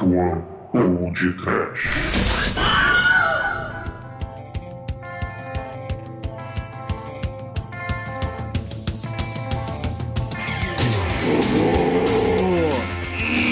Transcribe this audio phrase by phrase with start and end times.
[0.00, 1.90] Ou de Trash.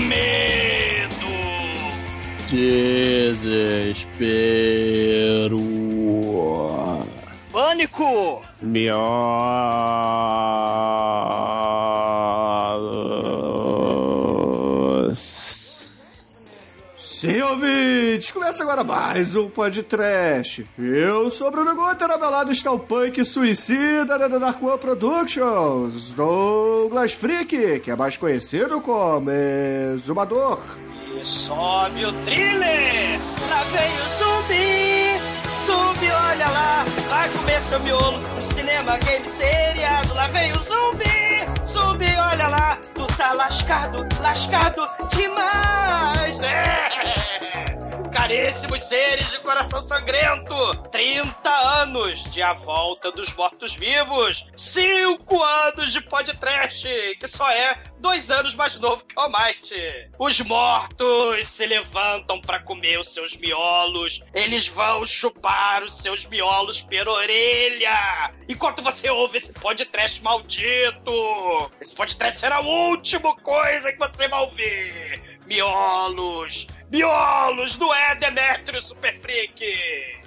[0.08, 1.26] Medo!
[2.48, 4.06] Desespero.
[7.52, 8.42] Pânico!
[8.62, 9.15] Mios.
[18.46, 20.64] Começa agora mais um podcast.
[20.78, 26.12] Eu sou Bruno Guter, ao meu lado está o punk suicida da Dark One Productions,
[26.12, 30.60] Douglas Freak, que é mais conhecido como Exumador.
[31.20, 33.18] E sobe o thriller!
[33.50, 35.16] Lá vem o zumbi!
[35.66, 36.84] Zumbi, olha lá!
[37.08, 40.14] Vai comer seu miolo no cinema, game, seriado!
[40.14, 41.66] Lá vem o zumbi!
[41.66, 42.78] Zumbi, olha lá!
[42.94, 44.86] Tu tá lascado, lascado
[45.16, 46.40] demais!
[46.44, 47.05] É!
[48.26, 50.74] Caríssimos seres de coração sangrento!
[50.90, 54.48] 30 anos de A Volta dos Mortos-Vivos!
[54.56, 56.88] 5 anos de podcast,
[57.20, 60.10] que só é dois anos mais novo que o Almighty!
[60.18, 66.82] Os mortos se levantam para comer os seus miolos, eles vão chupar os seus miolos
[66.82, 68.34] pela orelha!
[68.48, 71.70] Enquanto você ouve esse podcast maldito!
[71.80, 75.35] Esse podcast será a última coisa que você vai ouvir!
[75.46, 76.66] Miolos!
[76.90, 77.78] Miolos!
[77.78, 79.64] Não é Demetrio Super Freak!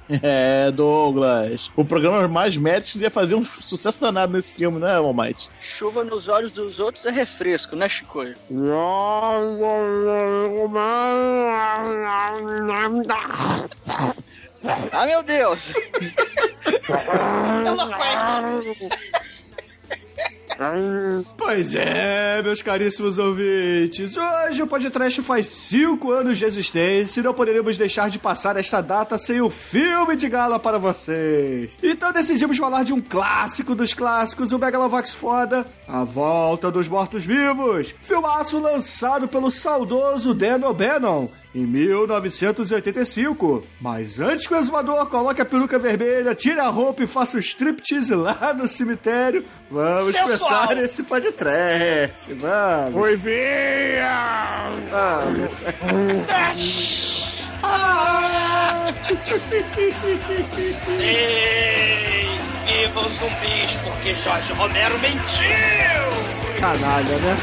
[0.24, 1.70] É, Douglas.
[1.76, 5.48] O programa Mais Médicos ia fazer um sucesso danado nesse filme, não é, Almighty?
[5.62, 8.24] Chuva nos olhos dos outros é refresco, né, Chico?
[14.92, 15.60] Ah, meu Deus!
[17.66, 18.90] Eloquente!
[21.38, 24.18] Pois é, meus caríssimos ouvintes.
[24.18, 28.82] Hoje o podcast faz 5 anos de existência e não poderíamos deixar de passar esta
[28.82, 31.72] data sem o filme de gala para vocês.
[31.82, 37.96] Então decidimos falar de um clássico dos clássicos, o Megalovax Foda, A Volta dos Mortos-Vivos.
[38.02, 43.64] Filmaço lançado pelo saudoso Dan O'Bannon em 1985.
[43.82, 47.40] Mas antes que o exumador coloque a peruca vermelha, tire a roupa e faça o
[47.40, 50.28] striptease lá no cemitério, vamos Sensual.
[50.68, 52.34] começar esse podcast.
[52.34, 53.02] Vamos.
[53.02, 54.70] Oi, vinha!
[54.90, 55.52] vamos.
[60.98, 62.38] Sim!
[62.66, 65.50] Viva os zumbis, porque Jorge Romero mentiu!
[66.60, 67.38] Canalha, né?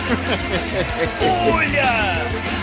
[1.53, 2.56] Olha!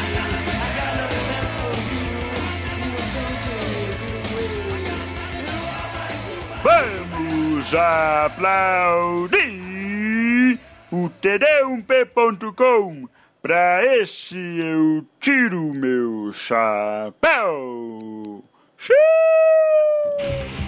[6.64, 9.38] Vamos aplaudir
[10.90, 13.10] o td1p.com.
[13.42, 17.12] Pra esse eu tiro meu chapéu.
[18.78, 20.63] Xiii!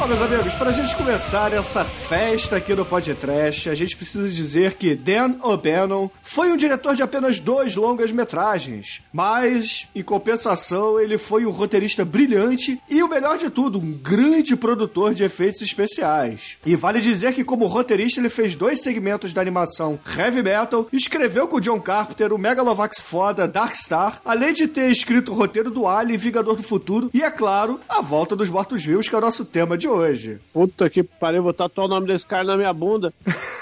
[0.00, 4.72] Bom, meus amigos, pra gente começar essa festa aqui no podcast, a gente precisa dizer
[4.72, 11.44] que Dan O'Bannon foi um diretor de apenas dois longas-metragens, mas, em compensação, ele foi
[11.44, 16.56] um roteirista brilhante e, o melhor de tudo, um grande produtor de efeitos especiais.
[16.64, 21.46] E vale dizer que, como roteirista, ele fez dois segmentos da animação Heavy Metal, escreveu
[21.46, 25.70] com o John Carpenter o Megalovax foda Dark Star, além de ter escrito o roteiro
[25.70, 29.20] do Alien Vingador do Futuro e, é claro, A Volta dos Mortos-Vivos, que é o
[29.20, 30.38] nosso tema de hoje.
[30.52, 33.12] Puta que pariu, vou tatuar o nome desse cara na minha bunda.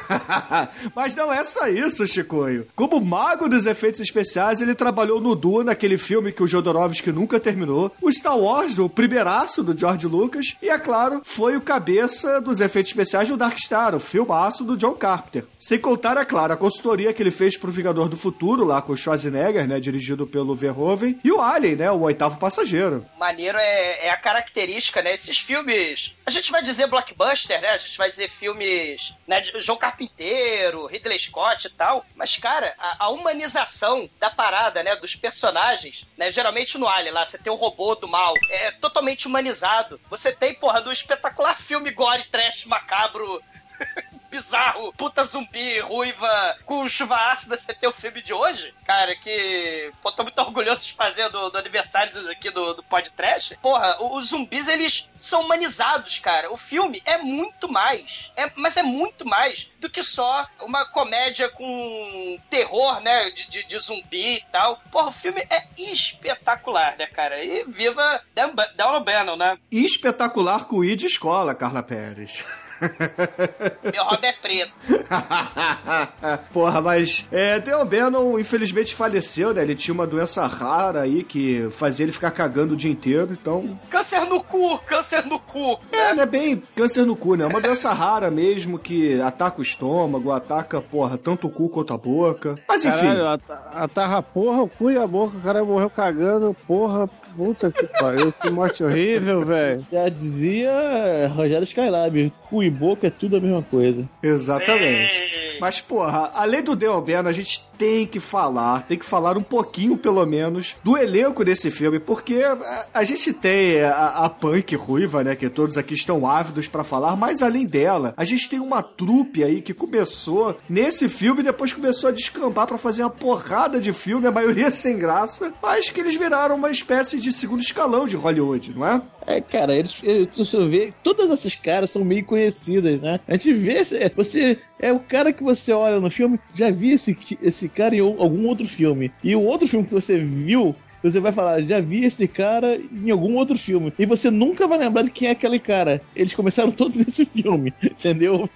[0.94, 2.66] Mas não é só isso, Chicoio.
[2.74, 7.38] Como mago dos efeitos especiais, ele trabalhou no Duna, naquele filme que o Jodorowsky nunca
[7.38, 12.40] terminou, o Star Wars, o primeiraço do George Lucas, e, é claro, foi o cabeça
[12.40, 15.44] dos efeitos especiais do Dark Star, o filmaço do John Carpenter.
[15.58, 18.92] Sem contar, é claro, a consultoria que ele fez pro Vingador do Futuro, lá com
[18.92, 23.04] o Schwarzenegger, né, dirigido pelo Verhoeven, e o Alien, né, o oitavo passageiro.
[23.18, 25.14] Maneiro é, é a característica, né?
[25.14, 26.14] Esses filmes.
[26.26, 27.70] A gente vai dizer blockbuster, né?
[27.70, 29.42] A gente vai dizer filmes, né?
[29.56, 32.04] João Carpinteiro, Ridley Scott e tal.
[32.14, 34.94] Mas, cara, a, a humanização da parada, né?
[34.96, 36.30] Dos personagens, né?
[36.30, 38.34] Geralmente no Alien lá, você tem o robô do mal.
[38.50, 39.98] É totalmente humanizado.
[40.10, 43.42] Você tem, porra, do espetacular filme gore, trash, macabro.
[44.30, 49.92] bizarro, puta zumbi, ruiva, com chuva ácida, você tem o filme de hoje, cara, que,
[50.02, 53.56] pô, tô muito orgulhoso de fazer do, do aniversário do, aqui do, do podcast.
[53.62, 56.52] Porra, os zumbis, eles são humanizados, cara.
[56.52, 61.48] O filme é muito mais, é, mas é muito mais do que só uma comédia
[61.48, 64.80] com terror, né, de, de, de zumbi e tal.
[64.90, 67.42] Porra, o filme é espetacular, né, cara?
[67.42, 69.58] E viva Dan O'Bannon, né?
[69.70, 72.44] Espetacular com I de escola, Carla Pérez.
[73.92, 74.72] Meu hobby é preto.
[76.52, 79.62] Porra, mas é, Theo Bannon infelizmente faleceu, né?
[79.62, 83.78] Ele tinha uma doença rara aí que fazia ele ficar cagando o dia inteiro, então.
[83.90, 85.78] Câncer no cu, câncer no cu.
[85.92, 87.44] É, não é bem câncer no cu, né?
[87.44, 91.92] É uma doença rara mesmo que ataca o estômago, ataca, porra, tanto o cu quanto
[91.94, 92.58] a boca.
[92.68, 92.98] Mas enfim.
[92.98, 93.42] Caralho, at-
[93.74, 97.08] atarra a porra, o cu e a boca, o cara morreu cagando, porra,
[97.38, 99.86] puta que pariu, que morte horrível, velho.
[99.92, 104.04] Já dizia Rogério Skylab, cu e boca é tudo a mesma coisa.
[104.20, 105.14] Exatamente.
[105.14, 105.47] Sim.
[105.60, 109.42] Mas, porra, além do Deon Bannon, a gente tem que falar, tem que falar um
[109.42, 114.74] pouquinho, pelo menos, do elenco desse filme, porque a, a gente tem a, a punk
[114.74, 118.58] ruiva, né, que todos aqui estão ávidos pra falar, mas além dela, a gente tem
[118.58, 123.10] uma trupe aí que começou nesse filme e depois começou a descambar pra fazer uma
[123.10, 127.62] porrada de filme, a maioria sem graça, mas que eles viraram uma espécie de segundo
[127.62, 129.00] escalão de Hollywood, não é?
[129.28, 130.00] É, cara, eles,
[130.34, 133.20] você vê, todas essas caras são meio conhecidas, né?
[133.28, 136.92] A gente vê, é, você é o cara que você olha no filme, já vi
[136.92, 139.12] esse, esse cara em algum outro filme.
[139.22, 143.10] E o outro filme que você viu, você vai falar, já vi esse cara em
[143.10, 143.92] algum outro filme.
[143.98, 146.00] E você nunca vai lembrar de quem é aquele cara.
[146.16, 148.48] Eles começaram todos nesse filme, entendeu?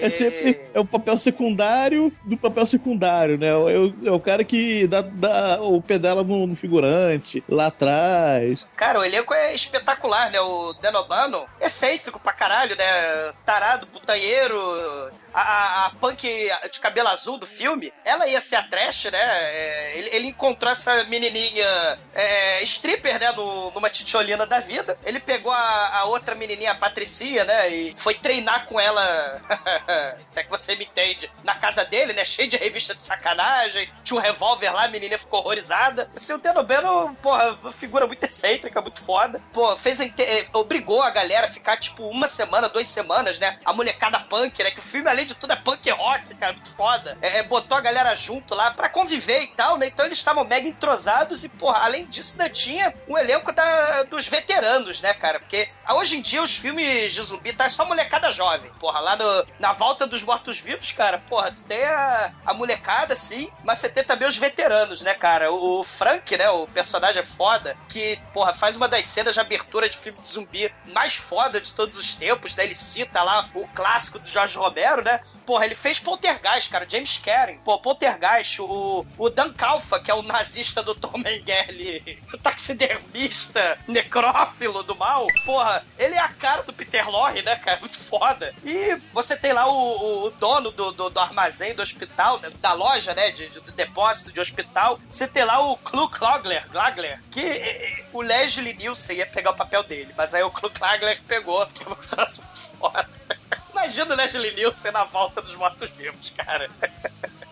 [0.00, 3.48] É sempre é o papel secundário do papel secundário, né?
[3.48, 8.66] É o, é o cara que dá, dá o pedala no, no figurante, lá atrás.
[8.76, 10.40] Cara, o elenco é espetacular, né?
[10.40, 13.32] O Denobano, excêntrico pra caralho, né?
[13.44, 14.56] Tarado, putanheiro.
[15.34, 19.18] A, a, punk de cabelo azul do filme, ela ia ser a trash, né?
[19.20, 23.32] É, ele, ele encontrou essa menininha é, stripper, né?
[23.32, 24.98] Numa titiolina da vida.
[25.04, 27.68] Ele pegou a, a outra menininha, a Patricinha, né?
[27.68, 29.40] E foi treinar com ela,
[30.24, 32.24] se é que você me entende, na casa dele, né?
[32.24, 33.90] Cheio de revista de sacanagem.
[34.04, 36.10] Tinha um revólver lá, a menina ficou horrorizada.
[36.14, 39.40] Assim, o Denobeno, porra, uma figura muito excêntrica, muito foda.
[39.52, 43.58] Pô, fez a eh, obrigou a galera a ficar, tipo, uma semana, duas semanas, né?
[43.64, 44.70] A molecada punk, né?
[44.70, 47.16] Que o filme, além de tudo, é punk rock, cara, muito foda.
[47.20, 49.86] É, é, botou a galera junto lá pra conviver e tal, né?
[49.86, 54.26] Então eles estavam mega entrosados e, porra, além disso, ainda tinha um elenco da- dos
[54.28, 55.38] veteranos, né, cara?
[55.40, 58.70] Porque ah, hoje em dia os filmes de zumbi tá só molecada jovem.
[58.80, 63.50] Porra, lá no- na volta dos mortos-vivos, cara, porra, tu tem a, a molecada, sim,
[63.64, 65.50] mas você tem também os veteranos, né, cara?
[65.52, 69.40] O, o Frank, né, o personagem é foda, que, porra, faz uma das cenas de
[69.40, 72.64] abertura de filme de zumbi mais foda de todos os tempos, né?
[72.64, 75.11] Ele cita lá o clássico do Jorge Romero, né?
[75.46, 77.58] Porra, ele fez Poltergeist, cara, James Karen.
[77.64, 83.78] Pô, Poltergeist, o, o Dan Calfa, que é o nazista do Tom Mengele, o taxidermista,
[83.88, 87.78] necrófilo do mal, porra, ele é a cara do Peter Lorre, né, cara?
[87.80, 88.54] Muito foda.
[88.64, 92.72] E você tem lá o, o dono do, do, do armazém do hospital, né, da
[92.72, 95.00] loja, né, de, de- do depósito de hospital.
[95.10, 99.50] Você tem lá o Klu Klagler, Klagler que eh, eh, o Leslie Nielsen ia pegar
[99.50, 102.42] o papel dele, mas aí o Klu Klagler pegou, que é um muito
[102.78, 103.08] foda.
[103.82, 106.68] Imagina o Leslie Nielsen na volta dos mortos-vivos, cara.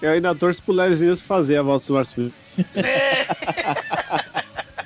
[0.01, 2.33] Eu ainda torço pro Leslie Nielsen fazer a volta do Marcos Filho.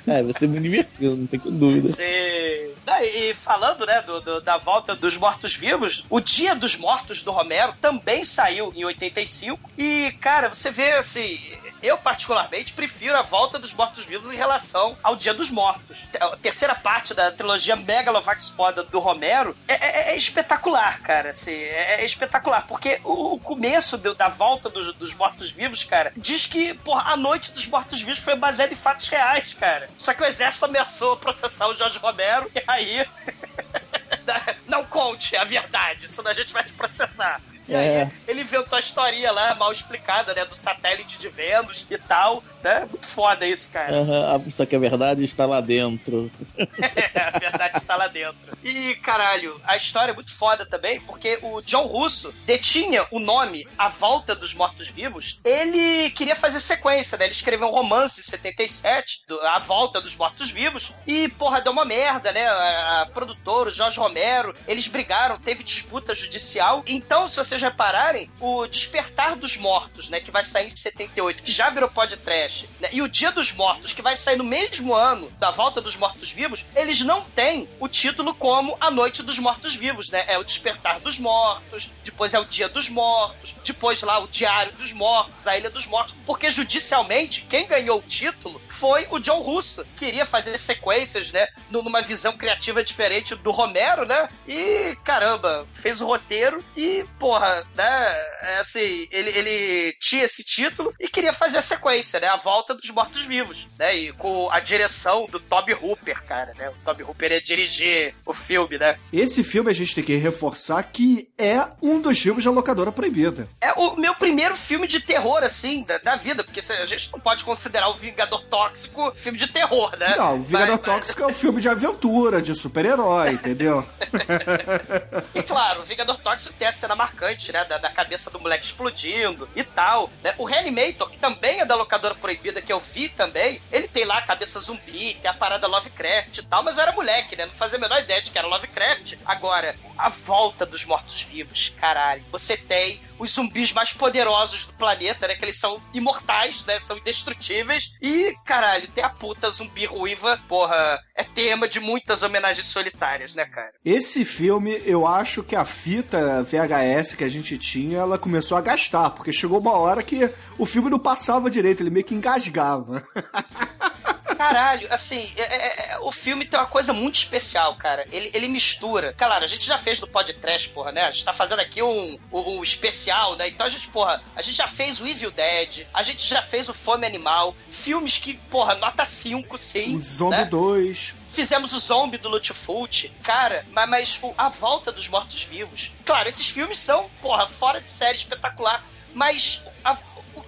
[0.07, 1.87] É, você me divertiu, não tem dúvida.
[1.87, 2.73] Sim.
[2.85, 7.31] Ah, E falando, né, do, do- da volta dos mortos-vivos, o Dia dos Mortos do
[7.31, 9.59] Romero também saiu em 85.
[9.77, 11.39] E, cara, você vê assim.
[11.85, 15.99] Eu, particularmente, prefiro a volta dos mortos-vivos em relação ao Dia dos Mortos.
[16.19, 21.29] A terceira parte da trilogia Megalovax foda do Romero é, é- é espetacular, cara.
[21.29, 22.65] Assim, é, é espetacular.
[22.65, 27.15] Porque o, o começo do- da volta dos, dos mortos-vivos, cara, diz que, porra, a
[27.15, 29.87] noite dos mortos-vivos foi baseada em fatos reais, cara.
[29.95, 33.05] Só que o exército ameaçou processar o Jorge Romero e aí.
[34.67, 37.39] Não conte a verdade, senão a gente vai te processar.
[37.67, 38.11] E aí, É.
[38.27, 40.45] ele inventou a historinha lá, mal explicada, né?
[40.45, 42.87] Do satélite de Vênus e tal, né?
[42.89, 43.95] Muito foda isso, cara.
[43.95, 46.31] Aham, só que a verdade está lá dentro.
[46.57, 48.35] a verdade está lá dentro.
[48.63, 53.67] E, caralho, a história é muito foda também, porque o John Russo detinha o nome
[53.77, 55.37] A Volta dos Mortos-Vivos.
[55.45, 57.25] Ele queria fazer sequência, né?
[57.25, 61.85] Ele escreveu um romance em 77, do- A Volta dos Mortos-Vivos, e, porra, deu uma
[61.85, 62.47] merda, né?
[62.47, 66.83] A, a produtora, o Jorge Romero, eles brigaram, teve disputa judicial.
[66.87, 70.19] Então, se vocês repararem, o Despertar dos Mortos, né?
[70.19, 72.89] Que vai sair em 78, que já virou podcast, né?
[72.91, 76.65] E o Dia dos Mortos, que vai sair no mesmo ano da Volta dos Mortos-Vivos,
[76.75, 80.25] eles não têm o título como A Noite dos Mortos-Vivos, né?
[80.27, 84.71] É o Despertar dos Mortos, depois é o Dia dos Mortos, depois lá o Diário
[84.73, 89.39] dos Mortos, a Ilha dos Mortos, porque judicialmente quem ganhou o título foi o John
[89.39, 91.47] Russo, que queria fazer sequências, né?
[91.69, 94.27] nu- Numa visão criativa diferente do Romero, né?
[94.47, 98.15] E caramba, fez o roteiro e, porra, porra, né?
[98.43, 102.27] é Assim, ele, ele tinha esse título e queria fazer a sequência, né?
[102.27, 103.95] A volta dos mortos-vivos, né?
[103.97, 106.69] E com a direção do Toby Hooper, cara, né?
[106.69, 108.99] O Toby Hooper ia dirigir o filme, né?
[109.11, 113.49] Esse filme a gente tem que reforçar que é um dos filmes da locadora proibida.
[113.59, 117.19] É o meu primeiro filme de terror, assim, da, da vida, porque a gente não
[117.19, 120.15] pode considerar o Vingador Tóxico filme de terror, né?
[120.15, 123.83] Não, o Vingador Mas- mas- Tóxico é um filme de aventura, de super-herói, entendeu?
[125.33, 127.65] E claro, o Vingador Tóxico tem a cena marcante, né?
[127.65, 130.09] Da, da cabeça do moleque explodindo e tal.
[130.23, 130.33] Né?
[130.37, 134.17] O Reanimator, que também é da locadora proibida, que eu vi também, ele tem lá
[134.17, 137.45] a cabeça zumbi, tem a parada Lovecraft e tal, mas eu era moleque, né?
[137.45, 139.13] Não fazia a menor ideia de que era Lovecraft.
[139.23, 142.25] Agora, a volta dos mortos-vivos, caralho.
[142.31, 145.35] Você tem os zumbis mais poderosos do planeta, né?
[145.35, 146.79] Que eles são imortais, né?
[146.79, 147.91] São indestrutíveis.
[148.01, 153.45] E, caralho, tem a puta zumbi ruiva, porra, é tema de muitas homenagens solitárias, né,
[153.45, 153.71] cara?
[153.83, 158.61] Esse filme, eu acho que a fita VHS que a gente tinha, ela começou a
[158.61, 163.01] gastar, porque chegou uma hora que o filme não passava direito, ele meio que engasgava.
[164.35, 168.05] Caralho, assim, é- é- é- o filme tem uma coisa muito especial, cara.
[168.11, 169.13] Ele, ele mistura.
[169.13, 171.03] Claro, a gente já fez no podcast, porra, né?
[171.05, 173.47] A gente tá fazendo aqui um, um, um especial, né?
[173.47, 176.69] Então a gente, porra, a gente já fez o Evil Dead, a gente já fez
[176.69, 179.95] o Fome Animal, filmes que, porra, nota 5, sim.
[179.95, 180.45] O Zombie né?
[180.45, 181.15] 2.
[181.31, 183.11] Fizemos o Zombie do Lutfult.
[183.21, 185.91] Cara, mas, mas o- a volta dos mortos-vivos.
[186.05, 188.83] Claro, esses filmes são, porra, fora de série espetacular.
[189.13, 189.97] Mas a-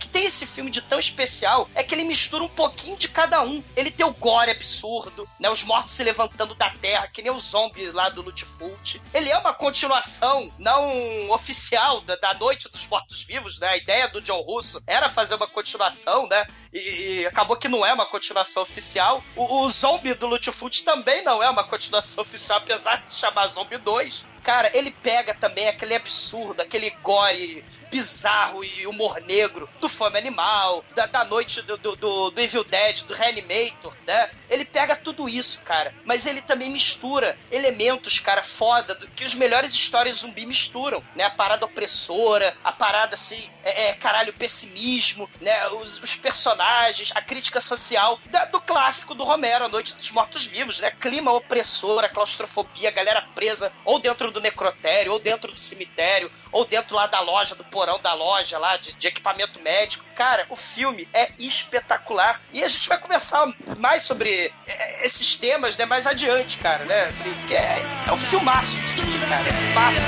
[0.07, 3.41] que tem esse filme de tão especial é que ele mistura um pouquinho de cada
[3.41, 3.61] um.
[3.75, 5.49] Ele tem o gore absurdo, né?
[5.49, 9.01] Os mortos se levantando da terra, que nem o zombie lá do Lutfult.
[9.13, 13.67] Ele é uma continuação não oficial da, da Noite dos Mortos-Vivos, né?
[13.67, 16.47] A ideia do John Russo era fazer uma continuação, né?
[16.71, 16.79] E,
[17.21, 19.23] e acabou que não é uma continuação oficial.
[19.35, 23.77] O, o zombie do Lutfult também não é uma continuação oficial, apesar de chamar Zombie
[23.77, 24.25] 2.
[24.43, 30.83] Cara, ele pega também aquele absurdo, aquele gore bizarro e humor negro do Fome Animal,
[30.95, 34.29] da, da noite do, do, do, do Evil Dead, do Reanimator, né?
[34.49, 35.93] Ele pega tudo isso, cara.
[36.05, 41.23] Mas ele também mistura elementos, cara, foda, do que os melhores histórias zumbi misturam, né?
[41.23, 45.67] A parada opressora, a parada assim, é, é, caralho, pessimismo, né?
[45.69, 50.79] Os, os personagens, a crítica social da- do clássico do Romero, A Noite dos Mortos-Vivos,
[50.79, 50.91] né?
[50.91, 56.31] Clima opressor, a claustrofobia, a galera presa ou dentro do necrotério, ou dentro do cemitério,
[56.57, 60.03] ou dentro lá da loja, do porão da loja lá, de, de equipamento médico.
[60.15, 62.41] Cara, o filme é espetacular.
[62.51, 63.47] E a gente vai conversar
[63.77, 67.03] mais sobre é, esses temas, né, mais adiante, cara, né?
[67.03, 69.47] Assim, porque é, é um filmaço disso tudo, cara.
[69.47, 69.99] É um filmaço.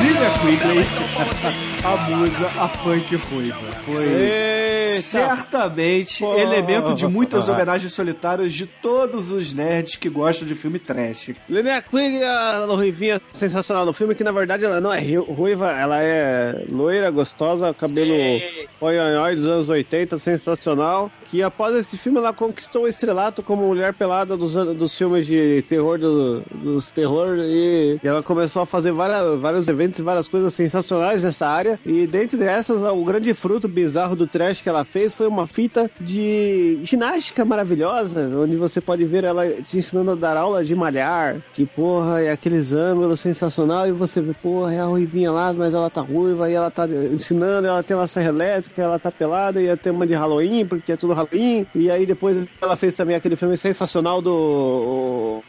[0.00, 3.58] Lilia Quigley, a musa, a punk ruiva.
[3.84, 5.00] Foi Eita.
[5.02, 6.34] certamente Pô.
[6.38, 11.32] elemento de muitas homenagens solitárias de todos os nerds que gostam de filme trash.
[11.48, 15.70] Linnea Quigley, a ruivinha sensacional no filme, que na verdade ela não é ru- ruiva,
[15.72, 18.42] ela é loira, gostosa, cabelo Sim.
[18.80, 21.10] oi dos anos 80, sensacional.
[21.26, 25.62] Que após esse filme ela conquistou o estrelato como mulher pelada dos, dos filmes de
[25.68, 30.52] terror, do- dos terror, e ela começou a fazer várias, vários eventos e várias coisas
[30.54, 31.73] sensacionais nessa área.
[31.84, 35.90] E dentre essas, o grande fruto bizarro do trash que ela fez foi uma fita
[36.00, 41.36] de ginástica maravilhosa, onde você pode ver ela te ensinando a dar aula de malhar,
[41.52, 45.74] que porra, é aqueles ângulos sensacional, e você vê, porra, é a ruivinha lá, mas
[45.74, 49.60] ela tá ruiva, e ela tá ensinando, ela tem uma serra elétrica, ela tá pelada,
[49.60, 53.16] e tem uma de Halloween, porque é tudo Halloween, e aí depois ela fez também
[53.16, 55.42] aquele filme sensacional do...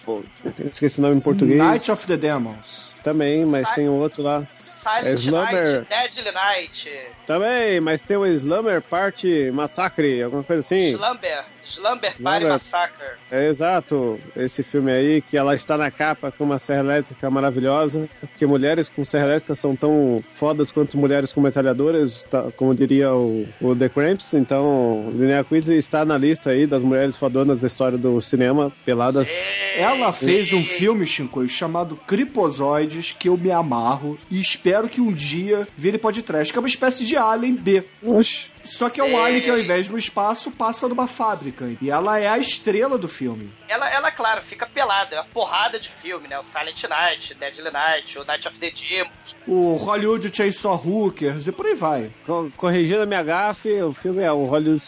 [0.72, 1.58] esqueci o nome em português.
[1.58, 2.95] Night of the Demons.
[3.05, 4.47] Também, mas tem outro lá.
[4.59, 5.85] Silent É Slumber.
[5.88, 6.91] Night, Deadly Night,
[7.27, 10.89] Também, mas tem o Slumber Party Massacre, alguma coisa assim.
[10.89, 12.45] Slumber, Slumber Party.
[12.45, 13.05] Massacre.
[13.31, 18.07] É exato, esse filme aí, que ela está na capa com uma serra elétrica maravilhosa,
[18.22, 23.13] porque mulheres com serra elétrica são tão fodas quanto mulheres com metralhadoras, tá- como diria
[23.13, 27.67] o, o The Cramps, então Linnea Quigley está na lista aí das mulheres fodonas da
[27.67, 29.29] história do cinema, peladas.
[29.75, 35.12] Ela fez um filme, Shinkoi, chamado Cripozoides, que eu me amarro e espero que um
[35.12, 37.84] dia vire podcast, que é uma espécie de Alien B.
[38.03, 38.54] Oxi.
[38.65, 39.15] Só que é um Sim.
[39.15, 41.72] alien que ao invés no espaço passa numa fábrica.
[41.81, 43.51] E ela é a estrela do filme.
[43.67, 46.38] Ela, ela, claro, fica pelada, é uma porrada de filme, né?
[46.38, 49.36] O Silent Night, Deadly Night, o Night of the Demons.
[49.48, 52.12] O Hollywood Chainsaw Hookers e por aí vai.
[52.25, 54.81] Co- Corrigindo a minha gafe, o filme é o Hollywood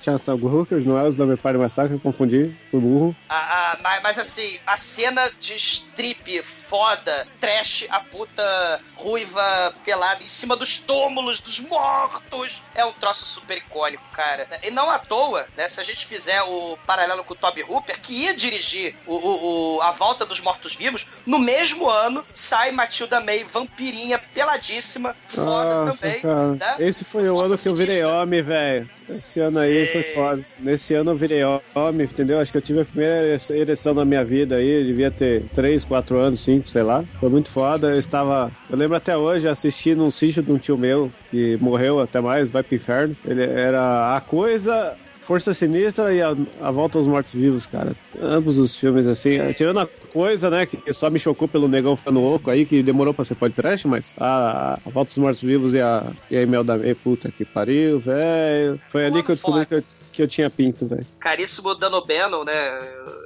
[0.00, 3.16] Chainsaw Hookers, não é o Slumber Party Massacre, confundi, fui burro.
[3.28, 10.22] A, a- mas, mas, assim, a cena de strip foda, trash, a puta ruiva pelada
[10.22, 14.46] em cima dos túmulos dos mortos, é um troço super icônico, cara.
[14.62, 15.68] E não à toa, né?
[15.68, 19.76] Se a gente fizer o paralelo com o Toby Hooper, que ia dirigir o, o,
[19.76, 25.98] o A Volta dos Mortos-Vivos, no mesmo ano sai Matilda May, vampirinha, peladíssima, foda Nossa,
[25.98, 26.22] também.
[26.58, 26.76] Né?
[26.78, 28.22] Esse foi o ano que eu virei sinistra.
[28.22, 28.90] homem, velho.
[29.08, 30.14] Esse ano aí foi Sei.
[30.14, 30.44] foda.
[30.58, 31.40] Nesse ano eu virei
[31.74, 32.40] homem, entendeu?
[32.40, 34.68] Acho que eu tive a primeira ere- ereção na minha vida aí.
[34.80, 37.04] Eu devia ter 3, 4 anos, 5, sei lá.
[37.20, 37.88] Foi muito foda.
[37.88, 38.50] Eu estava.
[38.70, 42.48] Eu lembro até hoje assistindo um sítio de um tio meu que morreu até mais,
[42.48, 43.14] vai pro inferno.
[43.26, 44.96] Ele era a coisa.
[45.24, 47.94] Força Sinistra e a, a Volta aos Mortos-Vivos, cara.
[48.20, 49.52] Ambos os filmes, assim.
[49.54, 53.12] Tirando a coisa, né, que só me chocou pelo negão ficando louco aí, que demorou
[53.14, 56.74] pra ser podcast, mas a, a Volta aos Mortos-Vivos e a, e a Emel da
[57.02, 58.80] puta que pariu, velho.
[58.86, 61.06] Foi ali que eu descobri que eu, que eu tinha pinto, velho.
[61.18, 62.52] Caríssimo Dano Bannon, né?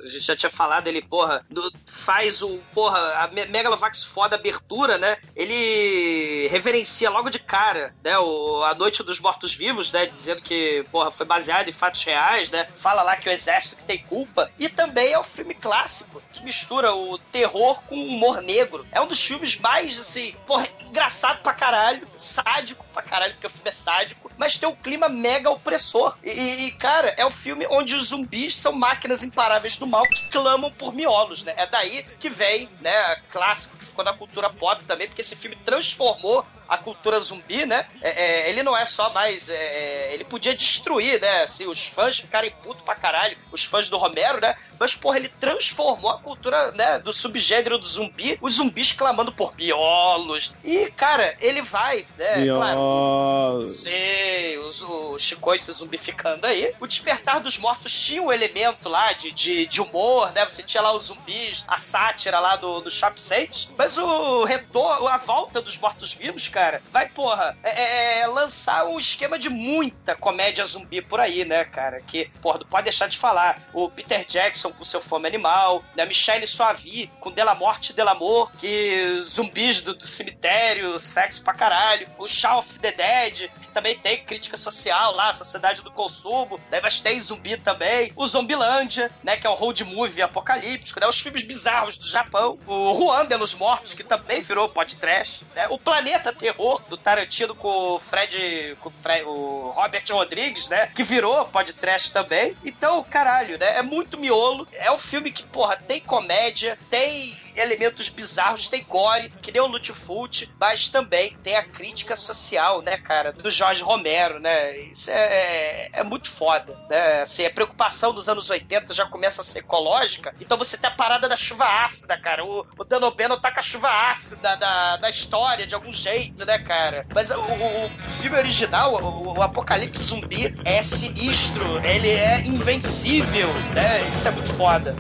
[0.05, 4.37] A gente já tinha falado, ele, porra, do- faz o, porra, a Me- Megalovax foda
[4.37, 5.17] abertura, né?
[5.37, 8.19] Ele reverencia logo de cara, né?
[8.19, 10.07] O, a Noite dos Mortos-Vivos, né?
[10.07, 12.67] Dizendo que, porra, foi baseado em fatos reais, né?
[12.77, 14.51] Fala lá que o exército que tem culpa.
[14.59, 18.87] E também é um filme clássico, que mistura o terror com o humor negro.
[18.93, 23.51] É um dos filmes mais, assim, porra, engraçado pra caralho, sádico pra caralho, porque o
[23.51, 26.17] filme é sádico, mas tem um clima mega opressor.
[26.23, 30.03] E, e, e, cara, é um filme onde os zumbis são máquinas imparáveis do mal
[30.05, 31.55] que clamam por miolos, né?
[31.57, 35.57] É daí que vem, né, clássico que ficou na cultura pop também, porque esse filme
[35.57, 37.87] transformou a cultura zumbi, né?
[38.03, 39.49] É, é, ele não é só mais.
[39.49, 41.47] é, ele podia destruir, né?
[41.47, 44.57] Se os fãs ficarem putos pra caralho, os fãs do Romero, né?
[44.79, 46.99] Mas, porra, ele transformou a cultura, né?
[46.99, 50.55] Do subgênero do zumbi, os zumbis clamando por miolos.
[50.65, 52.47] E, cara, ele vai, né?
[52.47, 53.69] Claro, Claro.
[53.69, 56.75] Sei, os, o Chicoi se zumbificando aí.
[56.81, 60.45] O Despertar dos Mortos tinha um elemento lá de, de, de humor, né?
[60.45, 63.71] Você tinha lá os zumbis, a sátira lá do, do Shop Saints.
[63.77, 69.39] Mas o retorno, a volta dos mortos-vivos, cara, vai, porra, é, é, lançar um esquema
[69.39, 72.01] de muita comédia zumbi por aí, né, cara?
[72.01, 73.61] Que, porra, não pode deixar de falar.
[73.73, 76.05] O Peter Jackson com seu Fome Animal, né?
[76.05, 81.55] Michelle Soavi com Dela Morte e Del Amor, que zumbis do, do cemitério, sexo pra
[81.55, 82.09] caralho.
[82.19, 86.81] O Shaun of the Dead, também tem crítica social lá, Sociedade do Consumo, né?
[86.83, 88.13] Mas tem zumbi também.
[88.17, 89.37] O Zombilândia, né?
[89.37, 91.07] Que é o road movie apocalíptico, né?
[91.07, 92.59] Os filmes bizarros do Japão.
[92.67, 95.69] O Ruanda nos Mortos, que também virou podcast, né?
[95.71, 98.77] O Planeta Terror, do Tarantino com o Fred...
[98.81, 100.89] com o, Fred, o Robert Rodrigues, né?
[100.89, 102.57] Que virou podcast também.
[102.65, 103.79] Então, caralho, né?
[103.79, 104.58] É muito miolo.
[104.73, 109.67] É um filme que, porra, tem comédia, tem elementos bizarros, tem gore, que nem o
[109.67, 114.77] Lutfult, mas também tem a crítica social, né, cara, do Jorge Romero, né?
[114.79, 117.23] Isso é, é, muito foda, né?
[117.23, 120.95] Assim, a preocupação dos anos 80 já começa a ser ecológica, então você tem a
[120.95, 122.45] parada da chuva ácida, cara.
[122.45, 126.45] O, o Dan O'Bannon tá com a chuva ácida da, da história, de algum jeito,
[126.45, 127.07] né, cara?
[127.15, 127.91] Mas o, o- o
[128.21, 134.09] filme original, o, o Apocalipse Zumbi, é sinistro, ele é invencível, né?
[134.13, 134.95] Isso é muito foda.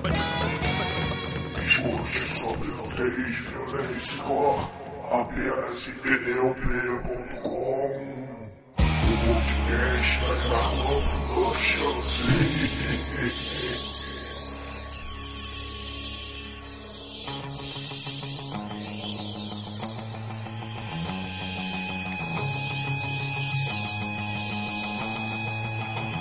[1.68, 4.66] Escute sobre nudez, violência e gore
[5.12, 7.48] apenas em pneuplayer.com.
[8.78, 11.02] O podcast da Dragon
[11.34, 12.24] Productions.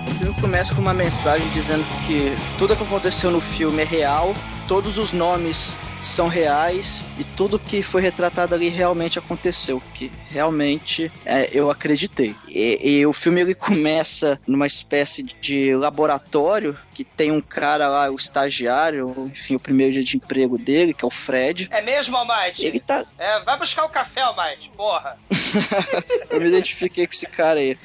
[0.07, 4.33] O filme começa com uma mensagem dizendo que tudo que aconteceu no filme é real,
[4.67, 11.11] todos os nomes são reais e tudo que foi retratado ali realmente aconteceu, que realmente
[11.25, 12.35] é, eu acreditei.
[12.47, 18.09] E, e o filme ele começa numa espécie de laboratório que tem um cara lá,
[18.09, 21.67] o estagiário, enfim, o primeiro dia de emprego dele, que é o Fred.
[21.71, 22.65] É mesmo, Almighty?
[22.65, 23.05] Ele tá.
[23.17, 25.17] É, vai buscar o café, Almighty, porra.
[26.29, 27.77] Eu me identifiquei com esse cara aí.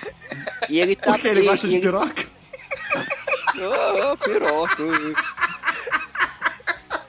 [0.68, 1.12] E ele tá.
[1.12, 2.26] Porque ele gosta de ele- piroca?
[3.54, 4.76] Ô, ô, piroca.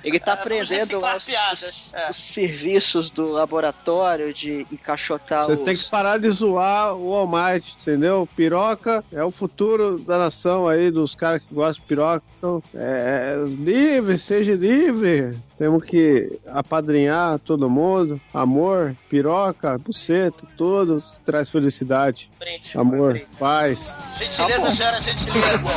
[0.04, 2.10] Ele tá vamos aprendendo lá os, os- É.
[2.10, 5.66] os serviços do laboratório de encaixotar Vocês os...
[5.66, 8.28] têm que parar de zoar o Almighty, entendeu?
[8.36, 12.24] Piroca é o futuro da nação aí, dos caras que gostam de piroca.
[12.38, 15.38] Então, é, livre, seja livre.
[15.58, 18.20] Temos que apadrinhar todo mundo.
[18.34, 22.30] Amor, piroca, buceta, tudo traz felicidade.
[22.40, 23.28] Brinde, Amor, brinde.
[23.40, 23.98] paz.
[24.18, 25.70] Gentileza gera gentileza.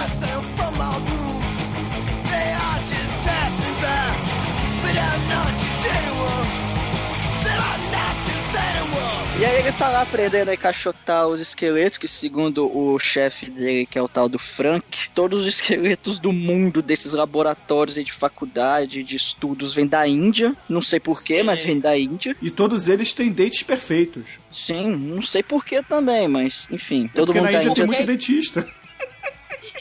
[9.38, 13.85] E aí ele tá lá aprendendo a encaixotar os esqueletos, que segundo o chefe dele,
[13.85, 18.14] que é o tal do Frank, todos os esqueletos do mundo desses laboratórios aí de
[18.14, 20.57] faculdade, de estudos, vêm da Índia.
[20.66, 22.35] Não sei porquê, mas vêm da Índia.
[22.40, 24.25] E todos eles têm dentes perfeitos.
[24.51, 27.11] Sim, não sei porquê também, mas enfim.
[27.12, 28.66] É Todo porque mundo na Índia tem muito dentista.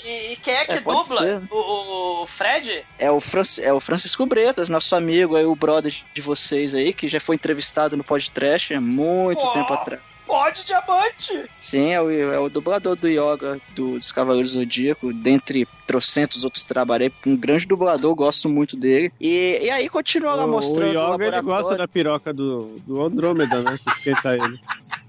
[0.04, 1.44] E, e quem é que É, dubla?
[1.52, 2.84] O, o Fred?
[3.00, 6.94] é o, Fran é o Francisco Bretas, nosso amigo aí, o brother de vocês aí,
[6.94, 9.52] que já foi entrevistado no podcast há muito Pô.
[9.54, 10.02] tempo atrás.
[10.26, 11.46] Pode diamante!
[11.62, 16.44] Sim, é o, é o dublador do Yoga do, dos Cavaleiros do Zodíaco, dentre trocentos
[16.44, 19.14] outros trabalhei, um grande dublador, gosto muito dele.
[19.22, 21.46] E, e aí continua lá O, o mostrando Yoga, ele laboratório.
[21.46, 23.78] gosta da piroca do, do Andrômeda, né?
[23.84, 24.60] Que esquenta ele.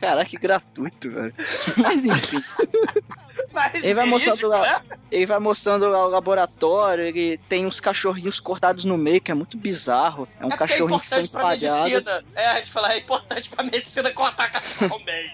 [0.00, 1.34] Caraca, que gratuito, velho.
[1.76, 2.38] Mas enfim,
[3.52, 4.80] Mas Ele vai mostrando lá.
[4.88, 4.98] né?
[5.10, 9.34] ele vai mostrando lá o laboratório, ele tem uns cachorrinhos cortados no meio, que é
[9.34, 10.28] muito bizarro.
[10.38, 11.84] É um É porque é cachorrinho que foi importante pra empalhado.
[11.90, 12.24] medicina.
[12.34, 15.30] É, a gente fala, é importante pra medicina cortar cachorro ao meio.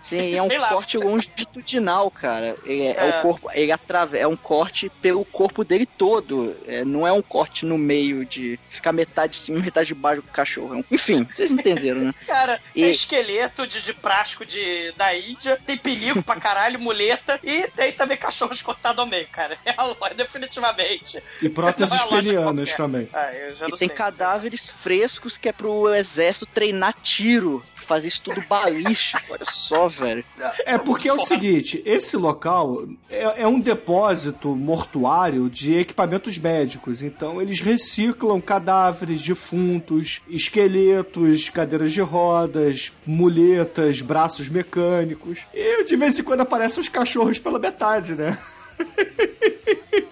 [0.00, 2.56] Sim, é um corte longitudinal, cara.
[2.66, 3.18] É, é É.
[3.18, 6.56] o corpo, ele atrave, é um corte pelo corpo dele todo.
[6.66, 9.94] É, não é um corte no meio de ficar metade de cima e metade de
[9.94, 10.78] baixo do cachorro.
[10.80, 12.14] É Enfim, vocês entenderam, né?
[12.26, 17.38] Cara, E- tem esqueleto de, de plástico de, da Índia, tem perigo pra caralho, muleta,
[17.42, 19.58] e tem também cachorros cortados ao meio, cara.
[19.64, 21.22] É a loja, definitivamente.
[21.40, 23.08] E próteses é penianas também.
[23.12, 23.96] Ah, eu já E não tem sei.
[23.96, 27.64] cadáveres frescos que é pro exército treinar tiro.
[27.84, 29.22] Fazer isso tudo balístico.
[29.30, 30.24] Olha só, velho.
[30.64, 37.02] É porque é o seguinte, esse local é, é um depósito mortuário de equipamentos médicos.
[37.02, 45.40] Então eles reciclam cadáveres, defuntos, esqueletos, cadeiras de rodas, muletas, braços mecânicos.
[45.52, 48.38] E de vez em quando aparecem os cachorros pela metade, né?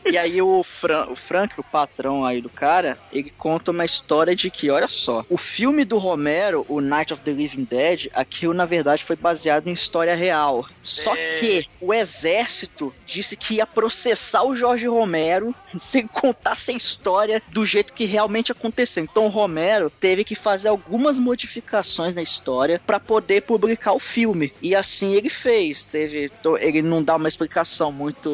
[0.04, 4.36] E aí o, Fran, o Frank, o patrão aí do cara, ele conta uma história
[4.36, 8.52] de que, olha só, o filme do Romero, o Night of the Living Dead, aquilo
[8.52, 10.66] na verdade foi baseado em história real.
[10.82, 11.38] Só É.
[11.38, 17.64] que o exército disse que ia processar o Jorge Romero se contasse a história do
[17.64, 19.04] jeito que realmente aconteceu.
[19.04, 24.52] Então o Romero teve que fazer algumas modificações na história para poder publicar o filme.
[24.60, 25.86] E assim ele fez.
[25.86, 28.28] Teve, ele não dá uma explicação muito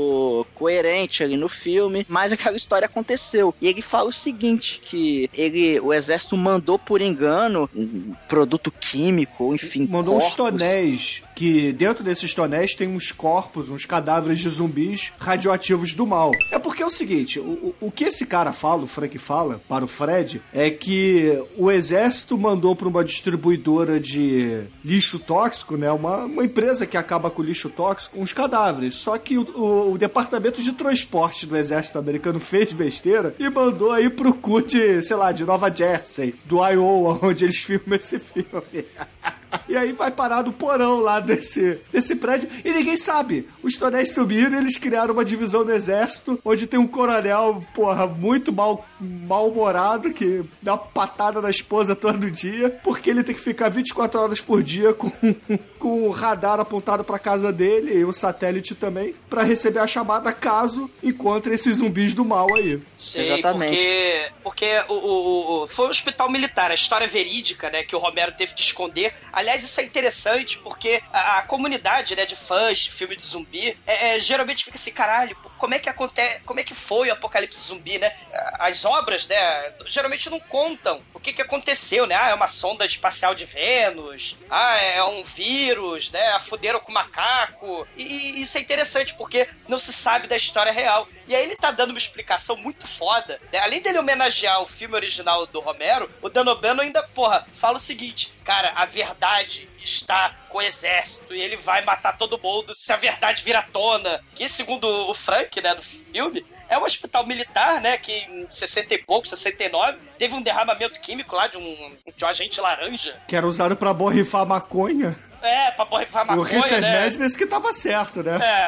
[0.55, 3.55] coerente ali no filme, mas aquela história aconteceu.
[3.61, 9.55] E ele fala o seguinte, que ele, o exército mandou por engano um produto químico,
[9.55, 10.37] enfim, Mandou uns corpos.
[10.37, 16.33] tonéis, que dentro desses tonéis tem uns corpos, uns cadáveres de zumbis radioativos do mal.
[16.51, 19.61] É porque é o seguinte, o, o- o que esse cara fala, o Frank fala,
[19.69, 25.91] para o Fred, é que o exército mandou para uma distribuidora de lixo tóxico, né,
[25.93, 28.97] uma, uma empresa que acaba com lixo tóxico, uns cadáveres.
[28.97, 33.93] Só que o, o- o departamento de transporte do exército americano fez besteira e mandou
[33.93, 38.19] aí pro cu de, sei lá, de Nova Jersey, do Iowa, onde eles filmam esse
[38.19, 38.87] filme.
[39.69, 43.49] E aí vai parar no porão lá desse, desse prédio e ninguém sabe.
[43.63, 48.07] Os tonéis subiram e eles criaram uma divisão do exército onde tem um coronel, porra,
[48.07, 53.69] muito mal mal-humorado que dá patada na esposa todo dia porque ele tem que ficar
[53.69, 55.11] 24 horas por dia com,
[55.79, 60.33] com o radar apontado pra casa dele e o satélite também pra receber a chamada
[60.33, 62.81] caso encontre esses zumbis do mal aí.
[62.97, 63.77] Sim, Exatamente.
[63.77, 67.99] porque, porque o, o- o- foi um hospital militar, a história verídica, né, que o
[67.99, 69.15] Romero teve que esconder.
[69.39, 73.79] Aliás, isso é interessante porque a, a comunidade, né, de fãs de filme de zumbi,
[73.87, 77.13] é, é, geralmente fica assim, caralho, como é que acontece, como é que foi o
[77.13, 78.17] apocalipse zumbi, né?
[78.59, 82.15] As obras, né, geralmente não contam o que que aconteceu, né?
[82.15, 86.39] Ah, é uma sonda espacial de Vênus, ah, é um vírus, né?
[86.41, 87.87] Fuderam com macaco.
[87.97, 91.09] E, e isso é interessante porque não se sabe da história real.
[91.27, 93.39] E aí ele tá dando uma explicação muito foda.
[93.53, 93.59] né?
[93.59, 97.81] Além dele homenagear o filme original do Romero, o Dan O'Bannon ainda, porra, fala o
[97.81, 102.93] seguinte: cara, a verdade está com o exército e ele vai matar todo mundo se
[102.93, 104.25] a verdade vir à tona.
[104.35, 108.95] Que, segundo o Frank, né, no filme, é um hospital militar, né, que em 60
[108.95, 113.17] e pouco, 69, teve um derramamento químico lá de um, de um agente laranja.
[113.27, 115.17] Que era usado pra borrifar maconha.
[115.43, 117.05] É, pra borrifar o maconha, Reefer né?
[117.05, 118.39] Madness que tava certo, né?
[118.43, 118.67] É.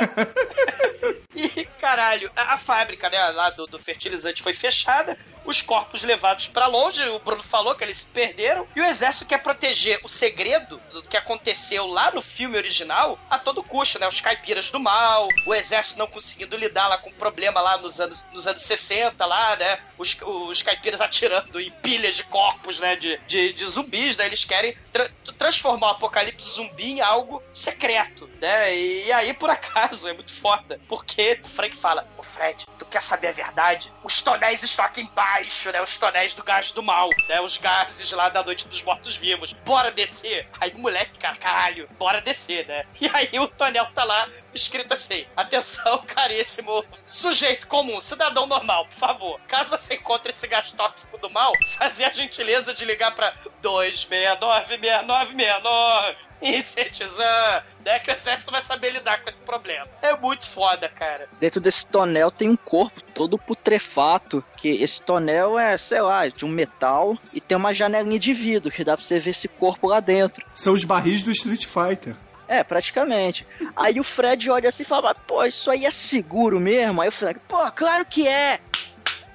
[1.34, 6.48] e, caralho, a, a fábrica, né, lá do, do fertilizante foi fechada, os corpos levados
[6.48, 10.08] pra longe, o Bruno falou que eles se perderam, e o exército quer proteger o
[10.08, 14.06] segredo do que aconteceu lá no filme original a todo custo, né?
[14.06, 18.00] Os caipiras do mal, o exército não conseguindo lidar lá com o problema lá nos
[18.00, 19.78] anos, nos anos 60, lá, né?
[19.96, 22.94] Os, os caipiras atirando em pilhas de corpos, né?
[22.96, 24.26] De, de, de zumbis, né?
[24.26, 28.74] Eles querem tra- transformar o apocalipse zumbi em algo secreto, né?
[28.76, 30.80] E aí, por acaso, é muito foda.
[30.88, 33.92] Porque o Frank fala: Ô Fred, tu quer saber a verdade?
[34.04, 35.80] Os tonéis estão aqui embaixo, né?
[35.80, 37.40] Os tonéis do gás do mal, né?
[37.40, 39.52] Os gases lá da noite dos mortos-vivos.
[39.64, 40.48] Bora descer.
[40.60, 42.84] Aí o moleque, cara, caralho, bora descer, né?
[43.00, 48.98] E aí o tonel tá lá escrito assim: Atenção, caríssimo sujeito comum, cidadão normal, por
[48.98, 49.40] favor.
[49.48, 54.78] Caso você encontre esse gás tóxico do mal, fazer a gentileza de ligar pra 269
[54.78, 56.29] 6969.
[56.48, 57.98] iniciatizar, né?
[57.98, 59.86] Que o exército vai saber lidar com esse problema.
[60.02, 61.28] É muito foda, cara.
[61.38, 66.44] Dentro desse tonel tem um corpo todo putrefato, que esse tonel é, sei lá, de
[66.44, 69.86] um metal e tem uma janelinha de vidro que dá pra você ver esse corpo
[69.86, 70.44] lá dentro.
[70.52, 72.14] São os barris do Street Fighter.
[72.48, 73.46] É, praticamente.
[73.76, 77.00] Aí o Fred olha assim e fala: pô, isso aí é seguro mesmo?
[77.00, 78.58] Aí o Fred, pô, claro que é!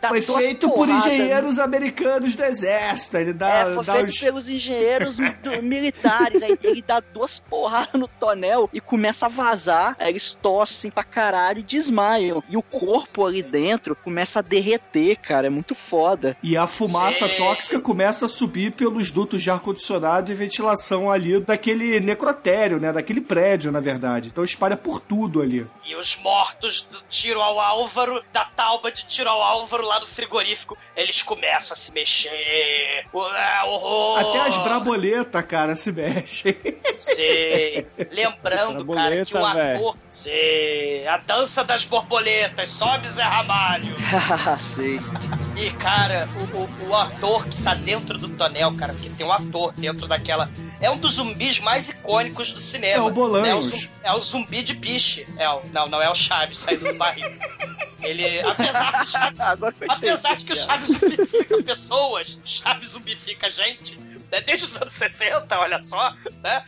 [0.06, 3.18] Dá Foi feito por engenheiros americanos do exército.
[3.18, 4.20] Ele dá, É, foi dá feito os...
[4.20, 6.42] pelos engenheiros do- militares.
[6.44, 9.96] Aí ele dá duas porradas no tonel e começa a vazar.
[10.00, 12.44] Aí eles tossem pra caralho e desmaiam.
[12.50, 15.48] E o corpo ali dentro começa a derreter, cara.
[15.48, 16.38] É muito foda.
[16.44, 17.36] E a fumaça Sim.
[17.38, 22.92] tóxica começa a subir pelos dutos de ar-condicionado e ventilação ali daquele necrotério, né?
[22.94, 24.30] Daquele prédio, na verdade.
[24.30, 25.66] Então espalha por tudo ali.
[25.88, 30.08] E os mortos do tiro ao Álvaro, da tauba de tiro ao Álvaro lá do
[30.08, 33.06] frigorífico, eles começam a se mexer.
[33.14, 34.20] Ué, horror!
[34.20, 36.56] Até as braboletas, cara, se mexem.
[36.96, 37.86] Sim.
[38.12, 39.98] Lembrando, cara, que o ator.
[40.10, 41.08] Sim.
[41.08, 42.70] A dança das borboletas.
[42.70, 43.96] Sobe Zé Ramalho.
[44.76, 45.00] Sei.
[45.56, 49.32] E, cara, o, o, o ator que tá dentro do tonel, cara, porque tem um
[49.32, 50.50] ator dentro daquela.
[50.82, 53.06] É um dos zumbis mais icônicos do cinema.
[53.06, 53.48] É o Bolanhos.
[53.48, 55.26] É o, zum- é o zumbi de piche.
[55.38, 57.30] É o, não, não é o Chaves saindo do barril.
[58.02, 59.40] Ele, apesar do Chaves,
[59.90, 63.98] apesar de que o Chaves zumbifica pessoas, Chaves zumbifica gente,
[64.32, 66.66] né, desde os anos 60, olha só, né?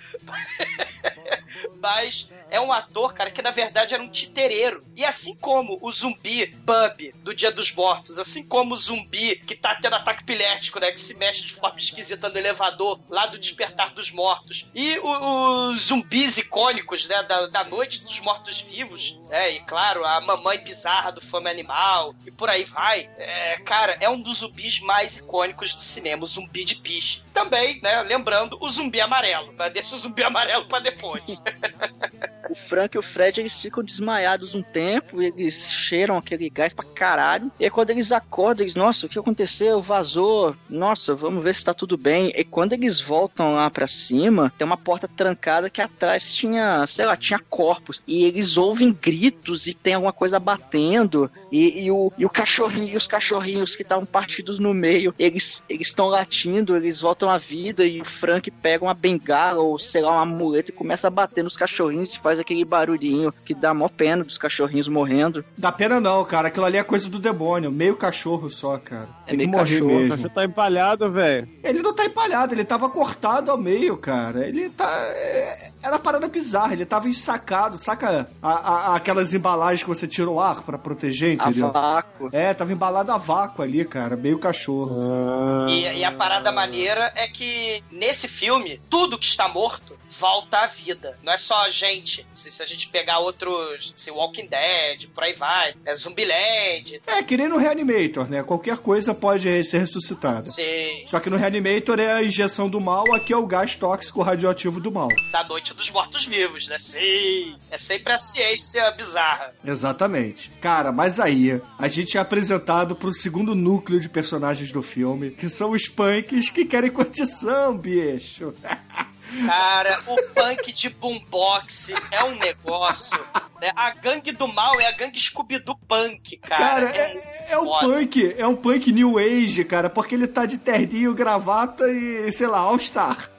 [1.82, 4.84] Mas é um ator, cara, que na verdade era um titereiro.
[4.96, 9.56] E assim como o zumbi pub do Dia dos Mortos, assim como o zumbi que
[9.56, 10.92] tá tendo ataque epilético, né?
[10.92, 14.66] Que se mexe de forma esquisita no elevador, lá do Despertar dos Mortos.
[14.74, 17.24] E os zumbis icônicos, né?
[17.24, 19.52] Da, da Noite dos Mortos-Vivos, né?
[19.52, 23.10] E claro, a mamãe bizarra do Fome Animal, e por aí vai.
[23.18, 27.22] É, cara, é um dos zumbis mais icônicos do cinema, o zumbi de piche.
[27.38, 28.02] Também, né?
[28.02, 29.52] Lembrando, o zumbi amarelo.
[29.52, 29.70] Né?
[29.70, 31.22] Deixa o zumbi amarelo pra depois.
[32.58, 37.52] Frank e o Fred, eles ficam desmaiados um tempo, eles cheiram aquele gás pra caralho.
[37.60, 39.82] E aí quando eles acordam, eles, nossa, o que aconteceu?
[39.82, 40.56] Vazou.
[40.70, 42.34] Nossa, vamos ver se tá tudo bem.
[42.36, 47.06] E quando eles voltam lá pra cima, tem uma porta trancada que atrás tinha, sei
[47.06, 48.02] lá, tinha corpos.
[48.08, 51.30] E eles ouvem gritos e tem alguma coisa batendo.
[51.52, 55.64] E, e o, e o cachorrinho, e os cachorrinhos que estavam partidos no meio, eles
[55.70, 60.02] eles estão latindo, eles voltam à vida e o Frank pega uma bengala ou sei
[60.02, 63.74] lá, uma muleta e começa a bater nos cachorrinhos e faz aquele barulhinho que dá
[63.74, 65.44] mó pena dos cachorrinhos morrendo.
[65.58, 66.48] Dá pena não, cara.
[66.48, 67.70] Aquilo ali é coisa do demônio.
[67.70, 69.10] Meio cachorro só, cara.
[69.26, 70.18] É que meio morrer cachorro, mesmo.
[70.18, 71.48] Você tá empalhado, velho.
[71.62, 74.48] Ele não tá empalhado, ele tava cortado ao meio, cara.
[74.48, 74.90] Ele tá.
[75.10, 80.30] é, Era parada bizarra, ele tava ensacado, saca a- a- aquelas embalagens que você tira
[80.30, 81.72] o ar pra proteger, A entendeu?
[81.72, 82.30] vácuo.
[82.32, 85.68] É, tava embalado a vácuo ali, cara, meio cachorro.
[85.70, 90.68] E, e a parada maneira é que nesse filme, tudo que está morto volta à
[90.68, 91.16] vida.
[91.24, 92.26] Não é só a gente.
[92.34, 97.24] Se, se a gente pegar outros, se Walking Dead, por aí vai, é Zumbiland, É,
[97.24, 98.44] que nem no Reanimator, né?
[98.44, 100.44] Qualquer coisa pode ser ressuscitada.
[100.44, 104.22] se, Só que no Reanimator é a injeção do mal, aqui é o gás tóxico
[104.22, 105.08] radioativo do mal.
[105.32, 106.78] da Noite dos Mortos-Vivos, né?
[106.78, 107.56] Sim.
[107.72, 109.54] É sempre a ciência bizarra.
[109.66, 110.52] Exatamente.
[110.62, 115.50] Cara, mas aí, a gente é apresentado pro segundo núcleo de personagens do filme, que
[115.50, 118.54] são os punks que querem curtição, bicho.
[119.46, 123.18] Cara, o punk de boombox é um negócio.
[123.62, 123.72] Né?
[123.76, 126.88] A gangue do mal é a gangue Scooby do punk, cara.
[126.88, 127.88] Cara, é, muito é um foda.
[127.88, 132.48] punk, é um punk new age, cara, porque ele tá de terninho, gravata e, sei
[132.48, 133.30] lá, all-star.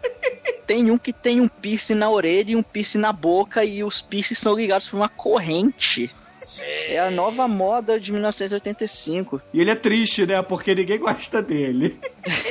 [0.67, 4.03] Tem um que tem um piercing na orelha e um piercing na boca e os
[4.03, 6.15] piercings são ligados por uma corrente.
[6.39, 6.63] Sim.
[6.65, 9.43] É a nova moda de 1985.
[9.53, 12.01] E ele é triste, né, porque ninguém gosta dele.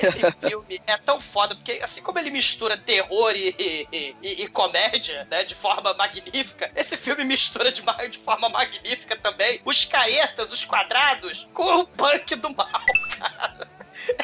[0.01, 3.55] Esse filme é tão foda, porque assim como ele mistura terror e,
[3.91, 9.15] e, e- e comédia, né, de forma magnífica, esse filme mistura de, de forma magnífica
[9.15, 12.67] também os caetas, os quadrados, com o punk do mal,
[13.17, 13.67] cara.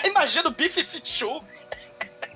[0.06, 1.42] Imagina o Biff Fichu.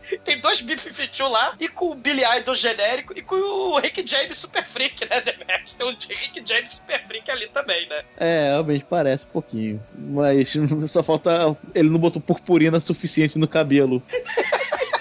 [0.24, 4.06] Tem dois Biff Fichu lá, e com o Billy Idol genérico, e com o Rick
[4.06, 5.76] James Super Freak, né, Demetrius?
[5.76, 8.04] Tem um Rick James Super Freak ali também, né?
[8.18, 9.84] É, realmente parece um pouquinho.
[9.96, 10.54] Mas
[10.88, 11.58] só falta.
[11.74, 14.02] Ele não botou purpurina suficiente no cabelo.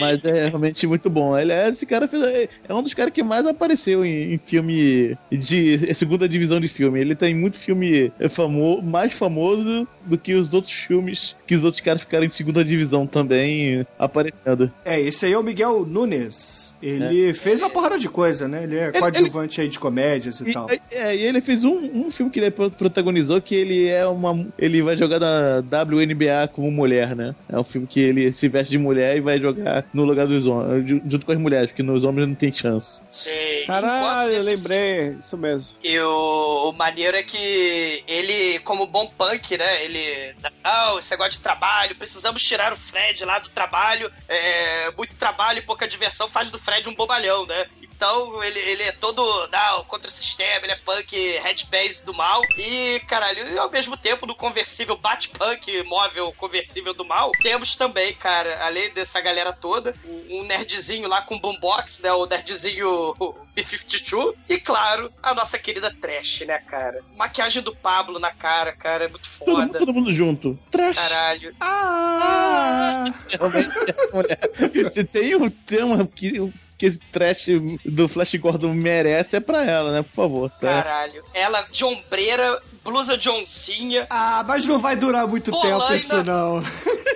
[0.00, 1.36] Mas é realmente muito bom.
[1.38, 4.38] Ele é, esse cara fez, é é um dos caras que mais apareceu em, em
[4.38, 7.00] filme de segunda divisão de filme.
[7.00, 11.80] Ele tem muito filme famo, mais famoso do que os outros filmes que os outros
[11.80, 14.70] caras ficaram em segunda divisão também aparecendo.
[14.84, 16.74] É, esse aí é o Miguel Nunes.
[16.82, 18.64] Ele fez uma porrada de coisa, né?
[18.64, 20.66] Ele é coadjuvante aí de comédias e, E, tal.
[20.92, 24.46] é, e ele fez um, um filme que ele pro- protagonizou que ele é uma.
[24.58, 27.34] Ele vai jogar na WNBA como mulher, né?
[27.48, 30.46] É um filme que ele se veste de mulher e vai jogar no lugar dos
[30.46, 33.02] homens, ju- junto com as mulheres, porque nos homens não tem chance.
[33.10, 33.30] Sim.
[33.66, 35.16] Caralho, eu lembrei.
[35.20, 35.76] Isso mesmo.
[35.82, 39.84] E o, o maneiro é que ele, como bom punk, né?
[39.84, 40.34] Ele.
[40.64, 44.10] Não, esse negócio de trabalho, precisamos tirar o Fred lá do trabalho.
[44.28, 47.66] É, muito trabalho e pouca diversão faz do Fred um bobalhão, né?
[47.96, 52.42] Então ele, ele é todo não, contra o sistema, ele é punk headbase do mal.
[52.58, 58.12] E, caralho, e ao mesmo tempo no conversível Bat-Punk móvel conversível do mal, temos também,
[58.14, 59.94] cara, além dessa galera toda,
[60.28, 62.12] um nerdzinho lá com boombox, né?
[62.12, 63.14] O nerdzinho
[63.54, 64.34] B-52.
[64.48, 67.02] E, claro, a nossa querida Trash, né, cara?
[67.16, 69.78] Maquiagem do Pablo na cara, cara, é muito Todo, mundo- foda.
[69.78, 70.58] todo mundo junto.
[70.70, 70.96] Trash.
[70.96, 71.56] Caralho.
[71.60, 73.04] Ah!
[74.12, 74.92] Mulher.
[74.92, 77.46] Se tem um tema que, que esse trash
[77.84, 80.02] do Flash Gordon merece, é pra ela, né?
[80.02, 80.50] Por favor.
[80.50, 80.82] Tá?
[80.82, 81.24] Caralho.
[81.32, 84.06] Ela de ombreira, blusa de oncinha.
[84.10, 85.80] Ah, mas não vai durar muito Polaina.
[85.80, 86.62] tempo isso não.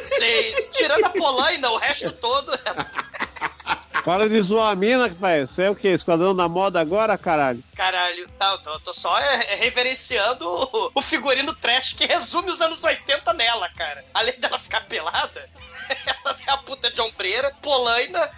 [0.03, 0.69] Seis.
[0.73, 2.53] Tirando a Polaina, o resto todo.
[4.05, 5.51] Para de zoar a mina, que faz.
[5.51, 5.89] Você é o quê?
[5.89, 7.63] Esquadrão da moda agora, caralho?
[7.77, 12.63] Caralho, tá, tô, tô só é, é, reverenciando o, o figurino trash que resume os
[12.63, 14.05] anos 80 nela, cara.
[14.15, 15.49] Além dela ficar pelada,
[16.07, 18.31] ela é a puta de ombreira, polaina,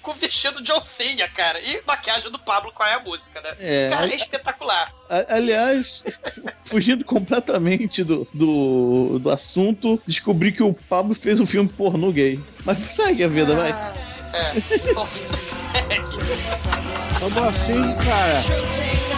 [0.00, 1.60] com vestido de oncinha, cara.
[1.60, 3.50] E maquiagem do Pablo, qual é a música, né?
[3.58, 4.94] É, cara, é espetacular.
[5.28, 6.02] Aliás,
[6.64, 12.40] fugindo completamente do, do, do assunto, descobri que o Pablo fez um filme pornô gay.
[12.64, 13.72] Mas segue a vida, vai.
[13.72, 14.12] É.
[17.20, 19.11] Como assim, cara?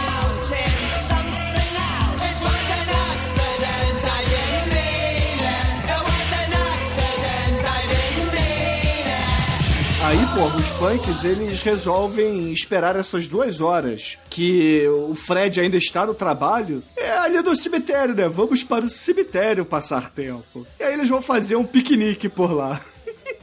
[10.05, 16.05] Aí, porra, os punks, eles resolvem esperar essas duas horas que o Fred ainda está
[16.05, 16.83] no trabalho.
[16.95, 18.29] É ali no cemitério, né?
[18.29, 20.65] Vamos para o cemitério passar tempo.
[20.79, 22.79] E aí eles vão fazer um piquenique por lá.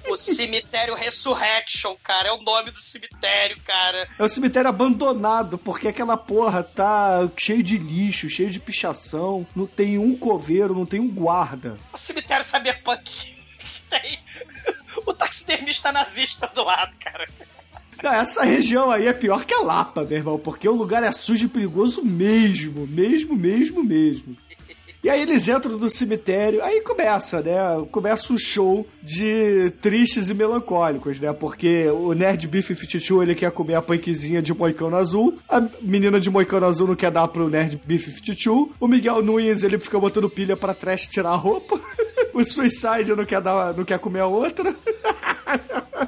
[0.09, 4.09] O cemitério Resurrection, cara, é o nome do cemitério, cara.
[4.17, 9.45] É um cemitério abandonado, porque aquela porra tá cheio de lixo, cheio de pichação.
[9.57, 11.77] Não tem um coveiro, não tem um guarda.
[11.93, 13.35] O cemitério cyberpunk que
[13.91, 14.19] tem
[15.05, 17.29] o taxidermista nazista do lado, cara.
[18.03, 21.13] Não, essa região aí é pior que a Lapa, meu irmão, porque o lugar é
[21.13, 24.37] sujo e perigoso mesmo, mesmo, mesmo, mesmo.
[25.05, 27.57] E aí eles entram no cemitério, aí começa, né?
[27.91, 31.33] Começa o show de tristes e melancólicos, né?
[31.33, 36.31] Porque o Nerd B-52, ele quer comer a punkzinha de moicano azul, a menina de
[36.31, 40.57] moicano azul não quer dar pro Nerd B-52, o Miguel Nunes, ele fica botando pilha
[40.57, 41.81] pra trash tirar a roupa,
[42.33, 44.75] o Suicide não quer, dar, não quer comer a outra.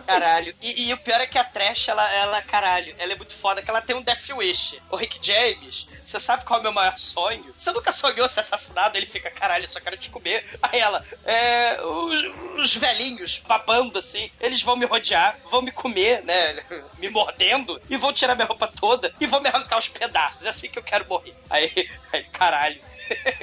[0.07, 0.55] Caralho.
[0.61, 3.63] E, e o pior é que a Trash, ela, ela, caralho, ela é muito foda,
[3.63, 4.81] que ela tem um Death Wish.
[4.91, 7.53] O Rick James, você sabe qual é o meu maior sonho?
[7.57, 8.97] Você nunca sonhou ser assassinado?
[8.97, 10.45] Ele fica, caralho, eu só quero te comer.
[10.63, 16.23] Aí ela, é, os, os velhinhos babando assim, eles vão me rodear, vão me comer,
[16.25, 16.63] né,
[16.99, 20.47] me mordendo, e vão tirar minha roupa toda, e vão me arrancar os pedaços.
[20.47, 21.35] É assim que eu quero morrer.
[21.49, 21.71] Aí,
[22.13, 22.81] aí caralho.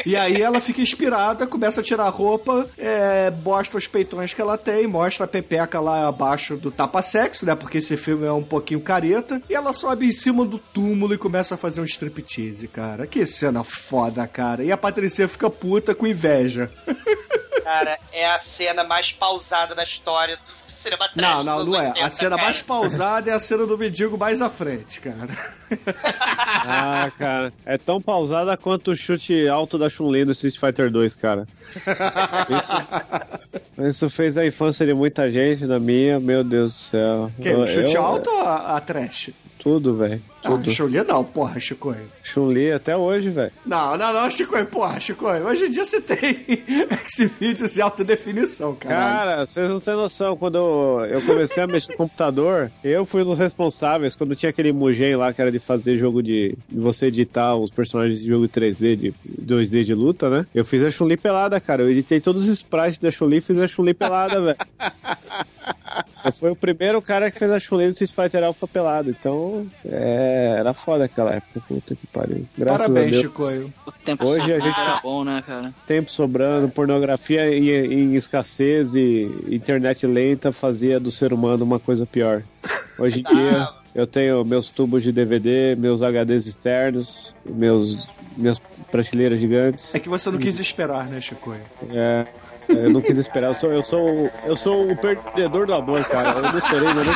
[0.05, 4.41] E aí ela fica inspirada, começa a tirar a roupa, é, mostra os peitões que
[4.41, 7.55] ela tem, mostra a pepeca lá abaixo do tapa-sexo, né?
[7.55, 9.41] Porque esse filme é um pouquinho careta.
[9.49, 13.05] E ela sobe em cima do túmulo e começa a fazer um striptease, cara.
[13.05, 14.63] Que cena foda, cara.
[14.63, 16.71] E a Patricia fica puta com inveja.
[17.63, 21.87] Cara, é a cena mais pausada da história do cinema trash Não, não, não é.
[21.89, 22.41] 80, A cena cara.
[22.43, 25.29] mais pausada é a cena do mendigo mais à frente, cara.
[26.63, 27.53] Ah, cara.
[27.65, 31.47] É tão pausada quanto o chute alto da Chun-Li do Street Fighter 2, cara.
[32.49, 32.73] Isso,
[33.87, 37.31] isso fez a infância de muita gente, da minha, meu Deus do céu.
[37.41, 39.31] Que, Eu- chute eu- alto ou a, a trash?
[39.59, 40.21] Tudo, velho.
[40.43, 40.71] Ah, Tudo.
[40.71, 41.95] Chun-Li não, porra, Chico.
[42.23, 43.51] Chun-Li até hoje, velho.
[43.65, 45.25] Não, não, não, Chico, porra, Chico.
[45.27, 46.43] Hoje em dia você tem
[47.07, 48.95] Xvideos de alta definição, cara.
[48.95, 50.35] Cara, vocês não têm noção.
[50.35, 54.15] Quando eu, eu comecei a mexer no computador, eu fui um dos responsáveis.
[54.15, 57.71] Quando tinha aquele Mugen lá que era de fazer jogo de, de você editar os
[57.71, 60.45] personagens de jogo 3D, de 2D de luta, né?
[60.55, 61.83] Eu fiz a Chun-Li pelada, cara.
[61.83, 64.57] Eu editei todos os sprites da Chun-Li e fiz a Chun-Li pelada, velho.
[66.33, 69.09] Foi o primeiro cara que fez a chuleta do Street Fighter Alpha pelado.
[69.09, 71.61] Então, é, era foda aquela época.
[71.67, 72.45] Puta que pariu.
[72.57, 73.21] Graças Parabéns, a Deus.
[73.21, 73.73] Chicoio.
[73.85, 75.73] O tempo Hoje a gente tá bom, né, cara?
[75.85, 82.05] Tempo sobrando, pornografia em, em escassez e internet lenta fazia do ser humano uma coisa
[82.05, 82.43] pior.
[82.99, 88.07] Hoje em dia, eu tenho meus tubos de DVD, meus HDs externos, meus,
[88.37, 88.59] minhas
[88.89, 89.93] prateleiras gigantes.
[89.93, 91.61] É que você não quis esperar, né, Chicoio?
[91.89, 92.25] É,
[92.69, 93.47] eu não quis esperar.
[93.47, 96.39] Eu sou, eu sou, eu sou o perdedor do amor, cara.
[96.39, 97.07] Eu não esperei, mas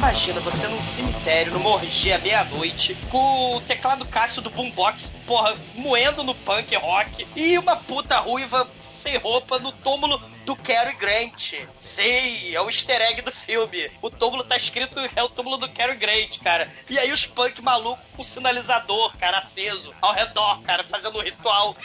[0.02, 6.24] imagina você num cemitério, no Morgia, meia-noite, com o teclado Cássio do Boombox, porra, moendo
[6.24, 11.54] no punk rock, e uma puta ruiva sem roupa no túmulo do Cary Grant.
[11.78, 13.90] Sei, é o easter egg do filme.
[14.00, 16.68] O túmulo tá escrito, é o túmulo do Cary Grant, cara.
[16.88, 21.76] E aí os punk malucos com sinalizador, cara, aceso, ao redor, cara, fazendo um ritual.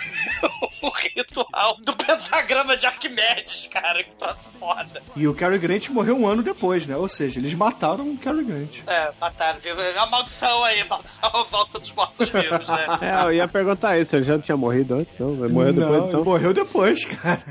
[0.82, 4.03] o ritual do pentagrama de Arquimedes, cara.
[4.03, 5.01] Que troço foda.
[5.16, 6.95] E o Cary Grant morreu um ano depois, né?
[6.95, 8.80] Ou seja, eles mataram o Cary Grant.
[8.86, 9.80] É, mataram, viu?
[9.80, 12.88] É uma maldição aí, maldição volta dos mortos-vivos, né?
[13.01, 15.36] É, eu ia perguntar isso, ele já não tinha morrido antes, não?
[15.36, 16.24] Vai morrer depois então.
[16.24, 17.41] morreu depois, cara.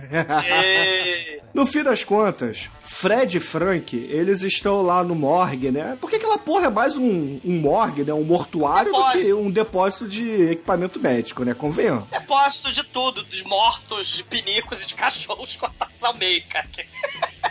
[1.54, 5.96] No fim das contas, Fred e Frank, eles estão lá no morgue, né?
[6.00, 8.12] Porque aquela porra é mais um, um morgue, né?
[8.12, 9.24] Um mortuário do Depósito.
[9.24, 11.54] que um depósito de equipamento médico, né?
[11.54, 12.08] Convenhamos.
[12.10, 16.66] Depósito de tudo, dos mortos, de pinicos e de cachorros cortados ao meio, cara.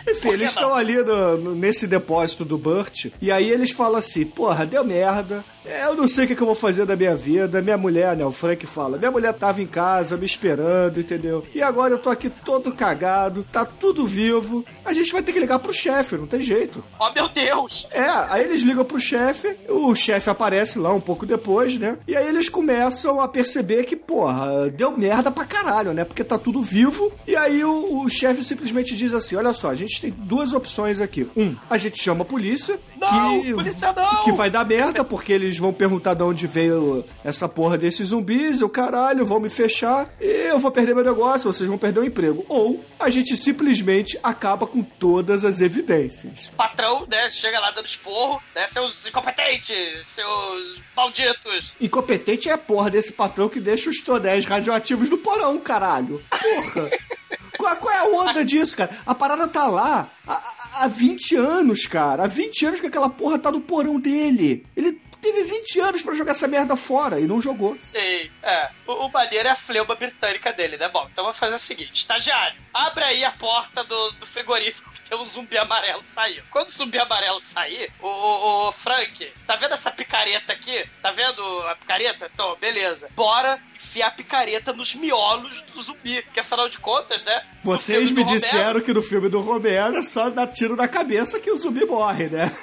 [0.08, 4.26] Enfim, eles estão ali no- no- nesse depósito do Burt, e aí eles falam assim,
[4.26, 7.16] porra, deu merda, é, eu não sei o que, que eu vou fazer da minha
[7.16, 11.44] vida, minha mulher, né, o Frank fala, minha mulher tava em casa me esperando, entendeu?
[11.56, 15.40] E agora eu tô aqui todo cagado, tá tudo vivo, a gente vai ter que
[15.40, 16.84] ligar pro chefe, não tem jeito.
[17.00, 17.88] Oh, meu Deus!
[17.92, 21.98] É, aí eles ligam pro chefe, o chefe aparece lá um pouco depois, né?
[22.08, 26.04] E aí eles começam a perceber que, porra, deu merda pra caralho, né?
[26.06, 27.12] Porque tá tudo vivo.
[27.28, 31.00] E aí o, o chefe simplesmente diz assim: olha só, a gente tem duas opções
[31.02, 31.28] aqui.
[31.36, 32.80] Um, a gente chama a polícia.
[33.12, 34.24] Não, que, polícia não!
[34.24, 38.62] Que vai dar merda, porque eles vão perguntar de onde veio essa porra desses zumbis,
[38.62, 42.06] o caralho, vão me fechar, e eu vou perder meu negócio, vocês vão perder o
[42.06, 42.46] emprego.
[42.48, 46.48] Ou a gente simplesmente acaba com todas as evidências.
[46.48, 51.76] O patrão, né, chega lá dando esporro, né, seus incompetentes, seus malditos.
[51.80, 56.22] Incompetente é a porra desse patrão que deixa os tonéis radioativos no porão, caralho.
[56.30, 56.90] Porra.
[57.58, 58.92] qual, qual é a onda disso, cara?
[59.06, 62.24] A parada tá lá há, há- há 20 anos, cara.
[62.24, 64.66] Há 20 anos que aquela porra tá no porão dele.
[64.76, 67.76] Ele teve 20 anos pra jogar essa merda fora e não jogou.
[67.78, 68.70] Sei, é.
[68.88, 70.88] O, o maneiro é a fleuma britânica dele, né?
[70.88, 75.10] Bom, então vamos fazer o seguinte: estagiário, abre aí a porta do, do frigorífico que
[75.10, 76.44] tem um zumbi amarelo saindo.
[76.50, 80.86] Quando o zumbi amarelo sair, o, o, o Frank, tá vendo essa picareta aqui?
[81.02, 82.30] Tá vendo a picareta?
[82.34, 83.10] Então, beleza.
[83.16, 87.46] Bora enfiar a picareta nos miolos do zumbi, que afinal de contas, né?
[87.64, 90.88] Vocês me do Romero, disseram que no filme do Romero é só dar tiro na
[90.88, 92.56] cabeça que o zumbi morre, né?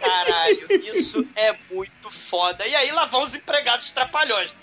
[0.00, 2.66] Caralho, isso é muito foda.
[2.66, 4.54] E aí lá vão os empregados trapalhões.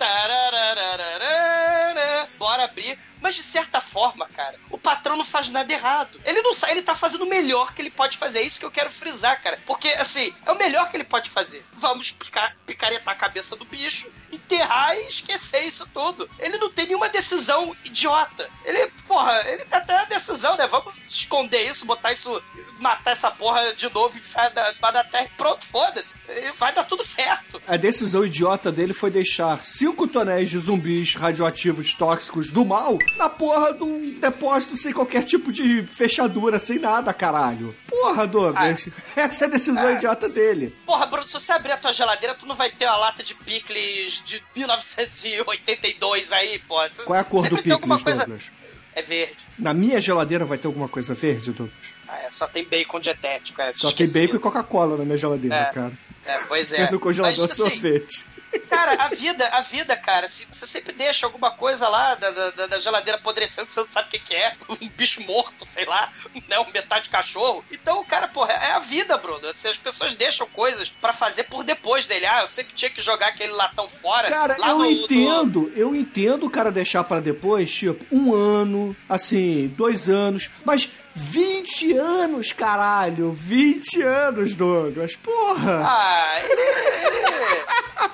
[2.38, 2.97] Bora abrir.
[3.22, 6.20] Mas de certa forma, cara, o patrão não faz nada errado.
[6.24, 8.39] Ele não sai, ele tá fazendo o melhor que ele pode fazer.
[8.39, 9.60] É isso que eu quero frisar, cara.
[9.66, 11.66] Porque, assim, é o melhor que ele pode fazer.
[11.74, 16.30] Vamos picar, picaretar a cabeça do bicho, enterrar e esquecer isso tudo.
[16.39, 18.50] Ele não tem nenhuma decisão idiota.
[18.64, 20.66] Ele, porra, ele tem até a decisão, né?
[20.68, 22.41] Vamos esconder isso, botar isso,
[22.80, 25.30] matar essa porra de novo, enfiar da, da terra.
[25.36, 26.20] Pronto, foda-se.
[26.30, 27.39] E Vai dar tudo certo.
[27.68, 33.30] A decisão idiota dele foi deixar cinco tonéis de zumbis radioativos tóxicos do mal na
[33.30, 37.76] porra de um depósito sem qualquer tipo de fechadura, sem nada, caralho.
[37.88, 38.88] Porra, Douglas.
[39.16, 40.76] Essa é a decisão idiota dele.
[40.86, 43.36] Porra, Bruno, se você abrir a tua geladeira, tu não vai ter uma lata de
[43.36, 46.80] picles de 1982 aí, pô.
[46.88, 48.20] Você Qual é a cor sempre do tem picles, coisa...
[48.26, 48.52] Douglas?
[48.96, 49.36] É verde.
[49.58, 51.78] Na minha geladeira vai ter alguma coisa verde, Douglas?
[52.08, 53.72] Ah, é, só tem bacon dietético, é.
[53.76, 54.14] Só tem esqueci.
[54.26, 55.66] bacon e Coca-Cola na minha geladeira, É.
[55.66, 55.92] cara.
[56.26, 56.90] É, pois é.
[56.92, 58.26] no congelador Mas, assim, sorvete.
[58.70, 62.68] Cara, a vida, a vida, cara, se você sempre deixa alguma coisa lá da, da,
[62.68, 65.86] da geladeira apodrecendo que você não sabe o que, que é, um bicho morto, sei
[65.86, 66.12] lá,
[66.47, 67.64] né, um metade cachorro.
[67.72, 69.47] Então, cara, porra, é a vida, Bruno.
[69.50, 72.26] Assim, as pessoas deixam coisas pra fazer por depois dele.
[72.26, 74.28] Ah, eu sempre tinha que jogar aquele latão fora.
[74.30, 78.95] Cara, eu no- no- entendo, eu entendo o cara deixar pra depois, tipo, um ano,
[79.08, 85.84] assim, dois anos, mas 20 anos, caralho, 20 anos, Douglas, porra!
[85.86, 87.59] Ah, ele, ele-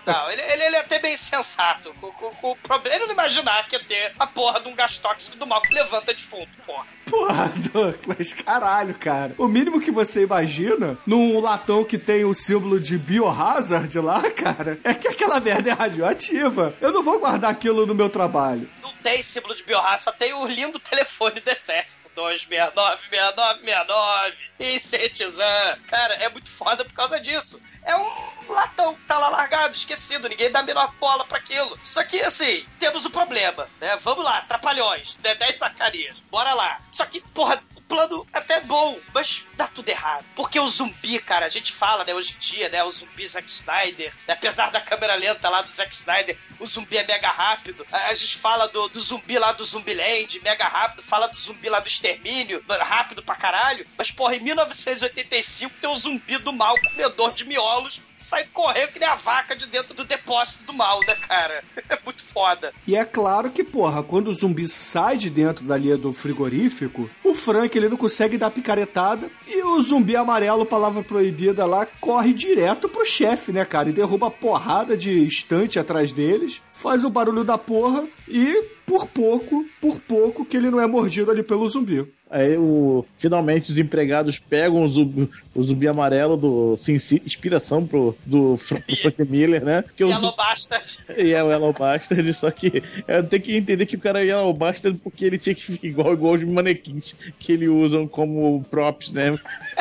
[0.05, 1.93] Não, ele, ele, ele é até bem sensato.
[2.01, 4.97] O, o, o problema é não imaginar que ia ter a porra de um gás
[4.97, 6.85] tóxico do mal que levanta defunto, porra.
[7.09, 9.35] Porra, Douglas, caralho, cara.
[9.37, 14.79] O mínimo que você imagina num latão que tem o símbolo de biohazard lá, cara,
[14.83, 16.75] é que aquela merda é radioativa.
[16.81, 18.69] Eu não vou guardar aquilo no meu trabalho.
[18.81, 22.05] Não tem símbolo de biorraça, só tem o lindo telefone do exército.
[22.15, 25.77] 269 6969 e Cetizan.
[25.87, 27.61] Cara, é muito foda por causa disso.
[27.85, 31.79] É um latão que tá lá largado, esquecido, ninguém dá a menor bola pra aquilo.
[31.83, 33.95] Só que, assim, temos o um problema, né?
[33.97, 35.35] Vamos lá, trapalhões, né?
[35.35, 36.81] 10 sacarias, bora lá.
[36.91, 40.25] Só que, porra, plano é até bom, mas dá tudo errado.
[40.35, 43.49] Porque o zumbi, cara, a gente fala, né, hoje em dia, né, o zumbi Zack
[43.49, 47.85] Snyder, né, apesar da câmera lenta lá do Zack Snyder, o zumbi é mega rápido.
[47.91, 51.69] A, a gente fala do, do zumbi lá do Zumbiland, mega rápido, fala do zumbi
[51.69, 53.85] lá do Extermínio, rápido pra caralho.
[53.97, 58.99] Mas, porra, em 1985 tem o zumbi do mal, comedor de miolos, sai correndo que
[58.99, 61.63] nem a vaca de dentro do depósito do mal, né, cara?
[61.87, 62.73] É muito foda.
[62.87, 67.35] E é claro que, porra, quando o zumbi sai de dentro dali do frigorífico, o
[67.35, 72.89] Frank ele não consegue dar picaretada e o zumbi amarelo, palavra proibida lá, corre direto
[72.89, 73.89] pro chefe, né, cara?
[73.89, 79.05] E derruba a porrada de estante atrás deles, faz o barulho da porra e, por
[79.07, 82.11] pouco, por pouco, que ele não é mordido ali pelo zumbi.
[82.35, 88.13] Aí o, finalmente os empregados pegam o zumbi, o zumbi amarelo do City, inspiração pro,
[88.25, 88.83] do Frank
[89.23, 89.85] Miller, né?
[89.95, 90.99] Que Yellow o, Bastard.
[91.17, 94.25] E é o Yellow Bastard, só que eu tenho que entender que o cara é
[94.27, 98.65] Yellow Bastard porque ele tinha que ficar igual, igual os manequins que ele usam como
[98.69, 99.39] props, né?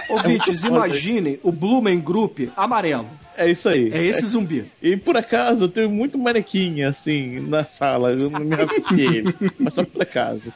[0.09, 3.09] Ouvintes, é imaginem o Blumen Group amarelo.
[3.37, 3.91] É isso aí.
[3.93, 4.71] É esse zumbi.
[4.83, 8.57] E por acaso eu tenho muito manequim assim na sala, eu não me
[9.03, 10.53] ele, mas só por acaso.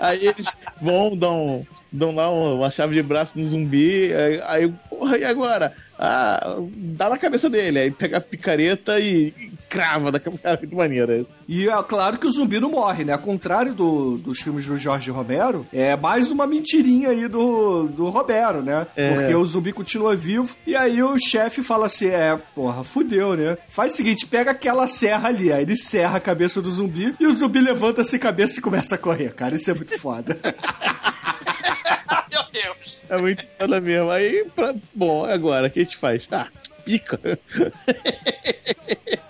[0.00, 0.46] Aí eles
[0.80, 5.74] vão, dão, dão lá uma chave de braço no zumbi, aí, aí porra, e agora?
[5.98, 11.24] Ah, dá na cabeça dele, aí pega a picareta e, e crava daquela de maneira.
[11.48, 13.12] E é claro que o zumbi não morre, né?
[13.12, 18.08] Ao contrário do, dos filmes do Jorge Romero, é mais uma mentirinha aí do, do
[18.08, 18.86] Romero, né?
[18.94, 19.14] É.
[19.14, 23.56] Porque o zumbi continua vivo e aí o chefe fala assim: é, porra, fudeu, né?
[23.68, 27.26] Faz o seguinte, pega aquela serra ali, aí ele serra a cabeça do zumbi e
[27.26, 29.56] o zumbi levanta-se cabeça e começa a correr, cara.
[29.56, 30.38] Isso é muito foda.
[32.62, 33.04] Deus.
[33.08, 34.10] É muito foda mesmo.
[34.10, 34.74] Aí, pra...
[34.94, 36.26] bom, agora, o que a gente faz?
[36.30, 36.48] Ah,
[36.84, 37.20] pica.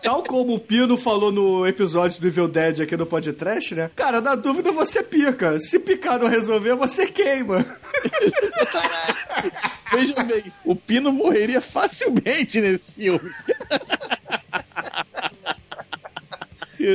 [0.02, 3.90] Tal como o Pino falou no episódio do Evil Dead aqui no podcast, né?
[3.96, 5.58] Cara, na dúvida você pica.
[5.58, 7.66] Se picar não resolver, você queima.
[9.92, 13.30] Veja bem, o Pino morreria facilmente nesse filme.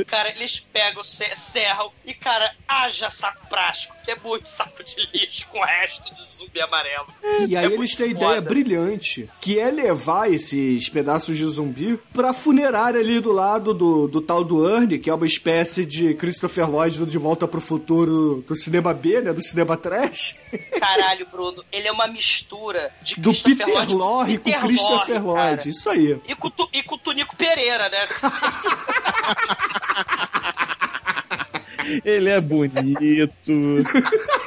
[0.06, 5.46] Cara, eles pegam, serram e, cara, haja saco prático, que é muito saco de lixo
[5.48, 7.06] com o resto de zumbi amarelo.
[7.46, 12.32] E aí é eles têm ideia brilhante, que é levar esses pedaços de zumbi pra
[12.32, 16.70] funerária ali do lado do, do tal do Ernie, que é uma espécie de Christopher
[16.70, 19.32] Lloyd de Volta pro Futuro do cinema B, né?
[19.32, 20.36] Do cinema trash.
[20.78, 25.90] Caralho, Bruno, ele é uma mistura de do Peter Lloyd Lorre com, Christopher Lloyd, isso
[25.90, 26.20] aí.
[26.26, 28.08] E com, e com o Tunico Pereira, né?
[32.04, 33.52] Ele é bonito.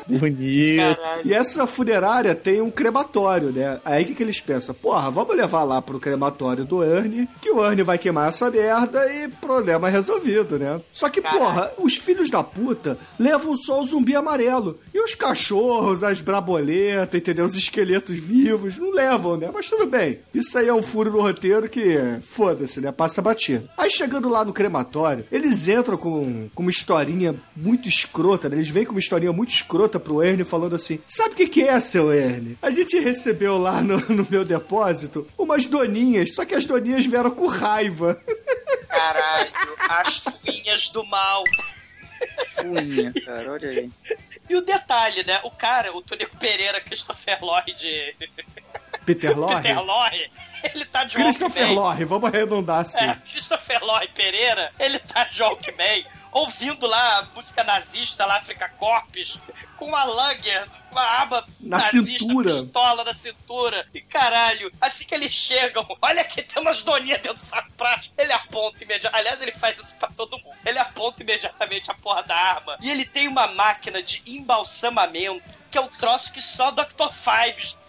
[0.06, 0.96] Bonito.
[0.96, 1.22] Caralho.
[1.24, 3.80] E essa funerária tem um crematório, né?
[3.84, 4.74] Aí o que, que eles pensam?
[4.74, 9.06] Porra, vamos levar lá pro crematório do Ernie, que o Ernie vai queimar essa merda
[9.12, 10.80] e problema resolvido, né?
[10.92, 11.40] Só que, Caralho.
[11.40, 14.78] porra, os filhos da puta levam só o zumbi amarelo.
[14.92, 17.44] E os cachorros, as braboletas, entendeu?
[17.44, 19.50] Os esqueletos vivos, não levam, né?
[19.52, 20.20] Mas tudo bem.
[20.34, 22.92] Isso aí é um furo no roteiro que, foda-se, né?
[22.92, 23.68] Passa batido.
[23.76, 28.56] Aí chegando lá no crematório, eles entram com, com uma historinha muito escrota, né?
[28.56, 31.68] Eles vêm com uma historinha muito escrota pro Ernie falando assim: Sabe o que, que
[31.68, 32.58] é, seu Ernie?
[32.62, 37.30] A gente recebeu lá no, no meu depósito umas doninhas, só que as doninhas vieram
[37.30, 38.20] com raiva.
[38.88, 39.50] Caralho,
[39.88, 41.44] as fuinhas do mal.
[42.60, 43.90] Fuinha, cara, olha aí.
[44.48, 45.40] E o detalhe, né?
[45.44, 48.16] O cara, o Tonico Pereira, Christopher Lloyd.
[49.04, 49.62] Peter Lorre?
[49.62, 50.30] Peter Lorre,
[50.62, 53.04] ele tá de Christopher Lorre, vamos arredondar assim.
[53.04, 58.68] É, Christopher Lorre Pereira, ele tá de Walkman, ouvindo lá a música nazista lá, África
[58.70, 59.38] Corpus,
[59.76, 62.50] com uma Langer, uma aba na nazista, cintura.
[62.50, 63.86] pistola na cintura.
[63.92, 68.14] E caralho, assim que eles chegam, olha que tem umas doninhas dentro do prático.
[68.16, 69.20] Ele aponta imediatamente.
[69.20, 70.56] Aliás, ele faz isso pra todo mundo.
[70.64, 72.78] Ele aponta imediatamente a porra da arma.
[72.80, 77.10] E ele tem uma máquina de embalsamamento que é o troço que só Dr.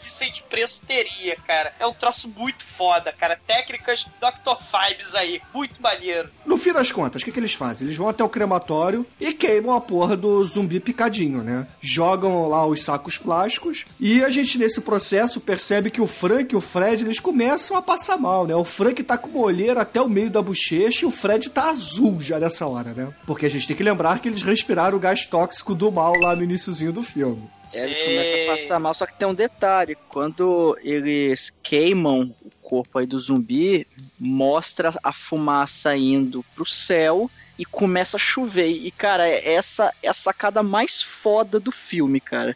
[0.04, 1.74] Vicente Preço teria, cara.
[1.80, 3.40] É um troço muito foda, cara.
[3.48, 4.58] Técnicas Dr.
[4.62, 6.30] Fibes aí, muito maneiro.
[6.46, 7.88] No fim das contas, o que, que eles fazem?
[7.88, 11.68] Eles vão até o crematório e queimam a porra do zumbi picadinho, né?
[11.82, 16.58] Jogam lá os sacos plásticos e a gente, nesse processo, percebe que o Frank e
[16.58, 18.56] o Fred, eles começam a passar mal, né?
[18.56, 21.70] O Frank tá com uma olheira até o meio da bochecha e o Fred tá
[21.70, 23.14] azul já nessa hora, né?
[23.26, 26.36] Porque a gente tem que lembrar que eles respiraram o gás tóxico do mal lá
[26.36, 27.50] no iníciozinho do filme.
[27.74, 29.93] É, eles começam a passar mal, só que tem um detalhe.
[30.10, 33.88] Quando eles queimam o corpo aí do zumbi,
[34.20, 38.68] mostra a fumaça indo pro céu e começa a chover.
[38.68, 42.56] E, cara, é essa é a sacada mais foda do filme, cara.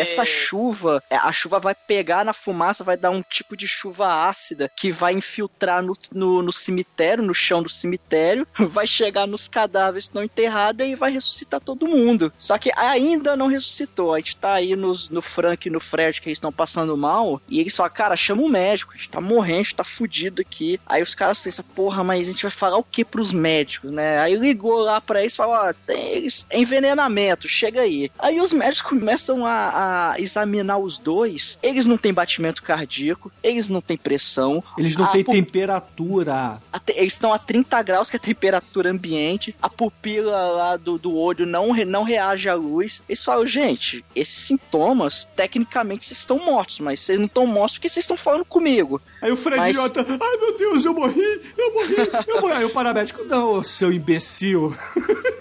[0.00, 4.28] Essa chuva, é, a chuva vai pegar na fumaça, vai dar um tipo de chuva
[4.28, 9.48] ácida que vai infiltrar no, no, no cemitério, no chão do cemitério, vai chegar nos
[9.48, 12.32] cadáveres que estão enterrados e vai ressuscitar todo mundo.
[12.38, 14.14] Só que ainda não ressuscitou.
[14.14, 17.40] A gente tá aí nos, no Frank e no Fred que eles estão passando mal.
[17.48, 20.42] E eles falam, cara, chama um médico, a gente tá morrendo, a gente tá fudido
[20.42, 20.78] aqui.
[20.86, 24.01] Aí os caras pensam, porra, mas a gente vai falar o que pros médicos, né?
[24.20, 28.10] Aí ligou lá pra eles e falou: Ó, tem envenenamento, chega aí.
[28.18, 31.58] Aí os médicos começam a, a, examinar os dois.
[31.62, 34.62] Eles não têm batimento cardíaco, eles não têm pressão.
[34.76, 36.60] Eles não têm temperatura.
[36.84, 39.54] Te, eles estão a 30 graus, que é a temperatura ambiente.
[39.60, 43.02] A pupila lá do, do olho não, não reage à luz.
[43.08, 47.88] Eles falam: gente, esses sintomas, tecnicamente vocês estão mortos, mas vocês não estão mortos porque
[47.88, 49.00] vocês estão falando comigo.
[49.20, 49.74] Aí o Fred Mas...
[49.74, 51.96] Jota, ai meu Deus, eu morri, eu morri,
[52.26, 52.52] eu morri.
[52.54, 54.76] Aí o paramédico, não, seu imbecil.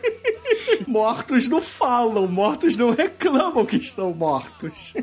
[0.87, 4.93] mortos não falam, mortos não reclamam que estão mortos.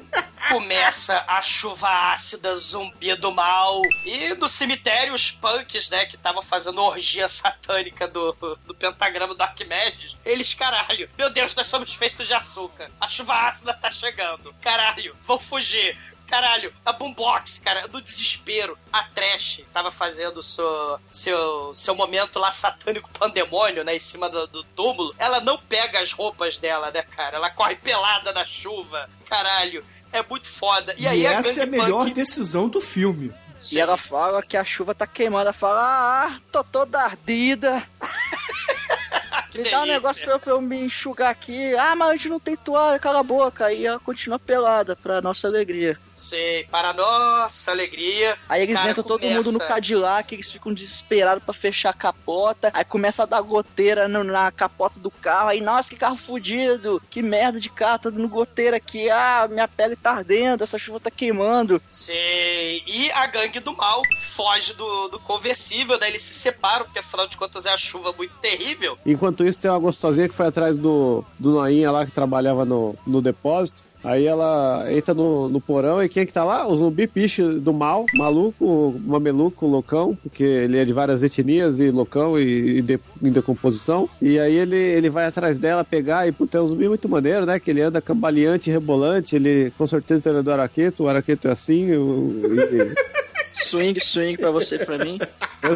[0.48, 3.82] Começa a chuva ácida, zumbi do mal.
[4.04, 8.32] E do cemitério, os punks, né, que estavam fazendo orgia satânica do,
[8.66, 10.16] do pentagrama do Arquimedes.
[10.24, 12.90] Eles, caralho, meu Deus, nós somos feitos de açúcar.
[13.00, 14.54] A chuva ácida tá chegando.
[14.60, 15.96] Caralho, vão fugir.
[16.28, 18.78] Caralho, a Boombox, cara, do desespero.
[18.92, 23.96] A Trash tava fazendo seu, seu, seu momento lá satânico pandemônio, né?
[23.96, 25.14] Em cima do, do túmulo.
[25.18, 27.36] Ela não pega as roupas dela, né, cara?
[27.36, 29.08] Ela corre pelada na chuva.
[29.24, 30.94] Caralho, é muito foda.
[30.98, 33.32] E, e aí essa a é a melhor decisão do filme.
[33.60, 33.76] Sim.
[33.76, 35.42] E ela fala que a chuva tá queimando.
[35.42, 35.80] Ela fala,
[36.26, 37.82] ah, tô toda ardida.
[39.54, 41.74] me dá um negócio pra eu, pra eu, me enxugar aqui.
[41.74, 43.72] Ah, mas a gente não tem toalha, cala a boca.
[43.72, 45.98] E ela continua pelada, pra nossa alegria.
[46.18, 48.36] Sei, para nossa alegria.
[48.48, 52.72] Aí eles entram todo mundo no Cadillac, eles ficam desesperados para fechar a capota.
[52.74, 55.50] Aí começa a dar goteira no, na capota do carro.
[55.50, 57.00] Aí, nossa, que carro fudido.
[57.08, 59.08] Que merda de carro, tá dando goteira aqui.
[59.08, 61.80] Ah, minha pele tá ardendo, essa chuva tá queimando.
[61.88, 62.82] Sei.
[62.84, 64.02] E a gangue do mal
[64.32, 66.08] foge do, do conversível, né?
[66.08, 68.98] Eles se separam, porque afinal de contas é a chuva muito terrível.
[69.06, 72.96] Enquanto isso, tem uma gostosinha que foi atrás do, do Noinha lá que trabalhava no,
[73.06, 73.86] no depósito.
[74.08, 76.66] Aí ela entra no, no porão e quem é que tá lá?
[76.66, 81.90] O zumbi piche do mal, maluco, mameluco, loucão, porque ele é de várias etnias e
[81.90, 84.08] loucão e, e de, em decomposição.
[84.22, 87.44] E aí ele, ele vai atrás dela pegar e, puta, é um zumbi muito maneiro,
[87.44, 87.60] né?
[87.60, 91.50] Que ele anda cambaleante, rebolante, ele com certeza ele é do Araqueto, o Araqueto é
[91.50, 91.94] assim.
[91.94, 92.94] O, e,
[93.62, 95.18] swing, swing pra você e pra mim.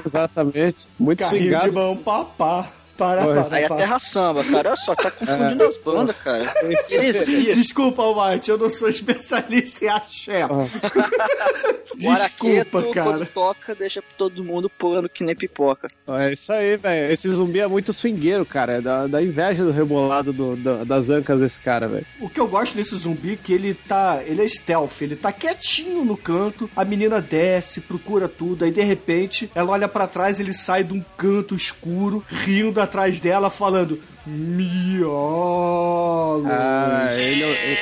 [0.07, 0.89] Exatamente.
[0.99, 1.69] Muito Carrinho swingado.
[1.69, 2.73] de mão, papá.
[3.03, 3.75] Para, para, Aí para.
[3.75, 4.69] é terra samba, cara.
[4.71, 5.67] Olha só, tá confundindo É.
[5.67, 6.45] as bandas, cara.
[7.55, 10.43] Desculpa, White, eu não sou especialista em axé.
[12.09, 13.11] Araqueto, Desculpa, cara.
[13.11, 15.89] quando toca, deixa todo mundo pulando que nem pipoca.
[16.09, 17.13] É isso aí, velho.
[17.13, 18.75] Esse zumbi é muito swingueiro, cara.
[18.75, 22.07] É da, da inveja do rebolado do, da- das ancas desse cara, velho.
[22.21, 24.21] O que eu gosto desse zumbi é que ele tá.
[24.25, 28.83] Ele é stealth, ele tá quietinho no canto, a menina desce, procura tudo, aí de
[28.83, 33.99] repente ela olha pra trás, ele sai de um canto escuro, rindo atrás dela, falando.
[34.27, 35.09] Miolo.
[36.47, 37.79] Ah, ele, ele-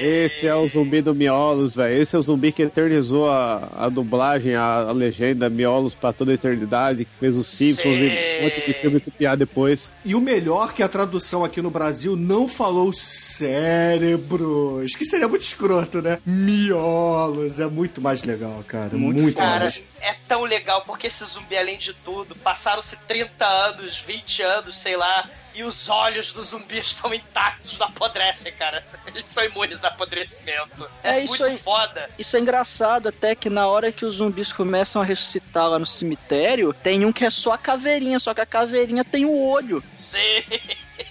[0.00, 2.00] esse é o zumbi do Miolos, velho.
[2.00, 6.32] Esse é o zumbi que eternizou a, a dublagem, a, a legenda Miolos pra toda
[6.32, 9.92] a eternidade, que fez os Simpsons e um monte de filme copiar depois.
[10.04, 14.94] E o melhor que a tradução aqui no Brasil não falou cérebros.
[14.96, 16.18] Que seria muito escroto, né?
[16.24, 17.60] Miolos.
[17.60, 18.96] É muito mais legal, cara.
[18.96, 19.82] Muito, Cara, mais.
[20.00, 24.96] é tão legal porque esse zumbi, além de tudo, passaram-se 30 anos, 20 anos, sei
[24.96, 28.84] lá, e os olhos do zumbi estão intactos, não apodrecem, cara.
[29.06, 30.88] Eles são imunes a apodrecimento.
[31.02, 31.58] É, É isso muito aí.
[31.58, 32.08] foda.
[32.18, 35.86] Isso é engraçado até que na hora que os zumbis começam a ressuscitar lá no
[35.86, 39.82] cemitério, tem um que é só a caveirinha, só que a caveirinha tem o olho.
[39.94, 40.42] Sim.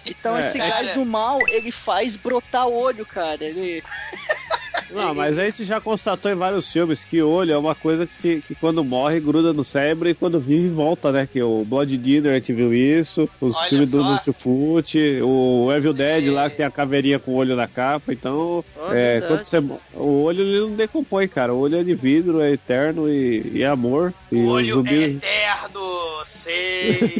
[0.05, 0.41] Então É.
[0.41, 0.93] esse gás Cara.
[0.93, 3.43] do mal, ele faz brotar olho, cara.
[3.43, 3.83] Ele...
[4.91, 8.41] Não, mas a gente já constatou em vários filmes que olho é uma coisa que,
[8.41, 11.27] que quando morre gruda no cérebro e quando vive volta, né?
[11.31, 14.11] Que o Blood Dinner a gente viu isso, os Olha filmes do só.
[14.11, 15.97] Nutfut, o Evil Sim.
[15.97, 18.11] Dead lá que tem a caveirinha com o olho na capa.
[18.13, 19.57] Então, Oh, é, quando você.
[19.93, 21.53] O olho ele não decompõe, cara.
[21.53, 24.13] O olho é de vidro, é eterno e, e é amor.
[24.31, 25.03] E O o olho zumbi.
[25.03, 25.81] é eterno,
[26.25, 27.13] sei.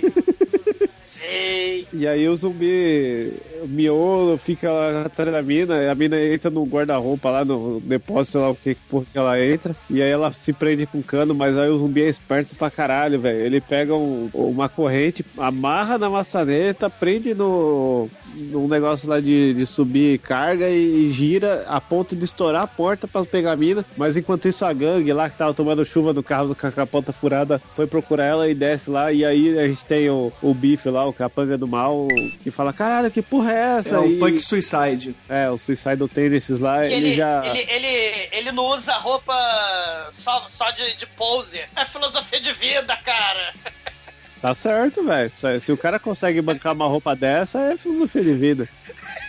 [1.00, 1.88] sei.
[1.94, 6.64] E aí o zumbi o miolo fica lá atrás da mina, a mina entra no
[6.66, 10.32] guarda-roupa lá no depósito, sei lá o que porra que ela entra, e aí ela
[10.32, 13.40] se prende com cano, mas aí o zumbi é esperto pra caralho, velho.
[13.40, 19.66] Ele pega um- uma corrente, amarra na maçaneta, prende no num negócio lá de, de
[19.66, 23.84] subir carga e, e gira a ponto de estourar a porta pra pegar a mina,
[23.98, 27.12] mas enquanto isso a gangue lá que tava tomando chuva no carro com a capota
[27.12, 30.90] furada foi procurar ela e desce lá, e aí a gente tem o, o bife
[30.90, 32.08] lá, o capanga do mal,
[32.42, 33.96] que fala, caralho, que porra é essa?
[33.96, 35.16] É o E- Punk Suicide.
[35.28, 37.29] é, o Suicidal Tendencies lá, Que ele, ele, já...
[37.46, 39.34] ele, ele, ele não usa roupa
[40.12, 41.64] só, só de, de pose.
[41.76, 43.54] É filosofia de vida, cara.
[44.42, 45.30] Tá certo, velho.
[45.32, 48.70] Se- Se o cara consegue bancar uma roupa dessa, é filosofia de vida.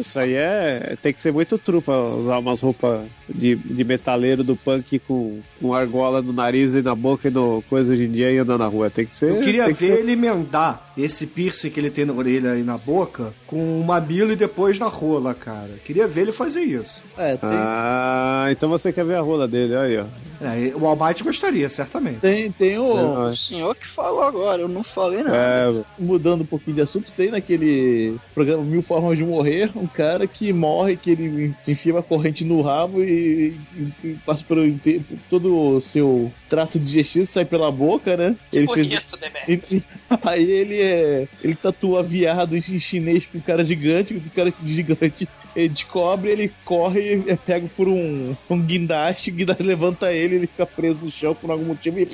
[0.00, 0.96] Isso aí é.
[1.00, 5.74] Tem que ser muito trupa usar umas roupas de, de metaleiro do punk com, com
[5.74, 8.66] argola no nariz e na boca e no coisa hoje em dia e andar na
[8.66, 8.90] rua.
[8.90, 9.30] Tem que ser.
[9.30, 12.62] Eu queria ver que ser- ele emendar esse piercing que ele tem na orelha e
[12.62, 15.70] na boca com o mamilo e depois na rola, cara.
[15.84, 17.02] Queria ver ele fazer isso.
[17.18, 20.04] É, tem, Ah, então você quer ver a rola dele, aí, ó.
[20.40, 22.20] É, o Almighty gostaria, certamente.
[22.20, 23.26] tem, tem o.
[23.28, 25.36] O senhor que falou agora, eu não falei nada.
[25.36, 30.26] É, Mudando um pouquinho de assunto, tem naquele programa Mil Formas de Morrer um cara
[30.26, 35.00] que morre, que ele enfia uma corrente no rabo e, e- e passa pelo inte-
[35.28, 38.36] todo o seu trato digestivo, sai pela boca, né?
[38.52, 38.86] Ele fez.
[38.88, 39.62] Bonito, né, velho?
[39.70, 39.82] E- e-
[40.24, 41.28] Aí ele é.
[41.42, 46.52] Ele tatua viado em chinês com um cara gigante, o cara gigante ele descobre, ele
[46.64, 51.10] corre é pego por um, um guindaste, o guindaste levanta ele, ele fica preso no
[51.10, 52.06] chão por algum motivo e.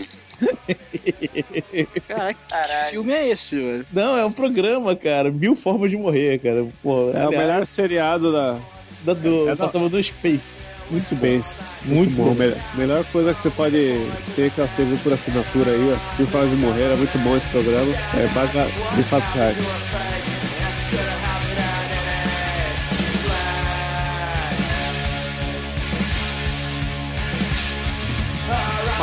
[2.09, 3.87] Cara, que filme é esse, velho?
[3.93, 5.31] Não, é um programa, cara.
[5.31, 6.67] Mil formas de morrer, cara.
[6.83, 8.59] Pô, é o melhor seriado da
[9.05, 10.67] da do, é da- passava no Space.
[10.91, 11.59] Muito Space.
[11.85, 12.25] Muito bom.
[12.27, 12.35] bom.
[12.35, 13.77] Melhor, melhor coisa que você pode
[14.37, 16.17] ter que a TV por assinatura aí, ó.
[16.19, 17.93] Mil Formas de Morrer, é muito bom esse programa.
[18.15, 19.57] É baseado em fatos reais.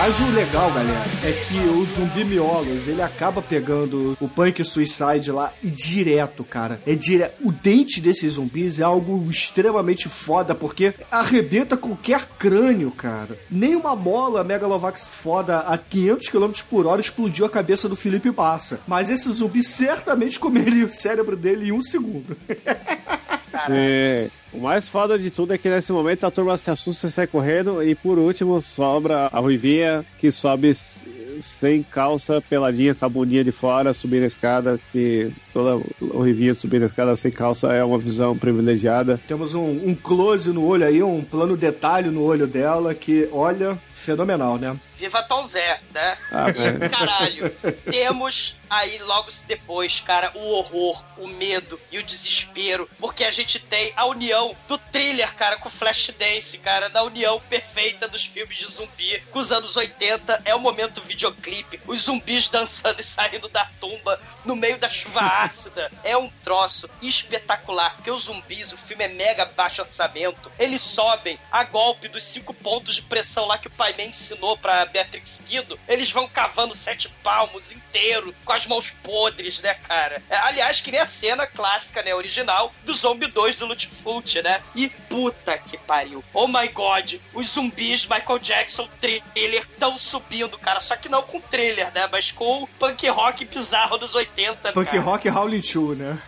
[0.02, 5.30] Mas o legal, galera, é que o zumbi miolos, ele acaba pegando o Punk Suicide
[5.30, 6.80] lá e direto, cara.
[6.88, 7.36] É direto.
[7.43, 13.38] O dente desses zumbis é algo extremamente foda, porque arrebenta qualquer crânio, cara.
[13.52, 18.32] Nem uma mola Megalovax foda a 500 km por hora explodiu a cabeça do Felipe
[18.32, 18.80] Massa.
[18.88, 22.38] Mas esse zumbi certamente comeria o cérebro dele em um segundo.
[23.66, 24.58] Sim.
[24.58, 27.28] O mais foda de tudo é que nesse momento a turma se assusta e sai
[27.28, 27.84] correndo.
[27.84, 33.52] E por último, sobra a Ruivinha que sobe sem calça, peladinha, com a bundinha de
[33.52, 34.80] fora, subindo a escada.
[34.91, 39.20] Que toda Ruivinha subindo a escada sem calça é uma visão privilegiada.
[39.28, 43.78] Temos um, um close no olho aí, um plano detalhe no olho dela que, olha,
[44.00, 44.78] fenomenal, né?
[44.95, 46.18] Viva Tom Zé, né?
[46.32, 46.86] Ah, é.
[46.86, 47.50] E, caralho,
[47.89, 53.60] temos aí logo depois, cara, o horror, o medo e o desespero, porque a gente
[53.60, 58.58] tem a união do thriller, cara, com o Flashdance, cara, da união perfeita dos filmes
[58.58, 63.50] de zumbi com os anos 80, é o momento videoclipe, os zumbis dançando e saindo
[63.50, 68.78] da tumba no meio da chuva ácida, é um troço espetacular, porque os zumbis, o
[68.78, 73.58] filme é mega baixo orçamento, eles sobem a golpe dos cinco pontos de pressão lá
[73.58, 78.53] que o pai Man ensinou pra Beatrix Kido, eles vão cavando sete palmos inteiro, com
[78.53, 80.21] as mãos podres, né, cara?
[80.29, 84.61] É, aliás, que nem a cena clássica, né, original, do Zombie 2 do Lutfult, né?
[84.75, 86.23] E puta que pariu.
[86.33, 90.81] Oh my god, os zumbis Michael Jackson thriller tão subindo, cara.
[90.81, 92.07] Só que não com thriller, né?
[92.11, 95.01] Mas com o punk rock bizarro dos 80, Punk cara.
[95.01, 96.19] Rock Howling 2, né?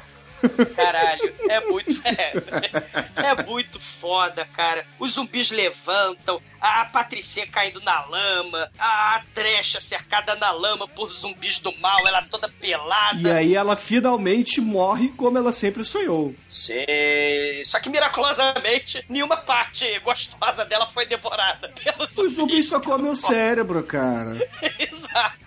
[0.75, 2.01] Caralho, é muito.
[2.11, 2.33] É,
[3.27, 4.85] é muito foda, cara.
[4.99, 10.87] Os zumbis levantam, a, a Patricinha caindo na lama, a, a Trecha cercada na lama
[10.87, 13.19] por zumbis do mal, ela toda pelada.
[13.21, 16.35] E aí ela finalmente morre como ela sempre sonhou.
[16.49, 17.63] Sei.
[17.65, 23.15] Só que miraculosamente, nenhuma parte gostosa dela foi devorada pelos Os zumbis só comem o
[23.17, 24.35] cérebro, cara.
[24.79, 25.37] Exato.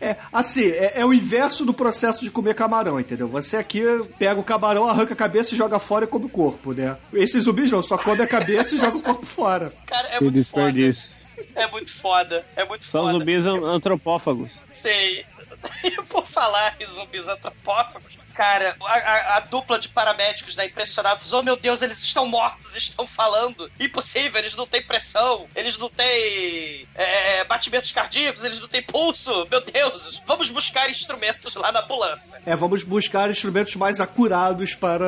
[0.00, 3.28] É, assim, é, é o inverso do processo de comer camarão, entendeu?
[3.28, 3.82] Você aqui
[4.18, 6.96] pega o camarão, arranca a cabeça e joga fora e come o corpo, né?
[7.12, 9.72] Esses zumbis não, só come a cabeça e joga o corpo fora.
[9.86, 10.72] Cara, é Que muito foda.
[10.72, 11.20] desperdício.
[11.54, 12.44] É muito foda.
[12.56, 13.12] É muito São foda.
[13.18, 14.52] zumbis an- antropófagos.
[14.72, 15.24] Sei.
[15.84, 21.30] E por falar em zumbis antropófagos, cara, a, a- a dupla de paramédicos, né, impressionados.
[21.34, 23.70] Oh, meu Deus, eles estão mortos, estão falando.
[23.78, 29.46] Impossível, eles não têm pressão, eles não têm é, batimentos cardíacos, eles não têm pulso.
[29.50, 32.40] Meu Deus, vamos buscar instrumentos lá na ambulância.
[32.46, 35.04] É, vamos buscar instrumentos mais acurados para,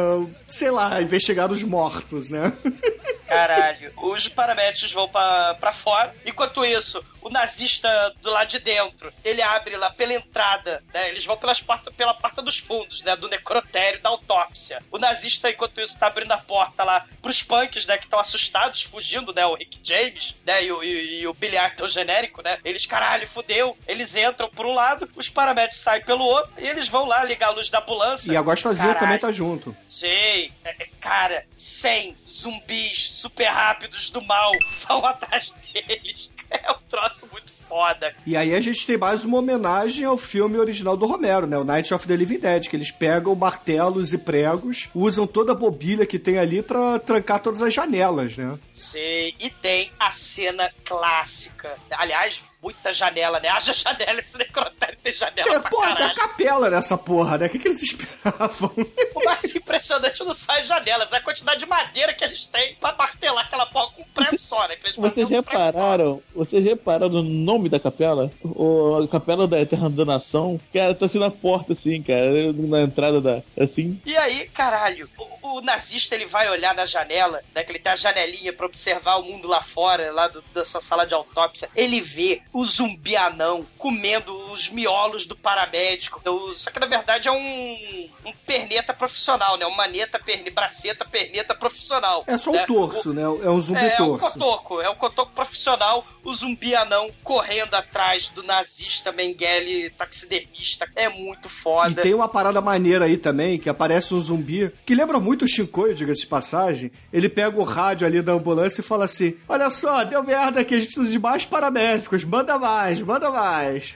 [0.47, 2.53] sei lá, investigar os mortos, né?
[3.26, 3.93] Caralho.
[3.97, 6.14] Os paramédicos vão pra, pra fora.
[6.26, 11.09] Enquanto isso, o nazista do lado de dentro, ele abre lá pela entrada, né?
[11.09, 13.16] Eles vão pelas porta, pela porta dos fundos, né?
[13.16, 14.83] Do necrotério, da autópsia.
[14.91, 17.97] O nazista, enquanto isso, tá abrindo a porta lá pros punks, né?
[17.97, 19.47] Que estão assustados, fugindo, né?
[19.47, 20.64] O Rick James, né?
[20.64, 22.59] E o, e, e o Billy Idol genérico, né?
[22.64, 23.77] Eles, caralho, fudeu.
[23.87, 27.49] Eles entram por um lado, os paramédicos saem pelo outro, e eles vão lá ligar
[27.49, 28.33] a luz da ambulância.
[28.33, 29.77] E a Gostosinha também tá junto.
[29.89, 34.53] Sim, é, é, cara, 100 zumbis super rápidos do mal
[34.87, 36.31] vão atrás deles.
[36.53, 38.15] É um troço muito foda.
[38.27, 41.57] E aí a gente tem mais uma homenagem ao filme original do Romero, né?
[41.57, 45.55] O Night of the Living Dead, que eles pegam martelos e pregos, usam toda a
[45.55, 48.59] bobília que tem ali pra trancar todas as janelas, né?
[48.73, 51.77] Sim, e tem a cena clássica.
[51.91, 53.49] Aliás, muita janela, né?
[53.49, 56.15] Haja janela, esse necrotério tem janela É, pra porra, tem a caralho.
[56.17, 57.47] capela nessa porra, né?
[57.47, 58.73] O que, que eles esperavam?
[59.15, 62.75] O mais impressionante não são as janelas, é a quantidade de madeira que eles têm
[62.77, 64.77] pra martelar aquela porra com um prego só, né?
[64.97, 66.23] Vocês um repararam?
[66.35, 68.31] Vocês repararam no nome da capela?
[68.45, 70.61] O, a capela da Eterna Danação?
[70.73, 72.53] Cara, tá assim na porta, assim, cara.
[72.53, 73.43] Na entrada da.
[73.59, 74.01] Assim.
[74.07, 77.65] E aí, caralho, o, o nazista ele vai olhar na janela, né?
[77.65, 80.81] Que ele tem a janelinha pra observar o mundo lá fora, lá do- da sua
[80.81, 81.69] sala de autópsia.
[81.75, 86.20] Ele vê o zumbi anão comendo os miolos do paramédico.
[86.28, 89.64] O- só que na verdade é um, um perneta profissional, né?
[89.66, 92.24] Um maneta, perne, braceta, perneta profissional.
[92.26, 92.62] É só né?
[92.62, 93.22] um torso, né?
[93.22, 94.38] É um zumbi É, é um torso.
[94.38, 100.86] cotoco, é um cotoco profissional, o zumbi anão correndo atrás do nazista Mengele taxidermista.
[100.94, 102.03] É muito E foda.
[102.03, 105.94] tem uma parada maneira aí também, que aparece um zumbi, que lembra muito o Shinkoio,
[105.94, 106.92] diga-se de passagem.
[107.13, 110.75] Ele pega o rádio ali da ambulância e fala assim: Olha só, deu merda aqui,
[110.75, 113.95] a gente precisa de mais paramédicos, manda mais, manda mais.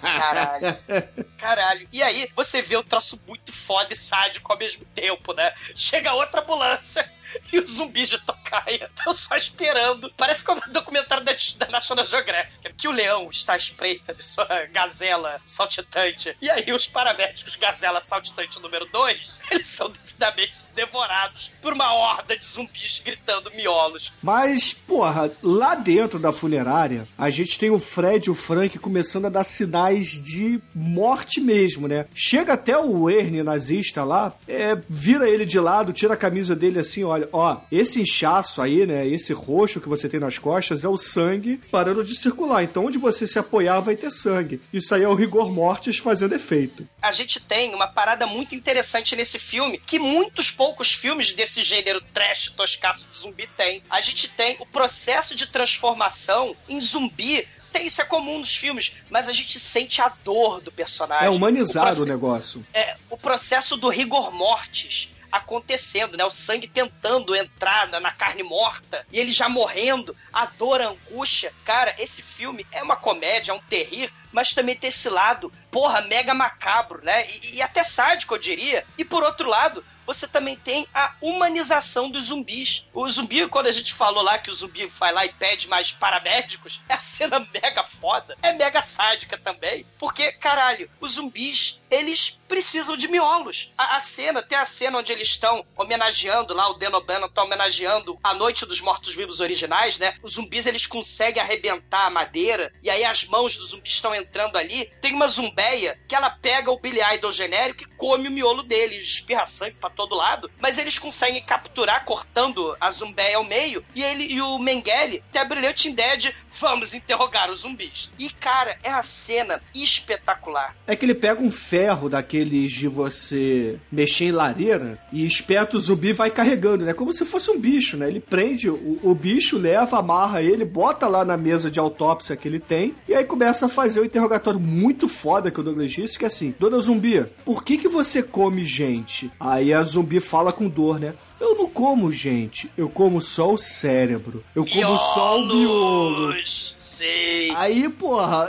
[0.00, 0.76] Caralho.
[1.36, 1.88] Caralho.
[1.92, 5.52] E aí, você vê o troço muito foda e sádico ao mesmo tempo, né?
[5.74, 7.08] Chega outra ambulância
[7.52, 10.12] e os zumbis de tocaia estão só esperando.
[10.16, 12.74] Parece como um documentário da, da National Geographic.
[12.74, 16.36] Que o leão está à espreita de sua gazela saltitante.
[16.40, 22.36] E aí, os paramédicos gazela saltitante número 2, eles são devidamente devorados por uma horda
[22.36, 24.12] de zumbis gritando miolos.
[24.22, 29.26] Mas, porra, lá dentro da funerária, a gente tem o Fred e o Frank começando
[29.26, 32.06] a dar sinais de morte mesmo, né?
[32.14, 36.78] Chega até o Ernie nazista lá, é, vira ele de lado, tira a camisa dele
[36.78, 40.88] assim, olha, ó, esse inchaço aí, né, esse roxo que você tem nas costas é
[40.88, 42.62] o sangue parando de circular.
[42.62, 44.60] Então, onde você se apoiar vai ter sangue.
[44.72, 46.86] Isso aí é o rigor mortis fazendo efeito.
[47.02, 52.00] a gente tem uma parada muito interessante nesse filme, que muitos poucos filmes desse gênero
[52.12, 53.82] trash toscaço de zumbi têm.
[53.88, 57.46] A gente tem o processo de transformação em zumbi.
[57.72, 61.26] Tem, isso é comum nos filmes, mas a gente sente a dor do personagem.
[61.26, 62.66] É humanizar o, proce- negócio.
[62.72, 66.24] é, o processo do rigor mortis acontecendo, né?
[66.24, 70.88] O sangue tentando entrar na, na carne morta e ele já morrendo, a dor, a
[70.88, 71.52] angústia.
[71.64, 76.02] Cara, esse filme é uma comédia, é um terrir, mas também tem esse lado, porra,
[76.02, 77.26] mega macabro, né?
[77.28, 78.84] E, e até sádico, eu diria.
[78.98, 82.84] E por outro lado, você também tem a humanização dos zumbis.
[82.94, 85.90] O zumbi, quando a gente falou lá que o zumbi vai lá e pede mais
[85.90, 88.38] paramédicos, é a cena mega foda.
[88.40, 89.84] É mega sádica também.
[89.98, 93.72] Porque, caralho, os zumbis, eles precisam de miolos.
[93.76, 97.42] A, a cena, tem a cena onde eles estão homenageando lá, o Dan O'Bannon tá
[97.42, 100.16] homenageando a Noite dos Mortos-Vivos originais, né?
[100.22, 104.56] Os zumbis, eles conseguem arrebentar a madeira, e aí as mãos dos zumbis estão entrando
[104.56, 104.90] ali.
[105.00, 108.96] Tem uma zumbeia que ela pega o Billy Idol genérico e come o miolo dele,
[108.96, 114.02] espirra sangue pra todo lado, mas eles conseguem capturar cortando a zumbeia ao meio, e
[114.02, 118.10] ele e o Mengele tem a brilhante ideia de vamos interrogar os zumbis.
[118.18, 120.74] E cara, é uma cena espetacular.
[120.86, 125.80] É que ele pega um ferro daqueles de você mexer em lareira e espeta o
[125.80, 126.92] zumbi vai carregando, né?
[126.92, 128.08] Como se fosse um bicho, né?
[128.08, 132.48] Ele prende o, o bicho, leva, amarra ele, bota lá na mesa de autópsia que
[132.48, 136.18] ele tem e aí começa a fazer um interrogatório muito foda que o Douglas disse,
[136.18, 139.30] que é assim, Dona Zumbi, por que que você come gente?
[139.38, 141.14] Aí a zumbi fala com dor, né?
[141.40, 144.42] Eu não como gente, eu como só o cérebro.
[144.54, 146.34] Eu como só o miolo.
[146.76, 147.50] Sei.
[147.56, 148.48] Aí, porra,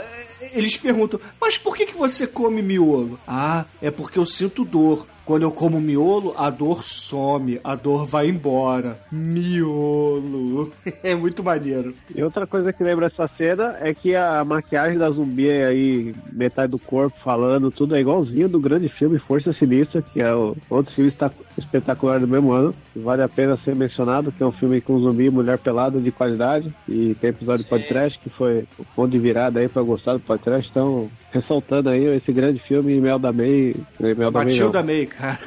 [0.54, 3.18] eles perguntam, mas por que, que você come miolo?
[3.28, 5.06] Ah, é porque eu sinto dor.
[5.26, 8.98] quando eu como miolo, a dor some, a dor vai embora.
[9.12, 10.72] Miolo.
[11.02, 11.94] É muito maneiro.
[12.14, 16.70] E outra coisa que lembra essa cena é que a maquiagem da zumbi aí, metade
[16.70, 20.94] do corpo falando, tudo é igualzinho do grande filme Força Sinistra, que é o outro
[20.94, 22.74] filme está- espetacular do mesmo ano.
[22.94, 26.10] Vale a pena ser mencionado, que é um filme com zumbi e mulher pelada de
[26.10, 26.72] qualidade.
[26.88, 30.20] E tem episódio de podcast que foi o ponto de virada aí pra gostar do
[30.20, 30.68] podcast.
[30.70, 33.74] Então, ressaltando aí esse grande filme, Mel da May.
[34.00, 34.44] Mel da May.
[34.44, 35.38] Matilda May, cara.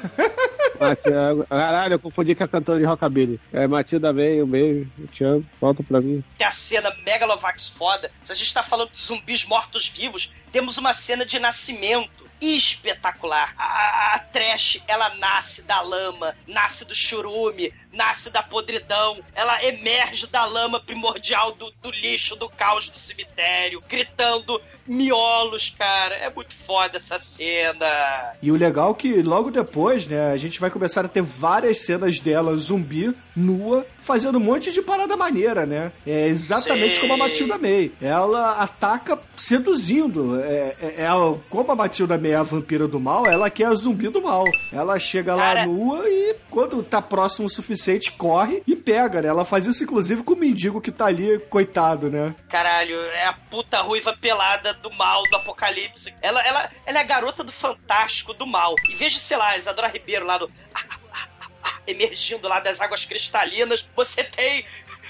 [0.80, 3.40] Matilda- Caralho, eu confundi com a cantora de Rockabilly.
[3.54, 6.24] É Matilda May, um beijo, eu te amo, volta pra mim.
[6.38, 8.10] Tem a cena Megalovax foda.
[8.24, 13.54] Se a gente tá falando de zumbis mortos-vivos, temos uma cena de nascimento espetacular.
[13.58, 19.20] A, a, a Trash, ela nasce da lama, nasce do churume, nasce da podridão.
[19.36, 26.16] Ela emerge da lama primordial do, do lixo, do caos do cemitério, gritando miolos, cara.
[26.16, 28.34] É muito foda essa cena.
[28.42, 31.80] E o legal é que logo depois, né, a gente vai começar a ter várias
[31.80, 35.92] cenas dela zumbi, nua, fazendo um monte de parada maneira, né?
[36.06, 37.02] É exatamente Sim.
[37.02, 37.92] como a Matilda May.
[38.02, 40.42] Ela ataca seduzindo.
[40.42, 41.08] É, é, é
[41.50, 44.46] como a Matilda May é a vampira do mal, ela quer a zumbi do mal.
[44.72, 47.81] Ela chega lá Cara- nua e quando tá próximo o suficiente,
[48.12, 49.30] corre e pega, né?
[49.30, 52.36] Ela faz isso inclusive com o mendigo que tá ali, coitado, né?
[52.50, 56.14] Caralho, é a puta ruiva pelada do mal, do apocalipse.
[56.22, 58.76] Ela, ela, ela é a garota do fantástico, do mal.
[58.98, 60.52] Vez de, sei lá, Isadora Ribeiro lá do.
[61.88, 64.66] emergindo lá das águas cristalinas, você tem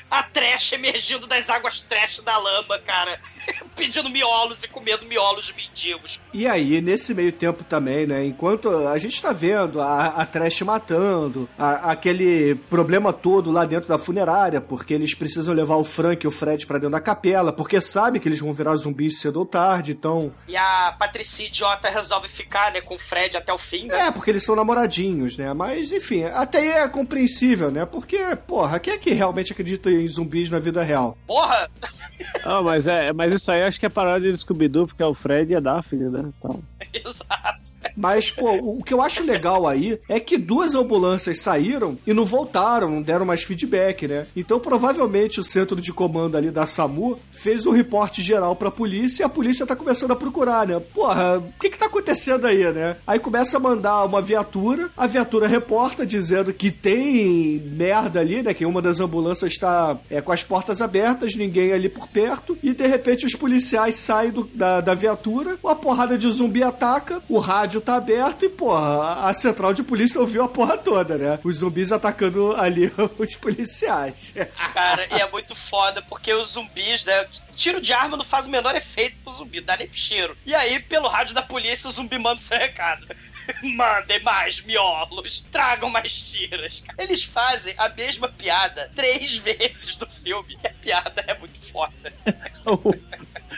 [0.09, 3.19] a trash emergindo das águas trash da lama, cara.
[3.75, 6.19] Pedindo miolos e comendo miolos de mendigos.
[6.33, 8.25] E aí, nesse meio tempo também, né?
[8.25, 13.87] Enquanto a gente tá vendo a, a Trash matando, a- aquele problema todo lá dentro
[13.89, 17.51] da funerária, porque eles precisam levar o Frank e o Fred pra dentro da capela,
[17.51, 20.31] porque sabe que eles vão virar zumbis cedo ou tarde, então.
[20.47, 24.07] E a Patricia idiota resolve ficar, né, com o Fred até o fim, né?
[24.07, 25.53] É, porque eles são namoradinhos, né?
[25.53, 27.85] Mas, enfim, até aí é compreensível, né?
[27.85, 31.17] Porque, porra, quem é que realmente acredita em zumbis na vida real?
[31.25, 31.69] Porra!
[32.43, 35.13] Ah, mas, é, mas isso aí acho que é paródia de Scooby-Doo, porque é o
[35.13, 36.31] Fred e a Daphne, né?
[36.37, 36.61] Então,
[36.93, 37.70] Exato.
[37.95, 42.25] Mas, pô, o que eu acho legal aí é que duas ambulâncias saíram e não
[42.25, 44.27] voltaram, não deram mais feedback, né?
[44.35, 49.23] Então, provavelmente, o centro de comando ali da SAMU fez um reporte geral pra polícia
[49.23, 50.79] e a polícia tá começando a procurar, né?
[50.93, 52.95] Porra, o que que tá acontecendo aí, né?
[53.05, 58.53] Aí começa a mandar uma viatura, a viatura reporta dizendo que tem merda ali, né?
[58.53, 62.73] Que uma das ambulâncias tá é, com as portas abertas, ninguém ali por perto, e
[62.73, 67.37] de repente os policiais saem do- da, da viatura, uma porrada de zumbi ataca, o
[67.39, 71.39] rádio tá aberto e, porra, a central de polícia ouviu a porra toda, né?
[71.43, 74.33] Os zumbis atacando ali os policiais.
[74.73, 77.27] Cara, e é muito foda, porque os zumbis, né?
[77.55, 80.35] Tiro de arma não faz o menor efeito pro zumbi, dá nem pro cheiro.
[80.45, 83.07] E aí, pelo rádio da polícia, o zumbi manda o seu recado.
[83.63, 86.83] Mandem mais miolos, tragam mais tiras.
[86.97, 90.57] Eles fazem a mesma piada três vezes no filme.
[90.63, 92.13] E a piada é muito foda.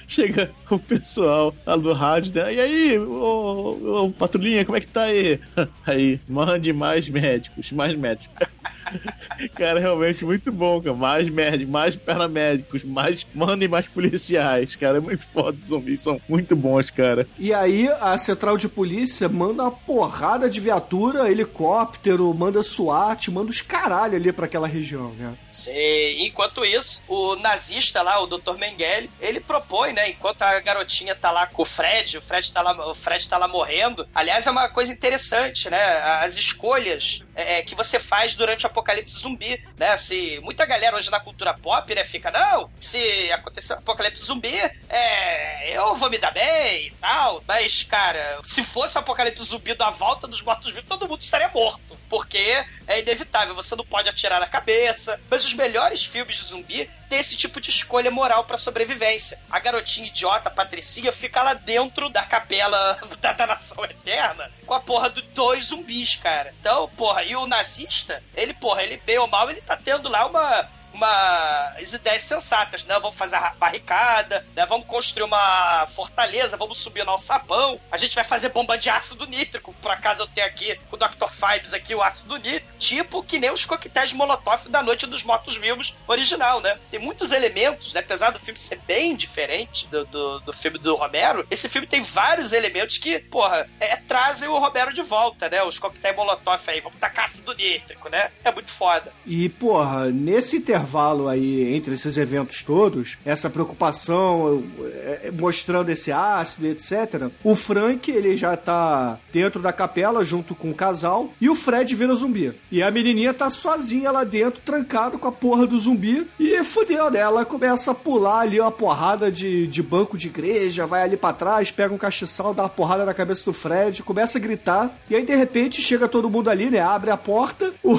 [0.07, 2.53] Chega o pessoal lá do rádio, né?
[2.53, 5.39] E aí, ô, ô, patrulhinha, como é que tá aí?
[5.85, 8.47] Aí, mande mais médicos, mais médicos.
[9.55, 10.95] Cara, realmente muito bom, cara.
[10.95, 13.25] Mais médicos, mais paramédicos, mais.
[13.33, 14.97] Mandem mais policiais, cara.
[14.97, 15.57] É muito foda.
[15.57, 17.27] Os zumbis são muito bons, cara.
[17.37, 23.49] E aí a central de polícia manda uma porrada de viatura, helicóptero, manda SWAT, manda
[23.49, 25.33] os caralho ali pra aquela região, né?
[25.49, 25.71] Sim,
[26.19, 28.57] enquanto isso, o nazista lá, o Dr.
[28.59, 32.61] Mengele, ele propõe, né, enquanto a garotinha tá lá com o Fred, o Fred tá
[32.61, 34.07] lá, o Fred tá lá morrendo.
[34.13, 35.81] Aliás, é uma coisa interessante, né?
[36.21, 39.97] As escolhas é, é, que você faz durante o apocalipse zumbi, né?
[39.97, 44.55] Se muita galera hoje na cultura pop, né, fica, não, se acontecer um apocalipse zumbi,
[44.89, 47.43] é, eu vou me dar bem e tal.
[47.47, 51.97] Mas, cara, se fosse o apocalipse zumbi da volta dos mortos-vivos, todo mundo estaria morto.
[52.09, 55.19] Porque é inevitável, você não pode atirar na cabeça.
[55.29, 59.39] Mas os melhores filmes de zumbi têm esse tipo de escolha moral pra sobrevivência.
[59.49, 64.79] A garotinha idiota, Patricinha, fica lá dentro da capela da, da Nação Eterna com a
[64.79, 66.53] porra dos dois zumbis, cara.
[66.59, 70.25] Então, porra, e o nazista, ele, porra, ele bem ou mal, ele tá tendo lá
[70.25, 72.97] uma umas ideias sensatas, né?
[72.99, 74.65] Vamos fazer a barricada, né?
[74.65, 79.25] Vamos construir uma fortaleza, vamos subir no alçapão, a gente vai fazer bomba de ácido
[79.25, 81.27] nítrico, por acaso eu tenho aqui com o Dr.
[81.29, 85.95] Fibes aqui o ácido nítrico, tipo que nem os coquetéis Molotov da Noite dos Mortos-Vivos
[86.07, 86.77] original, né?
[86.91, 87.99] Tem muitos elementos, né?
[87.99, 92.01] Apesar do filme ser bem diferente do, do, do filme do Romero, esse filme tem
[92.01, 95.63] vários elementos que, porra, é, trazem o Romero de volta, né?
[95.63, 98.31] Os coquetéis Molotov aí, vamos tacar ácido nítrico, né?
[98.43, 99.11] É muito foda.
[99.25, 106.67] E, porra, nesse intervalo aí entre esses eventos todos, essa preocupação é, mostrando esse ácido,
[106.67, 111.55] etc., o Frank, ele já tá dentro da capela junto com o casal e o
[111.55, 112.53] Fred vira zumbi.
[112.71, 117.09] E a menininha tá sozinha lá dentro, trancado com a porra do zumbi e fudeu,
[117.09, 117.19] né?
[117.19, 121.33] Ela começa a pular ali uma porrada de, de banco de igreja, vai ali para
[121.33, 125.15] trás, pega um castiçal, dá uma porrada na cabeça do Fred, começa a gritar e
[125.15, 126.79] aí de repente chega todo mundo ali, né?
[126.79, 127.97] Abre a porta, o,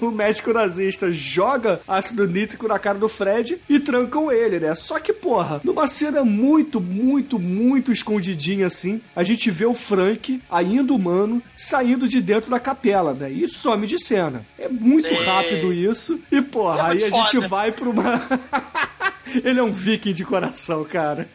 [0.00, 4.74] o médico nazista joga ácido nítrico na cara do Fred e trancam ele, né?
[4.74, 10.40] Só que, porra, numa cena muito, muito, muito escondidinha assim, a gente vê o Frank,
[10.50, 13.30] ainda humano, saindo de dentro da capela, né?
[13.30, 14.44] E some de cena.
[14.58, 15.14] É muito Sim.
[15.24, 16.20] rápido isso.
[16.30, 17.48] E, porra, É aí a gente foda.
[17.48, 18.22] vai pra uma.
[19.42, 21.28] Ele é um viking de coração, cara.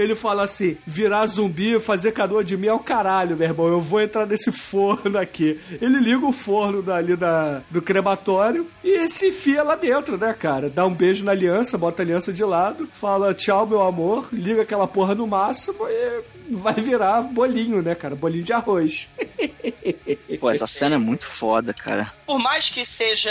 [0.00, 3.68] Ele fala assim: virar zumbi, fazer canoa de mim é o caralho, meu irmão.
[3.68, 5.60] Eu vou entrar nesse forno aqui.
[5.80, 10.70] Ele liga o forno dali da, do crematório e se enfia lá dentro, né, cara?
[10.70, 14.62] Dá um beijo na aliança, bota a aliança de lado, fala tchau, meu amor, liga
[14.62, 18.14] aquela porra no máximo e vai virar bolinho, né, cara?
[18.14, 19.08] Bolinho de arroz.
[20.40, 22.12] Pô, essa cena é muito foda, cara.
[22.24, 23.30] Por mais que seja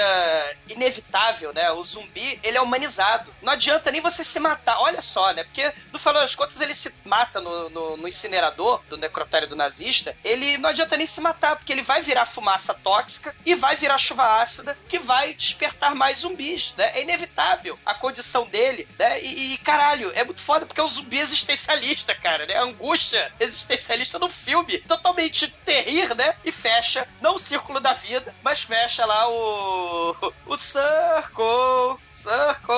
[0.70, 1.72] inevitável, né?
[1.72, 3.34] O zumbi, ele é humanizado.
[3.41, 4.80] Não adianta nem você se matar.
[4.80, 5.43] Olha só, né?
[5.43, 9.55] Porque, no final das contas, ele se mata no, no, no incinerador do necrotério do
[9.55, 10.16] nazista.
[10.24, 13.97] Ele não adianta nem se matar, porque ele vai virar fumaça tóxica e vai virar
[13.97, 16.91] chuva ácida que vai despertar mais zumbis, né?
[16.93, 19.20] É inevitável a condição dele, né?
[19.22, 22.55] E, e, caralho, é muito foda porque é um zumbi existencialista, cara, né?
[22.55, 24.78] A angústia existencialista no filme.
[24.80, 26.36] Totalmente terrir, né?
[26.45, 30.16] E fecha, não o círculo da vida, mas fecha lá o.
[30.45, 31.97] O Circle.
[32.10, 32.76] Circle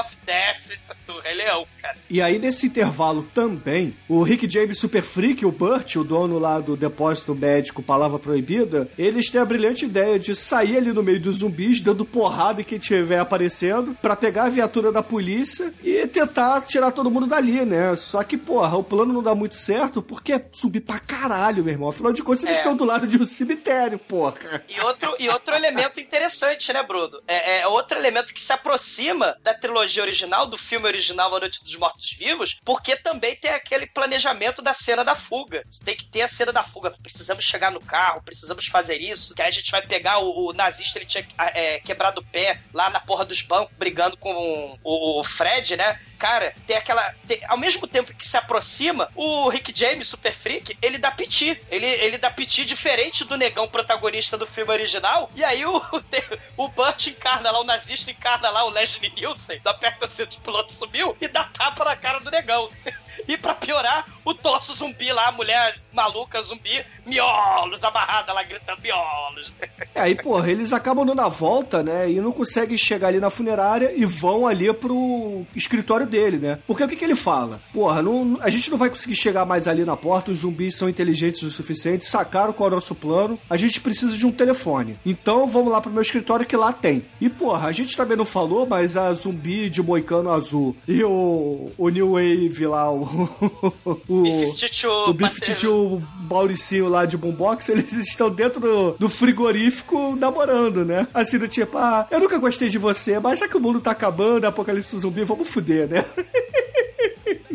[0.00, 1.96] of Death do Rei Leão, cara.
[2.08, 6.60] E aí, nesse intervalo também, o Rick James Super Freak, o Burt, o dono lá
[6.60, 11.20] do depósito médico Palavra Proibida, eles têm a brilhante ideia de sair ali no meio
[11.20, 16.06] dos zumbis, dando porrada em quem estiver aparecendo, pra pegar a viatura da polícia e
[16.06, 17.96] tentar tirar todo mundo dali, né?
[17.96, 21.72] Só que, porra, o plano não dá muito certo porque é zumbi pra caralho, meu
[21.72, 21.88] irmão.
[21.88, 22.58] Afinal de contas, eles É.
[22.60, 23.63] estão do lado de um cemitério,
[23.98, 24.64] porra.
[24.68, 27.20] E outro, e outro elemento interessante, né, Bruno?
[27.26, 31.62] É, é outro elemento que se aproxima da trilogia original, do filme original A Noite
[31.62, 35.62] dos Mortos-Vivos, porque também tem aquele planejamento da cena da fuga.
[35.70, 36.90] Você tem que ter a cena da fuga.
[37.02, 39.34] Precisamos chegar no carro, precisamos fazer isso.
[39.34, 42.60] Que aí a gente vai pegar o, o nazista, ele tinha é, quebrado o pé
[42.72, 46.00] lá na porra dos bancos, brigando com o, o Fred, né?
[46.18, 47.14] Cara, tem aquela.
[47.26, 51.60] tem- ao mesmo tempo que se aproxima, o Rick James, Super Freak, ele dá piti.
[51.70, 55.30] Ele, ele dá piti diferente do negão protagonista do filme original.
[55.34, 55.80] E aí o,
[56.10, 56.22] tem-
[56.56, 60.36] o Burt encarna lá, o nazista encarna lá o Leslie Nielsen, da perto assim, dos
[60.38, 62.68] pilotos subiu e dá tapa na cara do negão.
[63.26, 68.80] E pra piorar, o torso zumbi lá, a mulher maluca zumbi, miolos, amarrada lá, gritando
[68.82, 69.52] miolos.
[69.94, 72.10] É, aí, porra, eles acabam dando a volta, né?
[72.10, 76.58] E não conseguem chegar ali na funerária e vão ali pro escritório dele, né?
[76.66, 77.60] Porque o que, que ele fala?
[77.72, 80.88] Porra, não, a gente não vai conseguir chegar mais ali na porta, os zumbis são
[80.88, 84.98] inteligentes o suficiente, sacaram qual é o nosso plano, a gente precisa de um telefone.
[85.06, 87.04] Então vamos lá pro meu escritório que lá tem.
[87.20, 91.70] E, porra, a gente também não falou, mas a zumbi de moicano azul e o,
[91.78, 93.03] o New Wave lá, o.
[94.08, 100.84] o B-52, o B-52 Mauricinho lá de Boombox, eles estão dentro do, do frigorífico namorando,
[100.84, 101.06] né?
[101.12, 103.90] Assim, do tipo, ah, eu nunca gostei de você, mas já que o mundo tá
[103.90, 106.04] acabando, apocalipse zumbi, vamos fuder, né?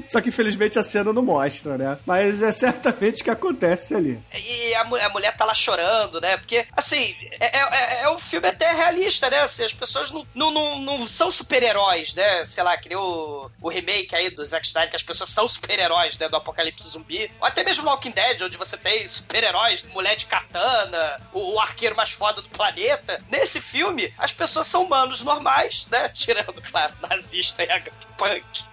[0.10, 1.98] Só que infelizmente a cena não mostra, né?
[2.04, 4.18] Mas é certamente o que acontece ali.
[4.34, 6.38] E a, a mulher tá lá chorando, né?
[6.38, 9.42] Porque, assim, é, é, é um filme até realista, né?
[9.42, 12.46] Assim, as pessoas não, não, não, não são super-heróis, né?
[12.46, 15.48] Sei lá, que nem o, o remake aí do Zack Snyder, que as pessoas são
[15.48, 16.28] super-heróis, né?
[16.28, 17.32] Do Apocalipse Zumbi.
[17.40, 21.96] Ou até mesmo Walking Dead, onde você tem super-heróis, mulher de katana, o, o arqueiro
[21.96, 23.22] mais foda do planeta.
[23.30, 26.10] Nesse filme, as pessoas são humanos normais, né?
[26.14, 27.68] Tirando, claro, nazista e
[28.18, 28.70] punk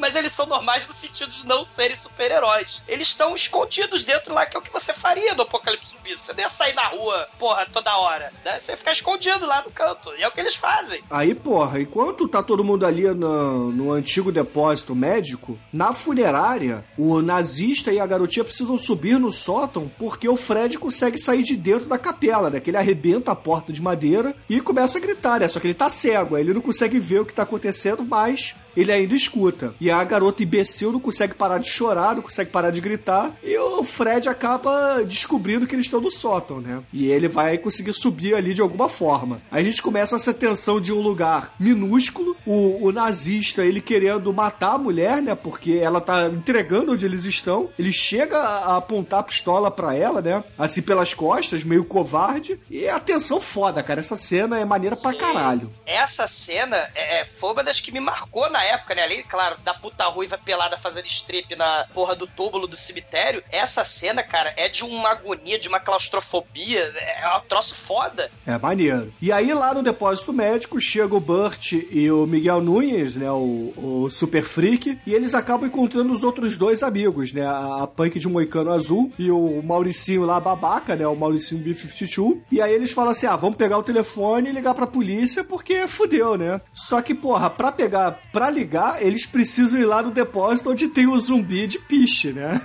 [0.00, 2.82] mas eles são normais no sentido de não serem super-heróis.
[2.88, 6.14] Eles estão escondidos dentro lá, que é o que você faria no Apocalipse Zumbi.
[6.14, 8.58] Você não ia sair na rua, porra, toda hora, né?
[8.58, 10.12] Você ia ficar escondido lá no canto.
[10.16, 11.02] E é o que eles fazem.
[11.10, 17.20] Aí, porra, enquanto tá todo mundo ali no, no antigo depósito médico, na funerária, o
[17.20, 21.86] nazista e a garotinha precisam subir no sótão porque o Fred consegue sair de dentro
[21.86, 22.60] da capela, né?
[22.60, 25.48] Que ele arrebenta a porta de madeira e começa a gritar, né?
[25.48, 28.92] Só que ele tá cego, ele não consegue ver o que tá acontecendo, mas ele
[28.92, 29.74] ainda escuta.
[29.80, 33.32] E a garota imbecil não consegue parar de chorar, não consegue parar de gritar.
[33.42, 36.82] E o Fred acaba descobrindo que eles estão no sótão, né?
[36.92, 39.40] E ele vai conseguir subir ali de alguma forma.
[39.50, 44.32] Aí a gente começa essa tensão de um lugar minúsculo, o, o nazista ele querendo
[44.32, 45.34] matar a mulher, né?
[45.34, 47.70] Porque ela tá entregando onde eles estão.
[47.78, 50.44] Ele chega a apontar a pistola pra ela, né?
[50.58, 52.58] Assim pelas costas, meio covarde.
[52.70, 54.00] E a tensão foda, cara.
[54.00, 55.18] Essa cena é maneira pra Sim.
[55.18, 55.72] caralho.
[55.86, 59.02] Essa cena é, foi uma das que me marcou na época, né?
[59.02, 63.42] Ali, claro, da puta ruiva pelada fazendo strip na porra do túmulo do cemitério.
[63.50, 66.80] Essa cena, cara, é de uma agonia, de uma claustrofobia.
[66.80, 68.30] É um troço foda.
[68.46, 69.12] É maneiro.
[69.20, 73.72] E aí lá no depósito médico chega o Burt e o Miguel Nunes, né, o,
[73.76, 78.18] o Super Freak, e eles acabam encontrando os outros dois amigos, né, a, a Punk
[78.18, 82.40] de Moicano Azul e o Mauricinho lá babaca, né, o Mauricinho B-52.
[82.50, 85.86] E aí eles falam assim, ah, vamos pegar o telefone e ligar pra polícia porque
[85.86, 86.60] fudeu, né.
[86.72, 91.06] Só que, porra, pra pegar, pra ligar, eles precisam ir lá no depósito onde tem
[91.06, 92.60] o zumbi de piche, né.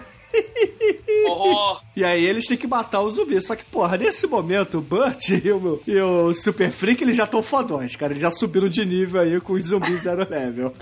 [1.27, 1.81] Horror.
[1.95, 3.41] E aí eles têm que matar o zumbi.
[3.41, 7.23] Só que, porra, nesse momento, o Burt e o, e o Super Freak, eles já
[7.23, 8.11] estão fodões, cara.
[8.13, 10.73] Eles já subiram de nível aí com os zumbis zero level.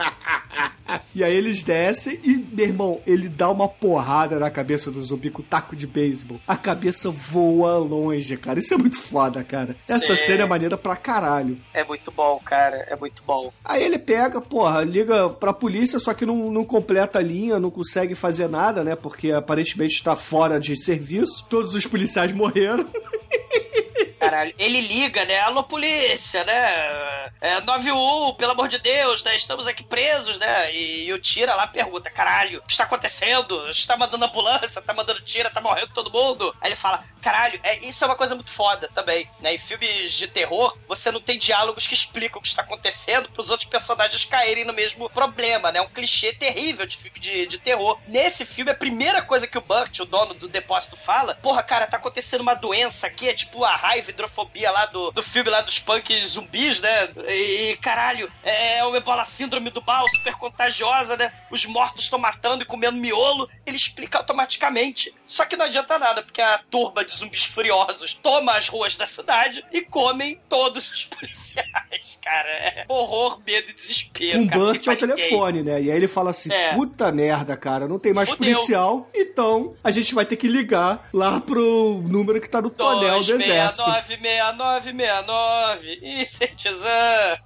[1.14, 5.30] e aí eles descem e, meu irmão, ele dá uma porrada na cabeça do zumbi
[5.30, 6.40] com taco de beisebol.
[6.48, 8.60] A cabeça voa longe, cara.
[8.60, 9.76] Isso é muito foda, cara.
[9.88, 10.26] Essa Sim.
[10.26, 11.58] cena é maneira pra caralho.
[11.74, 12.78] É muito bom, cara.
[12.90, 13.52] É muito bom.
[13.64, 17.70] Aí ele pega, porra, liga pra polícia, só que não, não completa a linha, não
[17.70, 18.96] consegue fazer nada, né?
[18.96, 21.46] Porque aparentemente está fora de serviço.
[21.50, 22.88] Todos os policiais morreram.
[24.20, 25.42] Caralho, ele liga, né?
[25.42, 27.30] Alô, polícia, né?
[27.42, 29.36] É, 91, pelo amor de Deus, né?
[29.36, 30.74] Estamos aqui presos, né?
[30.74, 33.70] E, e o Tira lá pergunta: caralho, o que está acontecendo?
[33.70, 36.56] Está mandando ambulância, tá mandando tira, tá morrendo todo mundo.
[36.62, 39.56] Aí ele fala: caralho, é, isso é uma coisa muito foda também, né?
[39.56, 43.50] Em filmes de terror, você não tem diálogos que explicam o que está acontecendo pros
[43.50, 45.82] outros personagens caírem no mesmo problema, né?
[45.82, 47.98] Um clichê terrível de filme de, de terror.
[48.08, 51.88] Nesse filme, a primeira coisa que o Burt, o dono do depósito, fala: porra, cara,
[51.88, 55.62] tá acontecendo uma doença aqui, é tipo a raiva, hidrofobia lá do, do filme lá
[55.62, 57.10] dos punks zumbis, né?
[57.30, 61.32] E, caralho, é uma ebola síndrome do mal, super contagiosa, né?
[61.50, 63.50] Os mortos estão matando e comendo miolo.
[63.66, 65.14] Ele explica automaticamente.
[65.26, 69.06] Só que não adianta nada, porque a turba de zumbis furiosos toma as ruas da
[69.06, 72.50] cidade e comem todos os policiais, cara.
[72.50, 74.40] É horror, medo e desespero.
[74.40, 74.60] Com cara.
[74.60, 75.16] Burt ao ninguém.
[75.16, 75.82] telefone, né?
[75.82, 76.74] E aí ele fala assim: É.
[76.74, 78.54] puta merda, cara, não tem mais Fudeu.
[78.54, 83.20] policial, então a gente vai ter que ligar lá pro número que tá no tonel
[83.24, 83.84] do exército.
[83.84, 87.38] 269 6969 Ih, Cetizan.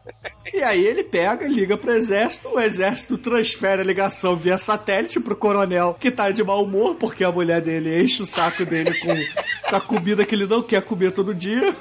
[0.53, 5.35] E aí ele pega, liga pro exército, o exército transfere a ligação via satélite pro
[5.35, 9.13] coronel que tá de mau humor, porque a mulher dele enche o saco dele com
[9.63, 11.75] a comida que ele não quer comer todo dia.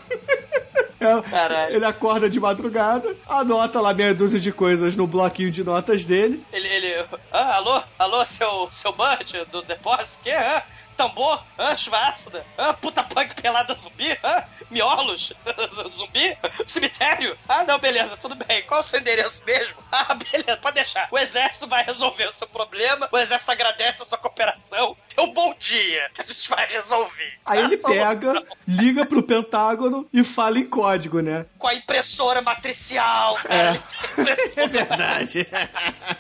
[0.98, 1.74] É, Caralho.
[1.76, 6.42] ele acorda de madrugada, anota lá meia dúzia de coisas no bloquinho de notas dele.
[6.52, 7.06] Ele, ele.
[7.30, 7.82] Ah, alô?
[7.98, 10.20] Alô, seu, seu Bud do depósito?
[10.24, 10.30] Que?
[10.30, 10.64] Ah,
[10.96, 11.44] tambor?
[11.58, 12.44] Ah, chuva ácida?
[12.56, 14.18] Ah, puta punk pelada zumbi?
[14.22, 15.34] Ah, miolos?
[15.94, 16.36] zumbi?
[16.64, 17.36] Cemitério?
[17.46, 18.62] Ah, não, beleza, tudo bem.
[18.62, 19.76] Qual o seu endereço mesmo?
[19.92, 21.08] Ah, beleza, pode deixar.
[21.10, 24.96] O exército vai resolver o seu problema, o exército agradece a sua cooperação.
[25.20, 27.32] Um bom dia, a gente vai resolver.
[27.44, 28.34] Aí ele solução.
[28.34, 31.46] pega, liga pro Pentágono e fala em código, né?
[31.58, 33.70] Com a impressora matricial, cara.
[33.70, 35.46] Ele tem impressora É verdade.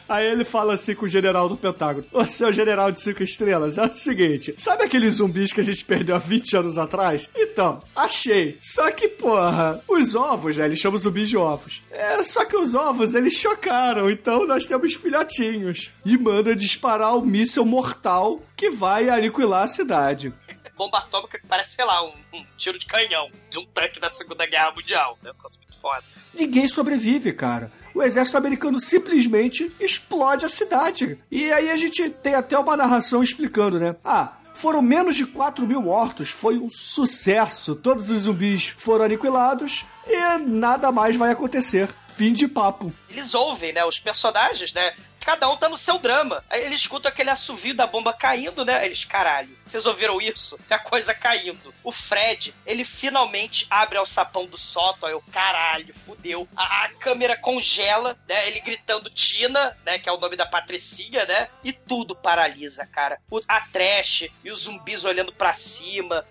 [0.08, 3.76] Aí ele fala assim com o general do Pentágono: Ô seu general de cinco estrelas,
[3.76, 7.28] é o seguinte: sabe aqueles zumbis que a gente perdeu há 20 anos atrás?
[7.36, 8.56] Então, achei.
[8.60, 10.64] Só que, porra, os ovos, né?
[10.64, 11.82] Eles chamam zumbis de ovos.
[11.90, 15.90] É, só que os ovos eles chocaram, então nós temos filhotinhos.
[16.04, 20.32] E manda disparar o míssil mortal que vai aniquilar a cidade.
[20.76, 24.10] bomba atômica que parece, sei lá, um, um tiro de canhão de um tanque da
[24.10, 25.18] Segunda Guerra Mundial.
[25.22, 26.04] É um negócio muito foda.
[26.34, 27.70] Ninguém sobrevive, cara.
[27.94, 31.18] O exército americano simplesmente explode a cidade.
[31.30, 33.96] E aí a gente tem até uma narração explicando, né?
[34.04, 37.74] Ah, foram menos de 4 mil mortos, foi um sucesso.
[37.74, 41.88] Todos os zumbis foram aniquilados e nada mais vai acontecer.
[42.14, 42.92] Fim de papo.
[43.10, 43.84] Eles ouvem, né?
[43.84, 44.94] Os personagens, né?
[45.26, 46.44] Cada um tá no seu drama.
[46.48, 48.86] Aí eles escutam aquele assovio da bomba caindo, né?
[48.86, 50.56] Eles, caralho, vocês ouviram isso?
[50.68, 51.74] Tem a coisa caindo.
[51.82, 55.08] O Fred, ele finalmente abre o sapão do sótão.
[55.08, 56.48] Aí eu, caralho, fudeu.
[56.56, 58.46] A, a câmera congela, né?
[58.46, 59.98] Ele gritando Tina, né?
[59.98, 61.48] Que é o nome da Patricinha, né?
[61.64, 63.18] E tudo paralisa, cara.
[63.28, 66.24] O, a trash e os zumbis olhando pra cima.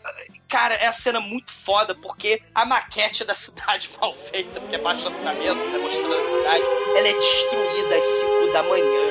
[0.56, 4.80] Cara, é a cena muito foda, porque a maquete da cidade mal feita, porque é
[4.80, 6.64] baixo orçamento, né, mostrando a cidade,
[6.96, 9.02] ela é destruída às 5 da manhã.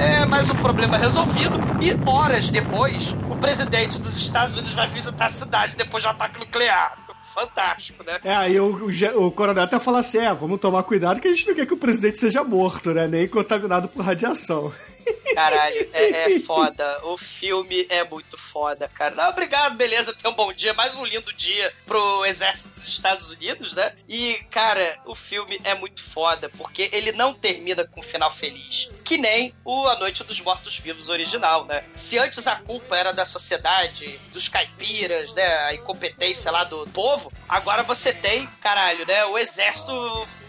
[0.00, 5.26] É mais um problema resolvido, e horas depois, o presidente dos Estados Unidos vai visitar
[5.26, 6.96] a cidade depois de ataque nuclear.
[7.34, 8.18] fantástico, né?
[8.24, 11.32] É, aí o, o, o coronel até fala assim: é, vamos tomar cuidado que a
[11.32, 13.06] gente não quer que o presidente seja morto, né?
[13.06, 14.72] Nem contaminado por radiação.
[15.34, 17.00] Caralho, é, é foda.
[17.04, 19.14] O filme é muito foda, cara.
[19.14, 20.74] Não, obrigado, beleza, tenha um bom dia.
[20.74, 23.94] Mais um lindo dia pro exército dos Estados Unidos, né?
[24.08, 28.90] E, cara, o filme é muito foda, porque ele não termina com um final feliz.
[29.04, 31.84] Que nem o A Noite dos Mortos-Vivos original, né?
[31.94, 35.46] Se antes a culpa era da sociedade, dos caipiras, né?
[35.66, 39.24] A incompetência lá do povo, agora você tem, caralho, né?
[39.26, 39.92] O exército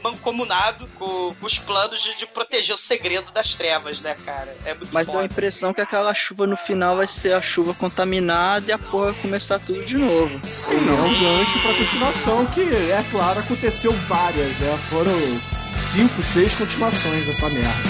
[0.02, 4.39] mancomunado com, os planos de, de proteger o segredo das trevas, né, cara?
[4.66, 5.26] É muito Mas dá a foda.
[5.26, 9.22] impressão que aquela chuva no final vai ser a chuva contaminada e a porra vai
[9.22, 10.40] começar tudo de novo.
[10.45, 14.78] Sim, é um gancho pra continuação que, é claro, aconteceu várias, né?
[14.90, 15.11] Foram
[15.74, 17.90] cinco, seis continuações dessa merda.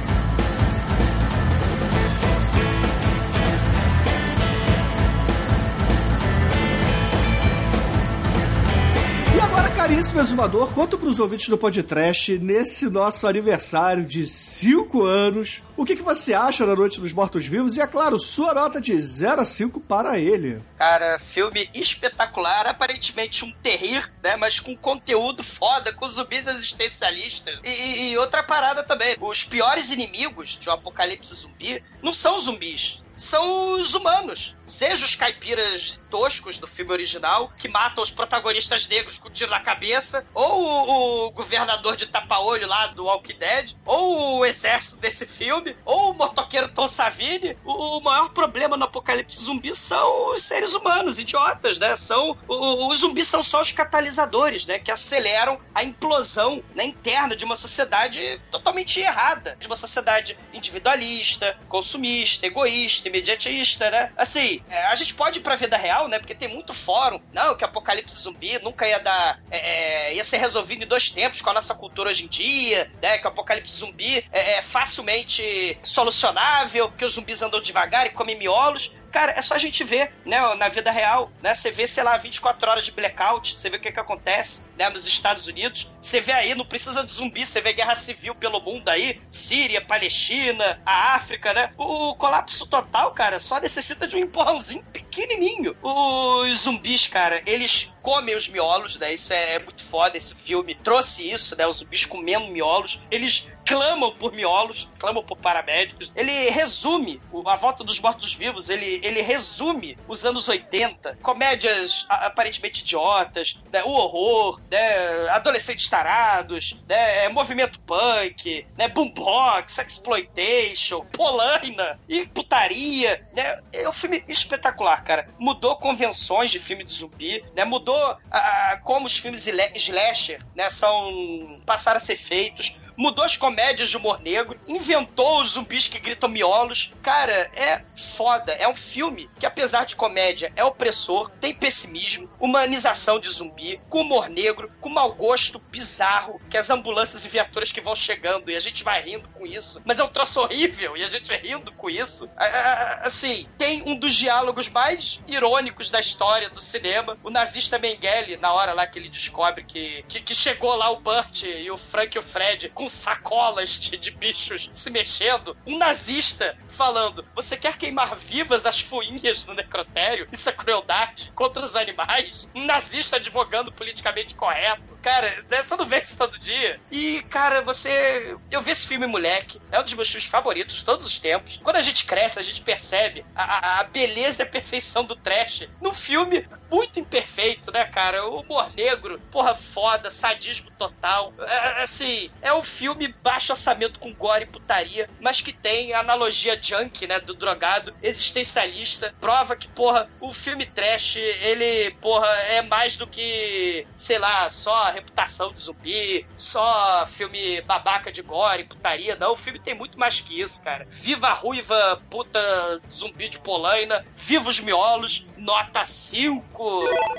[9.51, 15.83] Agora, caríssimo exumador, conta pros ouvintes do podcast, nesse nosso aniversário de 5 anos, o
[15.83, 19.41] que, que você acha da Noite dos Mortos-Vivos e, é claro, sua nota de 0
[19.41, 20.61] a 5 para ele.
[20.77, 24.37] Cara, filme espetacular, aparentemente um terrir, né?
[24.37, 27.59] Mas com conteúdo foda, com zumbis existencialistas.
[27.63, 32.43] E, e- outra parada também: os piores inimigos de um apocalipse zumbi não são os
[32.45, 33.01] zumbis.
[33.15, 34.55] São os humanos.
[34.65, 39.49] Seja os caipiras toscos do filme original, que matam os protagonistas negros com um tiro
[39.51, 44.97] na cabeça, ou o, o governador de tapa-olho lá do Walking Dead, ou o exército
[44.97, 47.57] desse filme, ou o motoqueiro Tom Savini.
[47.65, 51.95] O, o maior problema no apocalipse zumbi são os seres humanos, idiotas, né?
[51.95, 54.79] São o- os zumbis são só os catalisadores, né?
[54.79, 61.57] Que aceleram a implosão né, interna de uma sociedade totalmente errada, de uma sociedade individualista,
[61.67, 64.11] consumista, egoísta, imediatista, né?
[64.17, 66.19] Assim, é, a gente pode ir pra vida real, né?
[66.19, 70.37] Porque tem muito fórum, não, que apocalipse zumbi nunca ia dar, é, é, ia ser
[70.37, 73.17] resolvido em dois tempos com a nossa cultura hoje em dia, né?
[73.17, 78.37] Que o apocalipse zumbi é, é facilmente solucionável, que os zumbis andam devagar e comem
[78.37, 78.91] miolos.
[79.11, 81.53] Cara, é só a gente ver, né, na vida real, né?
[81.53, 84.89] Você vê, sei lá, 24 horas de blackout, você vê o que que acontece, né,
[84.89, 85.89] nos Estados Unidos.
[86.01, 89.81] Você vê aí, não precisa de zumbi, você vê guerra civil pelo mundo aí, Síria,
[89.81, 91.73] Palestina, a África, né?
[91.77, 95.75] O, colapso total, cara, só necessita de um empurrãozinho pequenininho.
[95.81, 99.13] Os zumbis, cara, eles comem os miolos, né?
[99.13, 101.67] Isso é, é muito foda, esse filme trouxe isso, né?
[101.67, 102.99] Os zumbis comendo miolos.
[103.09, 106.11] Eles clamam por miolos, clamam por paramédicos.
[106.15, 112.27] Ele resume o- a volta dos mortos-vivos, ele, ele resume os anos 80, comédias a-
[112.27, 121.99] aparentemente idiotas, né, o horror, né, adolescentes tarados, né, movimento punk, né, boombox, exploitation, polaina
[122.07, 123.59] e putaria, né?
[123.73, 125.27] É um filme espetacular, cara.
[125.39, 127.63] Mudou convenções de filme de zumbi, né?
[127.65, 133.37] Mudou a, a- como os filmes slasher, né, são passaram a ser feitos mudou as
[133.37, 136.93] comédias de humor negro, inventou os zumbis que gritam miolos.
[137.01, 137.81] Cara, é
[138.15, 138.51] foda.
[138.53, 144.01] É um filme que, apesar de comédia, é opressor, tem pessimismo, humanização de zumbi, com
[144.01, 148.55] humor negro, com mau gosto bizarro, que as ambulâncias e viaturas que vão chegando e
[148.55, 149.81] a gente vai rindo com isso.
[149.85, 152.29] Mas é um troço horrível e a gente rindo com isso.
[152.37, 157.17] Ah, Assim, tem um dos diálogos mais irônicos da história do cinema.
[157.23, 160.99] O nazista Mengele, na hora lá que ele descobre que, que, que chegou lá o
[160.99, 165.57] Burt e o Frank e o Fred com sacolas de, de bichos se mexendo.
[165.65, 170.27] Um nazista falando: Você quer queimar vivas as fuinhas no necrotério?
[170.31, 172.30] Isso é crueldade contra os animais?
[172.55, 174.97] Um nazista advogando politicamente correto.
[175.01, 176.79] Cara, você não vê isso todo dia.
[176.91, 178.35] E, cara, você.
[178.49, 179.59] Eu vi esse filme, moleque.
[179.71, 181.59] É um dos meus filmes favoritos de todos os tempos.
[181.63, 185.67] Quando a gente cresce, a gente percebe a, a- beleza e a perfeição do trash
[185.81, 188.25] num filme muito imperfeito, né, cara?
[188.27, 191.33] O humor negro, porra foda, sadismo total.
[191.39, 196.57] É, assim, é um filme baixo orçamento com gore e putaria, mas que tem analogia
[196.61, 199.13] junk, né, do drogado, existencialista.
[199.19, 204.47] Prova que, porra, o filme trash, ele, porra, porra, é mais do que, sei lá,
[204.49, 209.15] só reputação de zumbi, só filme babaca de gore, putaria.
[209.15, 210.87] Não, o filme tem muito mais que isso, cara.
[210.89, 216.43] Viva a ruiva, puta zumbi de polaina, viva os miolos, nota 5.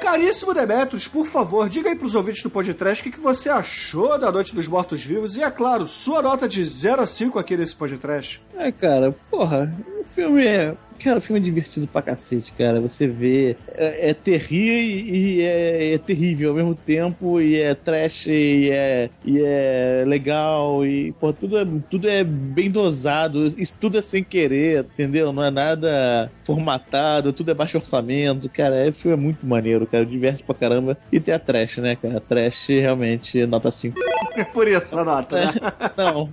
[0.00, 4.30] Caríssimo Demetrius, por favor, diga aí pros ouvintes do podcast o que, você achou da
[4.30, 8.40] Noite dos Mortos-Vivos e, é claro, sua nota de 0 a 5 aqui nesse podcast.
[8.56, 10.74] É, cara, porra, o filme é.
[11.02, 12.80] Cara, o filme é divertido pra cacete, cara.
[12.80, 13.56] Você vê.
[13.68, 19.10] É, é terrível e é, é terrível ao mesmo tempo, e é trash, e é,
[19.24, 23.46] e é legal, e pô, tudo é, tudo é bem dosado.
[23.46, 25.32] Isso tudo é sem querer, entendeu?
[25.32, 28.11] Não é nada formatado, tudo é baixo orçamento.
[28.52, 30.04] Cara, é, o filme é muito maneiro, cara.
[30.04, 30.96] Diverte pra caramba.
[31.10, 32.18] E tem a trash, né, cara?
[32.18, 33.98] A trash realmente nota 5.
[34.34, 35.52] É por isso a nota, né?
[35.96, 36.32] Não,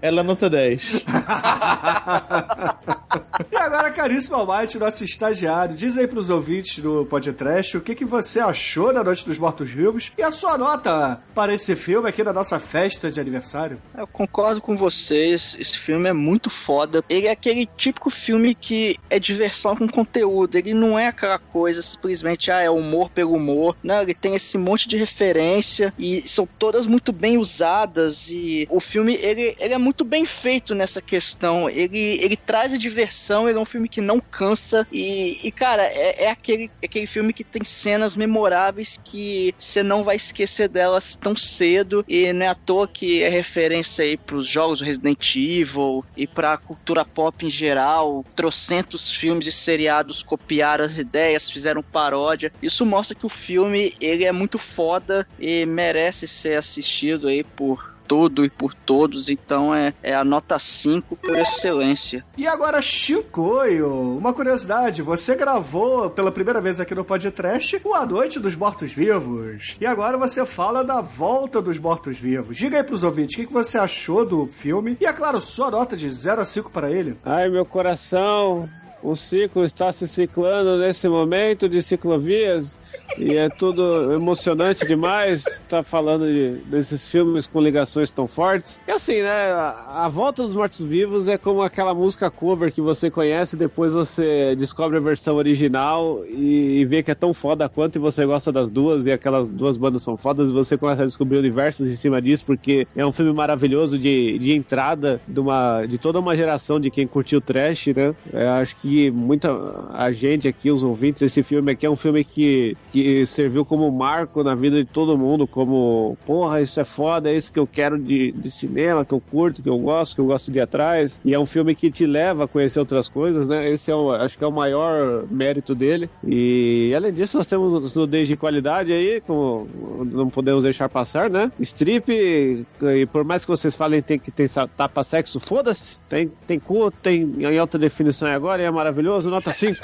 [0.00, 1.02] ela é nota 10.
[3.50, 8.04] E agora, caríssimo Almighty, nosso estagiário, diz aí pros ouvintes do podcast o que, que
[8.04, 12.32] você achou da Noite dos Mortos-Vivos e a sua nota para esse filme aqui na
[12.32, 13.80] nossa festa de aniversário.
[13.96, 17.04] Eu concordo com vocês, esse filme é muito foda.
[17.08, 20.56] Ele é aquele típico filme que é diversão com conteúdo.
[20.56, 23.76] Ele não é aquela coisa simplesmente, ah, é humor pelo humor.
[23.82, 28.30] Não, ele tem esse monte de referência e são todas muito bem usadas.
[28.30, 31.68] E o filme, ele, ele é muito bem feito nessa questão.
[31.68, 33.01] Ele, ele traz a diversão,
[33.48, 34.86] ele é um filme que não cansa.
[34.90, 39.82] E, e cara, é, é aquele, é aquele filme que tem cenas memoráveis que você
[39.82, 42.04] não vai esquecer delas tão cedo.
[42.08, 46.26] E não é à toa que é referência aí pros jogos do Resident Evil e
[46.26, 48.24] pra cultura pop em geral.
[48.36, 52.52] Trocentos filmes e seriados copiaram as ideias, fizeram paródia.
[52.62, 57.91] Isso mostra que o filme ele é muito foda e merece ser assistido aí por
[58.06, 62.24] todo e por todos, então é, é a nota 5 por excelência.
[62.36, 68.04] E agora, Chicoio, uma curiosidade, você gravou pela primeira vez aqui no podcast o A
[68.06, 69.76] Noite dos Mortos-Vivos.
[69.80, 72.56] E agora você fala da volta dos mortos-vivos.
[72.56, 74.96] Diga aí pros ouvintes, o que, que você achou do filme?
[75.00, 77.16] E é claro, sua nota de 0 a 5 para ele.
[77.24, 78.68] Ai, meu coração,
[79.02, 82.78] o ciclo está se ciclando nesse momento de ciclovias
[83.18, 88.80] e é tudo emocionante demais estar falando de, desses filmes com ligações tão fortes.
[88.86, 89.52] E assim, né?
[89.88, 94.98] A, Volta dos Mortos-Vivos é como aquela música cover que você conhece, depois você descobre
[94.98, 98.70] a versão original e, e vê que é tão foda quanto e você gosta das
[98.70, 102.20] duas e aquelas duas bandas são fodas e você começa a descobrir universos em cima
[102.20, 106.78] disso porque é um filme maravilhoso de, de entrada de, uma, de toda uma geração
[106.78, 108.14] de quem curtiu trash, né?
[108.32, 109.50] Eu acho que muita
[109.92, 113.90] a gente aqui, os ouvintes, esse filme aqui é um filme que, que serviu como
[113.90, 117.66] marco na vida de todo mundo, como, porra, isso é foda, é isso que eu
[117.66, 120.62] quero de, de cinema, que eu curto, que eu gosto, que eu gosto de ir
[120.62, 121.20] atrás.
[121.24, 123.68] E é um filme que te leva a conhecer outras coisas, né?
[123.68, 126.08] Esse é o, acho que é o maior mérito dele.
[126.24, 129.68] E além disso, nós temos nudez de qualidade aí, como
[130.04, 131.50] não podemos deixar passar, né?
[131.60, 134.46] Strip, e por mais que vocês falem tem que tem
[134.76, 135.98] tapa sexo, foda-se.
[136.08, 139.78] Tem, tem cu, tem em alta definição agora e é maravilhoso, nota 5.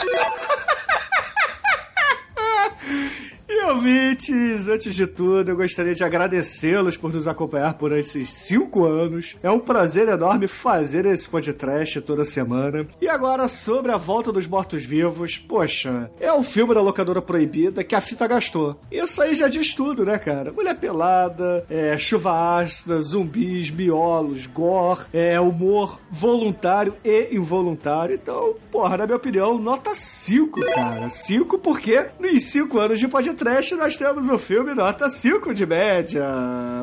[3.48, 8.84] E ouvintes, antes de tudo, eu gostaria de agradecê-los por nos acompanhar por esses cinco
[8.84, 9.36] anos.
[9.40, 12.88] É um prazer enorme fazer esse podcast toda semana.
[13.00, 17.94] E agora, sobre a volta dos mortos-vivos, poxa, é um filme da locadora proibida que
[17.94, 18.80] a fita gastou.
[18.90, 20.50] Isso aí já diz tudo, né, cara?
[20.50, 28.16] Mulher pelada, é, chuva ácida, zumbis, miolos, gore, é, humor voluntário e involuntário.
[28.20, 31.08] Então, porra, na minha opinião, nota 5, cara.
[31.08, 36.24] 5 porque nos 5 anos de podcast nós temos o filme nota 5 de média.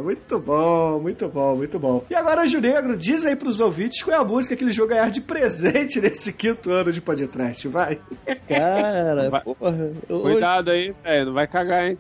[0.04, 2.04] Muito bom, muito bom, muito bom.
[2.10, 5.10] E agora, Junegro, diz aí pros ouvintes qual é a música que eles vão ganhar
[5.12, 8.00] de presente nesse quinto ano de podcast, vai.
[8.48, 9.92] Cara, Vai- porra.
[10.10, 11.98] hoje- Cuidado aí, velho, não vai cagar, hein?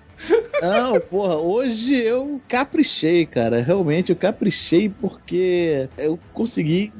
[0.61, 3.61] Não, porra, hoje eu caprichei, cara.
[3.61, 6.91] Realmente eu caprichei porque eu consegui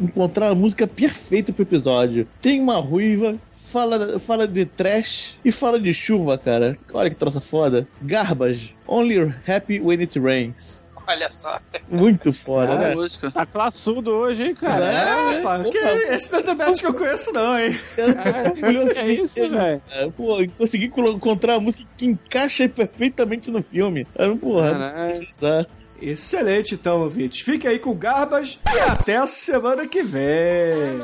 [0.00, 2.26] encontrar a música perfeita pro episódio.
[2.42, 3.36] Tem uma ruiva.
[3.70, 6.78] Fala, fala de trash e fala de chuva, cara.
[6.92, 7.86] Olha que troça foda.
[8.02, 8.74] Garbage.
[8.86, 10.86] Only happy when it rains.
[11.06, 11.58] Olha só.
[11.90, 12.94] Muito foda, A né?
[12.94, 13.30] música.
[13.30, 14.92] Tá classudo hoje, hein, cara?
[14.92, 17.80] É, Opa, que esse não é que eu conheço, não, hein?
[17.96, 19.82] É, é isso, velho.
[20.14, 24.06] Pô, consegui encontrar a música que encaixa perfeitamente no filme.
[24.18, 25.66] Ah, Porra, Caralho.
[26.00, 27.40] Excelente, então, ouvintes.
[27.40, 31.00] Fique aí com Garbas e até a semana que vem.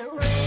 [0.00, 0.39] it rain.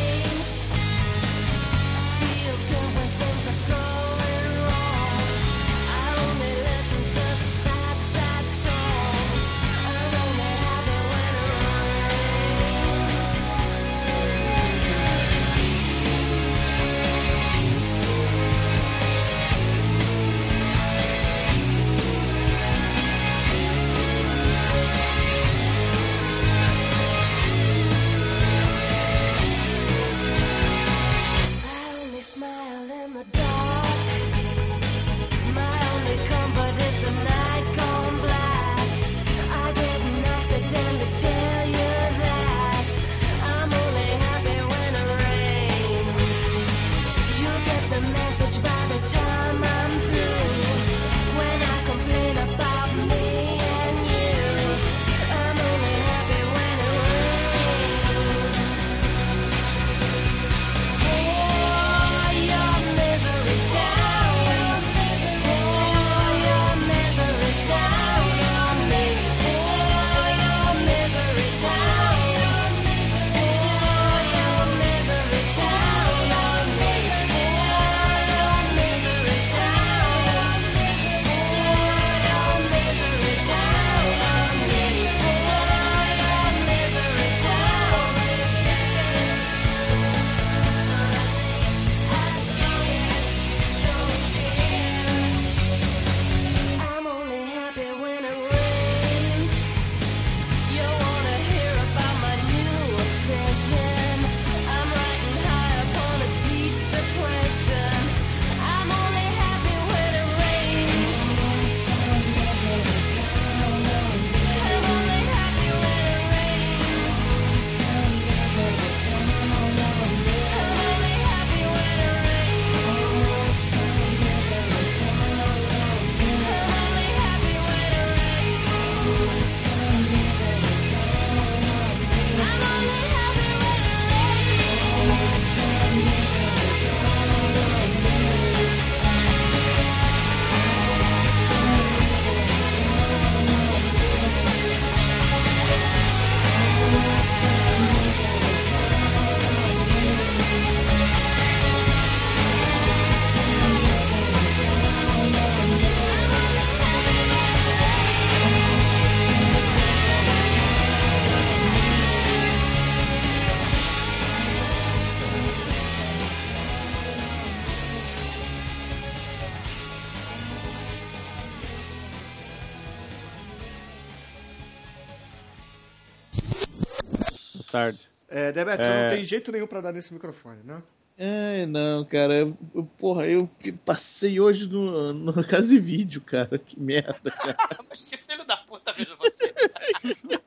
[178.34, 179.04] É, você É.
[179.04, 180.82] não tem jeito nenhum pra dar nesse microfone, né?
[181.20, 182.34] Ai, não, cara.
[182.34, 183.48] Eu, eu- porra, eu
[183.86, 186.58] passei hoje no, no casa de vídeo, cara.
[186.58, 187.56] Que merda, cara.
[187.88, 189.54] Mas que filho da puta, vejo você.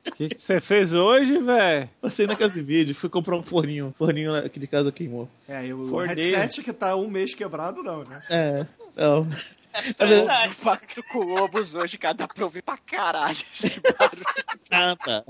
[0.07, 1.89] O que você fez hoje, velho?
[2.01, 3.93] Passei na casa de vídeo, fui comprar um forninho.
[3.97, 5.29] Forninho aqui de casa queimou.
[5.47, 6.37] É, e o Forneiro.
[6.37, 8.21] headset que tá um mês quebrado, não, né?
[8.29, 8.65] É,
[8.97, 9.25] não.
[9.73, 10.55] É verdade.
[10.63, 14.25] Pacto com Lobos hoje, cara, dá pra ouvir pra caralho esse barulho.
[14.69, 15.23] Ah, tá.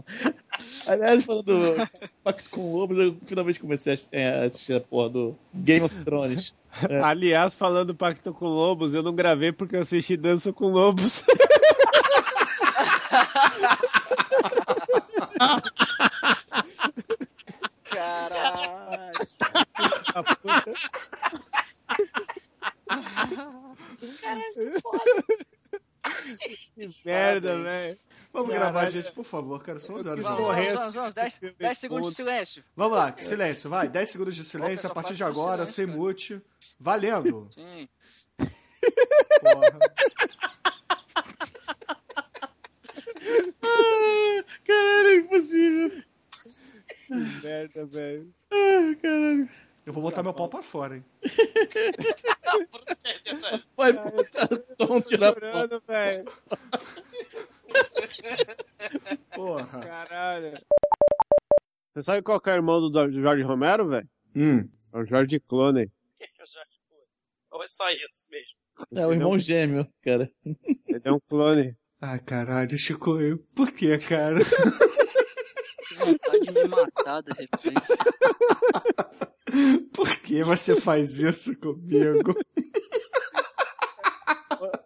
[0.85, 1.75] Aliás, falando do
[2.23, 6.03] Pacto com Lobos, eu finalmente comecei a é, a assistir a porra do Game of
[6.03, 6.53] Thrones.
[7.03, 11.25] Aliás, falando Pacto com Lobos, eu não gravei porque eu assisti Dança com Lobos.
[17.89, 19.11] Caralho.
[26.75, 27.97] que merda, velho.
[28.37, 28.71] Vamos Caralho.
[28.71, 29.79] gravar, gente, por favor, cara.
[29.79, 30.23] São 11 horas.
[30.23, 32.63] Vamos, vamos, vamos, assistindo 10, filme 10 segundos de silêncio.
[32.75, 33.89] Vamos lá, silêncio, vai.
[33.89, 35.97] 10 segundos de silêncio Opa, a partir de agora, silêncio, sem cara.
[35.97, 36.41] mute.
[36.79, 37.49] Valendo.
[37.55, 37.89] Sim.
[39.41, 39.79] Porra.
[44.67, 46.03] Caralho, é impossível.
[47.07, 48.31] Que merda, velho.
[48.51, 49.49] Ah, caralho.
[49.83, 51.05] Eu vou botar meu pau pra fora, hein?
[53.75, 55.33] Vai botar o tom tirar
[55.87, 56.31] velho.
[59.33, 59.79] Porra.
[59.79, 60.53] Caralho.
[61.93, 64.07] Você sabe qual que é o irmão do do Jorge Romero, velho?
[64.35, 64.69] Hum.
[64.93, 65.91] É o Jorge Clooney.
[67.51, 68.57] Ou é só isso mesmo?
[68.95, 70.31] É o irmão gêmeo, cara.
[70.45, 71.75] Ele é um clone.
[71.99, 73.39] Ai, caralho, Chico, eu...
[73.55, 74.39] por que, cara?
[75.87, 77.87] Que vontade de me matar de repente.
[79.93, 82.35] Por que você faz isso comigo?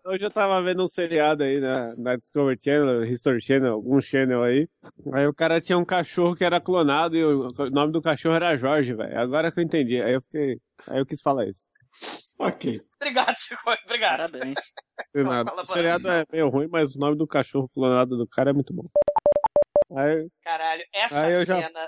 [0.06, 4.43] Hoje eu tava vendo um seriado aí na, na Discovery Channel, History Channel, algum channel
[4.43, 4.68] aí.
[5.14, 8.35] Aí o cara tinha um cachorro que era clonado e o, o nome do cachorro
[8.35, 9.19] era Jorge, velho.
[9.19, 10.02] Agora que eu entendi.
[10.02, 10.57] Aí eu fiquei.
[10.88, 11.68] Aí eu quis falar isso.
[12.39, 12.81] ok.
[13.02, 13.61] Obrigado, Chico.
[13.85, 14.31] Obrigado.
[14.31, 14.60] Parabéns.
[15.15, 18.73] O seriado é meio ruim, mas o nome do cachorro clonado do cara é muito
[18.73, 18.88] bom.
[19.98, 21.88] Aí, Caralho, essa Aí já- cena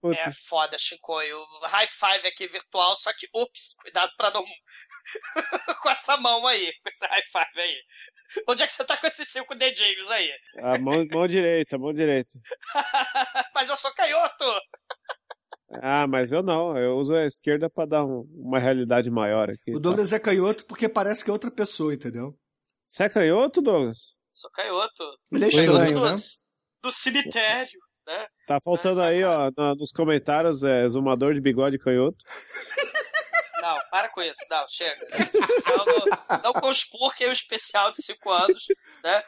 [0.00, 1.38] puta, é foda, Chicoio.
[1.62, 4.44] High five aqui virtual, só que, ups, cuidado pra não.
[5.82, 7.76] com essa mão aí, com esse high five aí.
[8.48, 10.30] Onde é que você tá com esses cinco D James aí?
[10.58, 12.32] a mão, mão direita, mão direita.
[13.54, 14.44] Mas eu sou canhoto!
[15.82, 16.76] Ah, mas eu não.
[16.78, 19.74] Eu uso a esquerda pra dar um- uma realidade maior aqui.
[19.74, 22.38] O Douglas é canhoto porque parece que é outra pessoa, entendeu?
[22.86, 24.16] Você é canhoto, Douglas?
[24.32, 25.02] Sou canhoto.
[25.32, 26.12] Ele é estranho, né?
[26.82, 28.26] Do cemitério, né?
[28.46, 32.18] Tá faltando aí, ó, nos comentários, é, exumador de bigode canhoto.
[33.64, 34.40] Não, para com isso.
[34.50, 35.06] Não, chega.
[35.66, 38.66] Não, não, que é o especial de 5 anos,
[39.02, 39.22] né?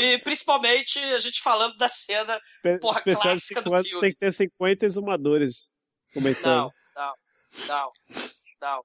[0.00, 2.40] E principalmente a gente falando da cena.
[2.80, 4.00] Porra, especial de clássica 5 do anos filme.
[4.02, 5.70] tem que ter 50 exumadores
[6.14, 6.72] comentando.
[6.94, 7.14] Não,
[7.66, 7.92] não, não,
[8.62, 8.84] não.